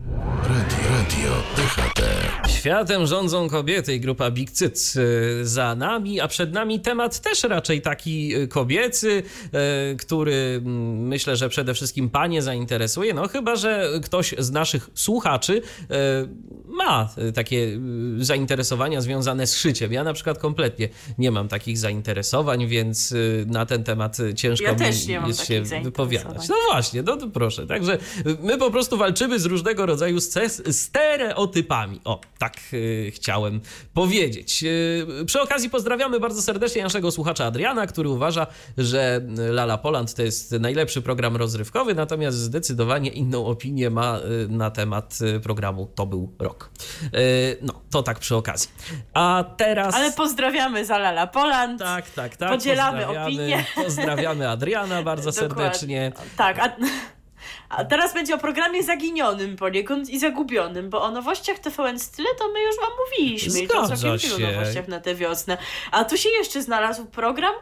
Radio, 0.00 0.78
radio 0.98 1.30
DHT. 1.56 2.02
Światem 2.48 3.06
rządzą 3.06 3.48
kobiety 3.48 3.94
i 3.94 4.00
grupa 4.00 4.30
Big 4.30 4.50
Cyc 4.50 4.96
y, 4.96 5.40
za 5.42 5.74
nami, 5.74 6.20
a 6.20 6.28
przed 6.28 6.52
nami 6.52 6.80
temat 6.80 7.20
też 7.20 7.44
raczej 7.44 7.82
taki 7.82 8.36
y, 8.36 8.48
kobiecy, 8.48 9.22
y, 9.92 9.96
który 9.96 10.60
mm, 10.64 11.08
myślę, 11.08 11.36
że 11.36 11.48
przede 11.48 11.74
wszystkim 11.74 12.10
panie 12.10 12.42
zainteresuje, 12.42 13.14
no 13.14 13.28
chyba, 13.28 13.56
że 13.56 13.88
ktoś 14.04 14.34
z 14.38 14.50
naszych 14.50 14.90
słuchaczy 14.94 15.62
ma 16.68 17.10
takie 17.34 17.80
zainteresowania 18.18 19.00
związane 19.00 19.46
z 19.46 19.56
szyciem. 19.56 19.92
Ja 19.92 20.04
na 20.04 20.12
przykład 20.12 20.38
kompletnie 20.38 20.88
nie 21.18 21.30
mam 21.30 21.48
takich 21.48 21.78
zainteresowań, 21.78 22.66
więc 22.66 23.14
na 23.46 23.66
ten 23.66 23.84
temat 23.84 24.18
ciężko 24.36 24.66
Ja 24.66 24.72
mi 24.72 24.78
też 24.78 25.06
nie 25.06 25.20
mam 25.20 25.28
jest 25.28 25.46
się 25.46 25.62
wypowiadać. 25.62 26.48
No 26.48 26.54
właśnie, 26.72 27.02
no 27.02 27.16
to 27.16 27.28
proszę. 27.28 27.66
Także 27.66 27.98
my 28.42 28.58
po 28.58 28.70
prostu 28.70 28.96
walczymy 28.96 29.40
z 29.40 29.44
różnego 29.44 29.85
rodzaju 29.86 30.18
stereotypami. 30.70 32.00
O, 32.04 32.20
tak 32.38 32.56
y, 32.72 33.12
chciałem 33.14 33.60
powiedzieć. 33.94 34.64
Y, 35.20 35.24
przy 35.26 35.40
okazji 35.40 35.70
pozdrawiamy 35.70 36.20
bardzo 36.20 36.42
serdecznie 36.42 36.82
naszego 36.82 37.10
słuchacza 37.10 37.44
Adriana, 37.44 37.86
który 37.86 38.08
uważa, 38.08 38.46
że 38.78 39.20
Lala 39.50 39.78
Poland 39.78 40.14
to 40.14 40.22
jest 40.22 40.52
najlepszy 40.52 41.02
program 41.02 41.36
rozrywkowy, 41.36 41.94
natomiast 41.94 42.38
zdecydowanie 42.38 43.10
inną 43.10 43.46
opinię 43.46 43.90
ma 43.90 44.18
y, 44.18 44.48
na 44.48 44.70
temat 44.70 45.18
y, 45.36 45.40
programu 45.40 45.86
To 45.94 46.06
był 46.06 46.32
rok. 46.38 46.70
Y, 47.14 47.56
No, 47.62 47.72
to 47.90 48.02
tak 48.02 48.18
przy 48.18 48.36
okazji. 48.36 48.70
A 49.14 49.44
teraz... 49.56 49.94
Ale 49.94 50.12
pozdrawiamy 50.12 50.86
za 50.86 50.98
Lala 50.98 51.26
Poland. 51.26 51.80
Tak, 51.80 52.10
tak, 52.10 52.36
tak. 52.36 52.50
Podzielamy 52.50 52.98
pozdrawiamy, 52.98 53.26
opinię. 53.26 53.64
Pozdrawiamy 53.74 54.48
Adriana 54.48 55.02
bardzo 55.02 55.32
serdecznie. 55.42 56.12
Tak, 56.36 56.58
a, 56.58 56.76
a 57.68 57.84
teraz 57.84 58.14
będzie 58.14 58.34
o 58.34 58.38
programie 58.38 58.82
zaginionym 58.82 59.56
poniekąd 59.56 60.10
i 60.10 60.18
zagubionym, 60.18 60.90
bo 60.90 61.02
o 61.02 61.10
nowościach 61.10 61.58
TVN 61.58 61.98
Style 61.98 62.28
to 62.38 62.48
my 62.52 62.60
już 62.62 62.76
wam 62.76 62.90
mówiliśmy. 63.06 63.60
i 63.60 63.68
to 63.68 63.86
Zgadza 63.86 63.96
całkiem 64.02 64.30
wielu 64.30 64.38
się. 64.52 64.56
nowościach 64.56 64.88
na 64.88 65.00
tę 65.00 65.14
wiosnę. 65.14 65.58
A 65.92 66.04
tu 66.04 66.16
się 66.16 66.28
jeszcze 66.28 66.62
znalazł 66.62 67.06
program, 67.06 67.54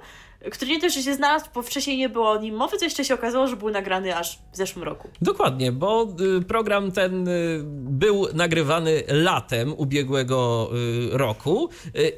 który 0.50 0.70
nie 0.70 0.90
że 0.90 1.02
się 1.02 1.14
znalazł, 1.14 1.46
bo 1.54 1.62
wcześniej 1.62 1.98
nie 1.98 2.08
było 2.08 2.30
o 2.30 2.40
nim 2.40 2.54
mowy, 2.54 2.78
to 2.78 2.84
jeszcze 2.84 3.04
się 3.04 3.14
okazało, 3.14 3.46
że 3.46 3.56
był 3.56 3.70
nagrany 3.70 4.16
aż 4.16 4.38
w 4.52 4.56
zeszłym 4.56 4.84
roku. 4.84 5.08
Dokładnie, 5.22 5.72
bo 5.72 6.08
y, 6.38 6.42
program 6.42 6.92
ten 6.92 7.28
y, 7.28 7.60
był 7.64 8.26
nagrywany 8.34 9.02
latem 9.08 9.74
ubiegłego 9.76 10.70
y, 11.12 11.18
roku. 11.18 11.68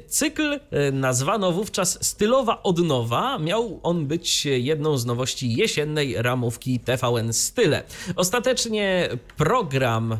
Cykl 0.07 0.59
nazwano 0.91 1.51
wówczas 1.51 2.05
Stylowa 2.05 2.63
Odnowa. 2.63 3.37
Miał 3.39 3.79
on 3.83 4.05
być 4.05 4.45
jedną 4.45 4.97
z 4.97 5.05
nowości 5.05 5.53
jesiennej 5.53 6.15
ramówki 6.17 6.79
TVN 6.79 7.33
Style. 7.33 7.83
Ostatecznie 8.15 9.09
program 9.37 10.17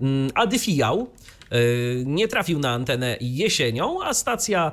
mm, 0.00 0.30
Adyfijał 0.34 1.10
nie 2.04 2.28
trafił 2.28 2.58
na 2.58 2.70
antenę 2.70 3.16
jesienią, 3.20 4.02
a 4.02 4.14
stacja 4.14 4.72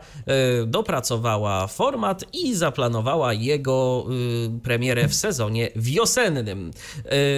y, 0.62 0.66
dopracowała 0.66 1.68
format 1.68 2.26
i 2.34 2.56
zaplanowała 2.56 3.34
jego 3.34 4.06
y, 4.56 4.60
premierę 4.60 5.08
w 5.08 5.16
sezonie 5.16 5.70
wiosennym. 5.76 6.72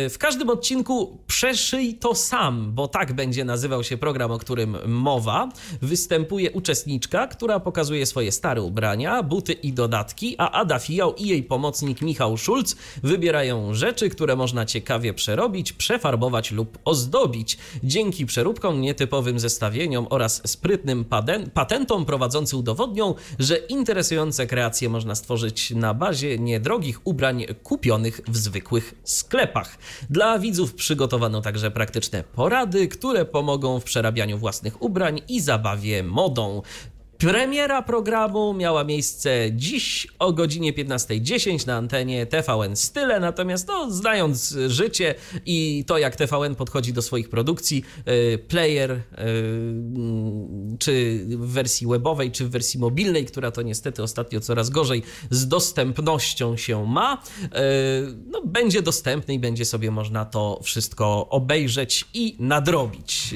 W 0.10 0.16
każdym 0.20 0.50
odcinku 0.50 1.20
Przeszyj 1.28 1.96
to 1.96 2.16
sam, 2.16 2.72
bo 2.74 2.88
tak 2.88 3.14
będzie 3.14 3.46
nazywał 3.46 3.84
się 3.84 3.98
program, 3.98 4.32
o 4.32 4.40
którym 4.40 4.78
mowa. 4.86 5.50
Występuje 5.82 6.52
uczestniczka, 6.52 7.28
która 7.28 7.60
pokazuje 7.60 8.06
swoje 8.06 8.32
stare 8.32 8.62
ubrania, 8.62 9.24
buty 9.24 9.54
i 9.54 9.74
dodatki, 9.74 10.36
a 10.38 10.52
Ada 10.52 10.80
Fijał 10.80 11.16
i 11.16 11.28
jej 11.28 11.44
pomocnik 11.44 12.02
Michał 12.02 12.38
Szulc 12.38 12.76
wybierają 13.04 13.74
rzeczy, 13.74 14.10
które 14.10 14.36
można 14.36 14.66
ciekawie 14.66 15.14
przerobić, 15.14 15.74
przefarbować 15.74 16.52
lub 16.52 16.78
ozdobić. 16.86 17.58
Dzięki 17.84 18.26
przeróbkom, 18.26 18.82
nietypowym 19.30 19.40
zestawieniom 19.40 20.08
oraz 20.10 20.42
sprytnym 20.46 21.06
patentom 21.54 22.06
prowadzący 22.06 22.58
udowodnią, 22.58 23.16
że 23.40 23.58
interesujące 23.58 24.48
kreacje 24.48 24.90
można 24.90 25.16
stworzyć 25.16 25.72
na 25.72 25.94
bazie 25.94 26.40
niedrogich 26.40 27.08
ubrań 27.08 27.46
kupionych 27.64 28.22
w 28.28 28.38
zwykłych 28.38 28.94
sklepach. 29.04 29.78
Dla 30.10 30.40
widzów 30.40 30.74
przygotowano 30.74 31.42
także 31.42 31.72
praktyczne 31.72 32.24
porady, 32.24 32.88
które 32.88 33.26
pomogą 33.26 33.80
w 33.80 33.84
przerabianiu 33.84 34.38
własnych 34.38 34.82
ubrań 34.82 35.22
i 35.28 35.42
zabawie 35.42 36.04
modą. 36.04 36.62
Premiera 37.20 37.82
programu 37.82 38.54
miała 38.54 38.84
miejsce 38.84 39.52
dziś 39.52 40.08
o 40.20 40.34
godzinie 40.34 40.74
15.10 40.74 41.68
na 41.68 41.76
antenie 41.76 42.26
TVN 42.26 42.76
Style, 42.76 43.20
natomiast 43.20 43.68
no, 43.68 43.92
znając 43.92 44.58
życie 44.68 45.16
i 45.46 45.84
to, 45.88 45.98
jak 45.98 46.16
TVN 46.16 46.56
podchodzi 46.56 46.94
do 46.94 47.02
swoich 47.02 47.30
produkcji, 47.30 47.84
y, 48.08 48.38
player 48.48 48.92
mm, 48.92 50.78
czy 50.78 51.26
w 51.26 51.52
wersji 51.52 51.88
webowej, 51.88 52.32
czy 52.32 52.46
w 52.46 52.50
wersji 52.50 52.80
mobilnej, 52.80 53.26
która 53.26 53.52
to 53.52 53.62
niestety 53.62 54.04
ostatnio 54.04 54.40
coraz 54.40 54.70
gorzej 54.70 55.04
z 55.30 55.48
dostępnością 55.48 56.58
się 56.58 56.86
ma, 56.86 57.24
y, 57.44 57.48
no, 58.28 58.42
będzie 58.46 58.82
dostępny 58.82 59.34
i 59.34 59.40
będzie 59.40 59.66
sobie 59.66 59.92
można 59.92 60.26
to 60.26 60.60
wszystko 60.64 61.30
obejrzeć 61.30 62.06
i 62.14 62.36
nadrobić. 62.40 63.36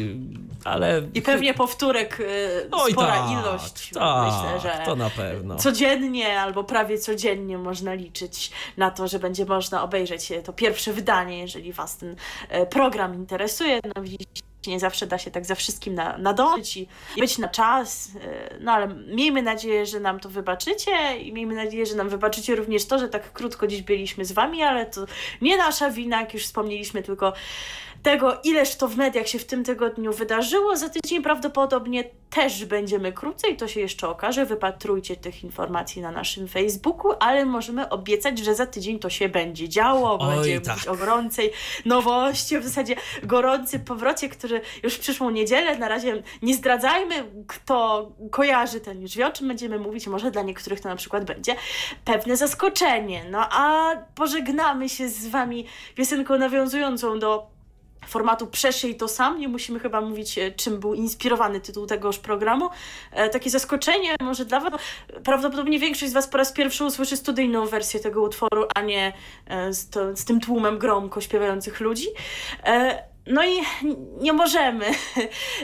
Ale 0.63 1.07
I 1.13 1.21
pewnie 1.21 1.53
powtórek 1.53 2.21
Oj, 2.71 2.91
spora 2.91 3.07
tak, 3.07 3.31
ilość. 3.31 3.72
Tak, 3.93 4.26
Myślę, 4.26 4.59
że 4.59 4.86
to 4.86 4.95
na 4.95 5.09
pewno. 5.09 5.55
codziennie 5.55 6.41
albo 6.41 6.63
prawie 6.63 6.97
codziennie 6.97 7.57
można 7.57 7.93
liczyć 7.93 8.51
na 8.78 8.91
to, 8.91 9.07
że 9.07 9.19
będzie 9.19 9.45
można 9.45 9.84
obejrzeć 9.84 10.34
to 10.43 10.53
pierwsze 10.53 10.93
wydanie, 10.93 11.39
jeżeli 11.39 11.74
Was 11.74 11.97
ten 11.97 12.15
e, 12.49 12.65
program 12.65 13.15
interesuje. 13.15 13.80
No 13.95 14.01
widzicie, 14.01 14.41
nie 14.67 14.80
zawsze 14.80 15.07
da 15.07 15.17
się 15.17 15.32
tak 15.32 15.45
za 15.45 15.55
wszystkim 15.55 15.95
na, 15.95 16.17
nadążyć 16.17 16.78
i 16.78 16.88
i 17.15 17.21
być 17.21 17.38
na 17.38 17.47
czas, 17.47 18.11
e, 18.21 18.57
no 18.59 18.71
ale 18.71 18.88
miejmy 18.88 19.41
nadzieję, 19.41 19.86
że 19.86 19.99
nam 19.99 20.19
to 20.19 20.30
wybaczycie 20.30 21.17
i 21.17 21.34
miejmy 21.34 21.55
nadzieję, 21.55 21.86
że 21.86 21.95
nam 21.95 22.09
wybaczycie 22.09 22.55
również 22.55 22.86
to, 22.86 22.99
że 22.99 23.09
tak 23.09 23.34
krótko 23.34 23.67
dziś 23.67 23.82
byliśmy 23.82 24.26
z 24.26 24.32
Wami, 24.32 24.63
ale 24.63 24.86
to 24.86 25.05
nie 25.41 25.57
nasza 25.57 25.89
wina, 25.89 26.21
jak 26.21 26.34
już 26.34 26.43
wspomnieliśmy, 26.43 27.03
tylko 27.03 27.34
tego, 28.03 28.37
ileż 28.43 28.75
to 28.75 28.87
w 28.87 28.97
mediach 28.97 29.27
się 29.27 29.39
w 29.39 29.45
tym 29.45 29.63
tygodniu 29.63 30.13
wydarzyło. 30.13 30.77
Za 30.77 30.89
tydzień 30.89 31.21
prawdopodobnie 31.21 32.03
też 32.29 32.65
będziemy 32.65 33.13
krócej, 33.13 33.57
to 33.57 33.67
się 33.67 33.79
jeszcze 33.79 34.09
okaże. 34.09 34.45
Wypatrujcie 34.45 35.15
tych 35.15 35.43
informacji 35.43 36.01
na 36.01 36.11
naszym 36.11 36.47
Facebooku, 36.47 37.11
ale 37.19 37.45
możemy 37.45 37.89
obiecać, 37.89 38.39
że 38.39 38.55
za 38.55 38.65
tydzień 38.65 38.99
to 38.99 39.09
się 39.09 39.29
będzie 39.29 39.69
działo. 39.69 40.17
Oj, 40.21 40.35
Będzie 40.35 40.61
tak. 40.61 40.75
mówić 40.75 40.87
o 40.87 40.95
gorącej 40.95 41.51
nowości, 41.85 42.59
w 42.59 42.63
zasadzie 42.63 42.95
gorący 43.23 43.79
powrocie, 43.79 44.29
który 44.29 44.61
już 44.83 44.93
w 44.93 44.99
przyszłą 44.99 45.29
niedzielę. 45.29 45.77
Na 45.77 45.87
razie 45.87 46.23
nie 46.41 46.55
zdradzajmy, 46.55 47.15
kto 47.47 48.11
kojarzy 48.31 48.79
ten 48.79 49.01
już 49.01 49.15
wie, 49.17 49.27
o 49.27 49.31
czym 49.31 49.47
będziemy 49.47 49.79
mówić. 49.79 50.07
Może 50.07 50.31
dla 50.31 50.41
niektórych 50.41 50.79
to 50.79 50.89
na 50.89 50.95
przykład 50.95 51.25
będzie 51.25 51.55
pewne 52.05 52.37
zaskoczenie. 52.37 53.25
No 53.31 53.47
a 53.51 53.91
pożegnamy 54.15 54.89
się 54.89 55.09
z 55.09 55.27
Wami 55.27 55.65
piosenką 55.95 56.37
nawiązującą 56.37 57.19
do 57.19 57.52
formatu 58.07 58.47
Przeszyj 58.47 58.95
to 58.95 59.07
sam. 59.07 59.39
Nie 59.39 59.47
musimy 59.47 59.79
chyba 59.79 60.01
mówić, 60.01 60.37
e, 60.37 60.51
czym 60.51 60.79
był 60.79 60.93
inspirowany 60.93 61.61
tytuł 61.61 61.85
tegoż 61.85 62.19
programu. 62.19 62.69
E, 63.11 63.29
takie 63.29 63.49
zaskoczenie 63.49 64.15
może 64.21 64.45
dla 64.45 64.59
Was. 64.59 64.73
Prawdopodobnie 65.23 65.79
większość 65.79 66.11
z 66.11 66.13
Was 66.13 66.27
po 66.27 66.37
raz 66.37 66.51
pierwszy 66.51 66.85
usłyszy 66.85 67.17
studyjną 67.17 67.65
wersję 67.65 67.99
tego 67.99 68.21
utworu, 68.21 68.65
a 68.75 68.81
nie 68.81 69.13
e, 69.47 69.73
z, 69.73 69.89
to, 69.89 70.15
z 70.15 70.25
tym 70.25 70.39
tłumem 70.39 70.77
gromko 70.77 71.21
śpiewających 71.21 71.79
ludzi. 71.79 72.07
No 73.28 73.45
i 73.45 73.61
nie 74.21 74.34
możemy 74.34 74.86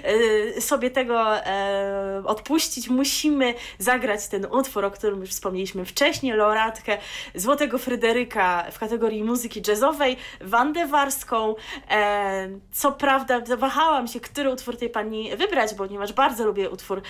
e, 0.03 0.61
sobie 0.61 0.91
tego 0.91 1.37
e, 1.37 2.23
odpuścić. 2.25 2.89
Musimy 2.89 3.53
zagrać 3.77 4.27
ten 4.27 4.45
utwór, 4.45 4.85
o 4.85 4.91
którym 4.91 5.21
już 5.21 5.29
wspomnieliśmy 5.29 5.85
wcześniej, 5.85 6.33
laureatkę 6.33 6.97
Złotego 7.35 7.77
Fryderyka 7.77 8.65
w 8.71 8.79
kategorii 8.79 9.23
muzyki 9.23 9.61
jazzowej, 9.67 10.17
Wandę 10.41 10.87
Warską. 10.87 11.55
E, 11.89 12.49
co 12.71 12.91
prawda 12.91 13.45
zawahałam 13.45 14.07
się, 14.07 14.19
który 14.19 14.51
utwór 14.51 14.77
tej 14.77 14.89
pani 14.89 15.35
wybrać, 15.35 15.73
ponieważ 15.73 16.13
bardzo 16.13 16.45
lubię 16.45 16.69
utwór 16.69 17.01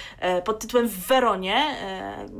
pod 0.45 0.59
tytułem 0.59 0.87
W 0.87 1.07
Weronie, 1.07 1.75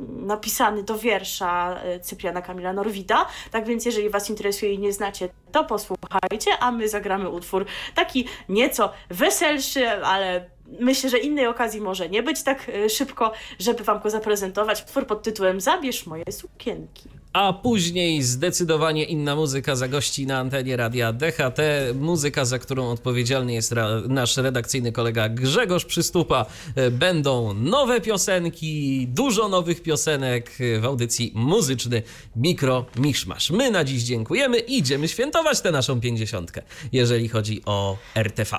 napisany 0.08 0.82
do 0.82 0.98
wiersza 0.98 1.80
Cypriana 2.02 2.42
Kamila 2.42 2.72
Norwida. 2.72 3.26
Tak 3.50 3.66
więc 3.66 3.84
jeżeli 3.84 4.10
Was 4.10 4.30
interesuje 4.30 4.72
i 4.72 4.78
nie 4.78 4.92
znacie, 4.92 5.28
to 5.52 5.64
posłuchajcie, 5.64 6.58
a 6.60 6.72
my 6.72 6.88
zagramy 6.88 7.28
utwór 7.28 7.66
taki 8.04 8.24
nieco 8.48 8.92
weselszy, 9.08 9.90
ale 9.90 10.50
myślę, 10.80 11.10
że 11.10 11.18
innej 11.18 11.46
okazji 11.46 11.80
może 11.80 12.08
nie 12.08 12.22
być 12.22 12.42
tak 12.42 12.68
e, 12.68 12.88
szybko, 12.88 13.32
żeby 13.58 13.84
Wam 13.84 14.00
go 14.00 14.10
zaprezentować. 14.10 14.82
Utwór 14.82 15.06
pod 15.06 15.22
tytułem 15.22 15.60
Zabierz 15.60 16.06
moje 16.06 16.24
sukienki. 16.32 17.19
A 17.32 17.52
później 17.52 18.22
zdecydowanie 18.22 19.04
inna 19.04 19.36
muzyka 19.36 19.76
zagości 19.76 20.26
na 20.26 20.38
antenie 20.38 20.76
radia 20.76 21.12
DHT. 21.12 21.58
Muzyka, 21.94 22.44
za 22.44 22.58
którą 22.58 22.90
odpowiedzialny 22.90 23.52
jest 23.52 23.74
nasz 24.08 24.36
redakcyjny 24.36 24.92
kolega 24.92 25.28
Grzegorz 25.28 25.84
Przystupa. 25.84 26.46
Będą 26.92 27.54
nowe 27.54 28.00
piosenki, 28.00 29.06
dużo 29.08 29.48
nowych 29.48 29.82
piosenek 29.82 30.50
w 30.80 30.84
audycji 30.84 31.32
muzyczny 31.34 32.02
Mikro 32.36 32.86
Miszmasz. 32.96 33.50
My 33.50 33.70
na 33.70 33.84
dziś 33.84 34.02
dziękujemy 34.02 34.58
i 34.58 34.78
idziemy 34.78 35.08
świętować 35.08 35.60
tę 35.60 35.70
naszą 35.70 36.00
pięćdziesiątkę, 36.00 36.62
jeżeli 36.92 37.28
chodzi 37.28 37.62
o 37.66 37.96
RTV. 38.14 38.56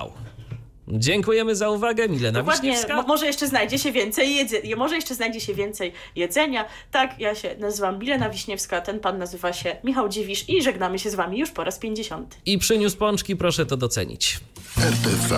Dziękujemy 0.92 1.56
za 1.56 1.70
uwagę, 1.70 2.10
Milena 2.10 2.40
Dokładnie, 2.40 2.70
Wiśniewska. 2.72 2.96
mo- 2.96 3.04
może 3.08 3.26
jeszcze 3.26 3.48
znajdzie 3.48 3.80
się 3.80 3.92
więcej 3.92 4.36
jedze- 4.36 4.76
może 4.78 4.96
jeszcze 4.96 5.16
znajdzie 5.16 5.40
się 5.40 5.54
więcej 5.54 5.94
jedzenia. 6.16 6.66
Tak, 6.92 7.20
ja 7.20 7.36
się 7.36 7.56
nazywam 7.60 8.00
Milena 8.00 8.30
Wiśniewska, 8.30 8.82
ten 8.82 9.00
pan 9.00 9.18
nazywa 9.18 9.54
się 9.54 9.76
Michał 9.84 10.10
Dziwisz 10.10 10.50
i 10.50 10.62
żegnamy 10.64 11.00
się 11.00 11.10
z 11.10 11.16
Wami 11.16 11.40
już 11.40 11.52
po 11.52 11.64
raz 11.64 11.80
50. 11.80 12.38
I 12.46 12.58
przyniósł 12.58 12.98
pączki, 12.98 13.36
proszę 13.36 13.66
to 13.66 13.78
docenić. 13.78 14.40
RTV. 14.78 15.38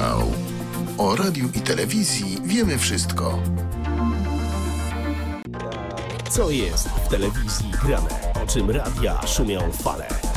O 0.97 1.16
radiu 1.16 1.49
i 1.56 1.60
telewizji 1.60 2.38
wiemy 2.43 2.78
wszystko. 2.78 3.39
Co 6.32 6.49
jest 6.49 6.88
w 6.89 7.08
telewizji 7.08 7.66
grane? 7.84 8.10
O 8.43 8.47
czym 8.47 8.72
radia 8.72 9.28
szumią 9.28 9.72
fale? 9.72 10.08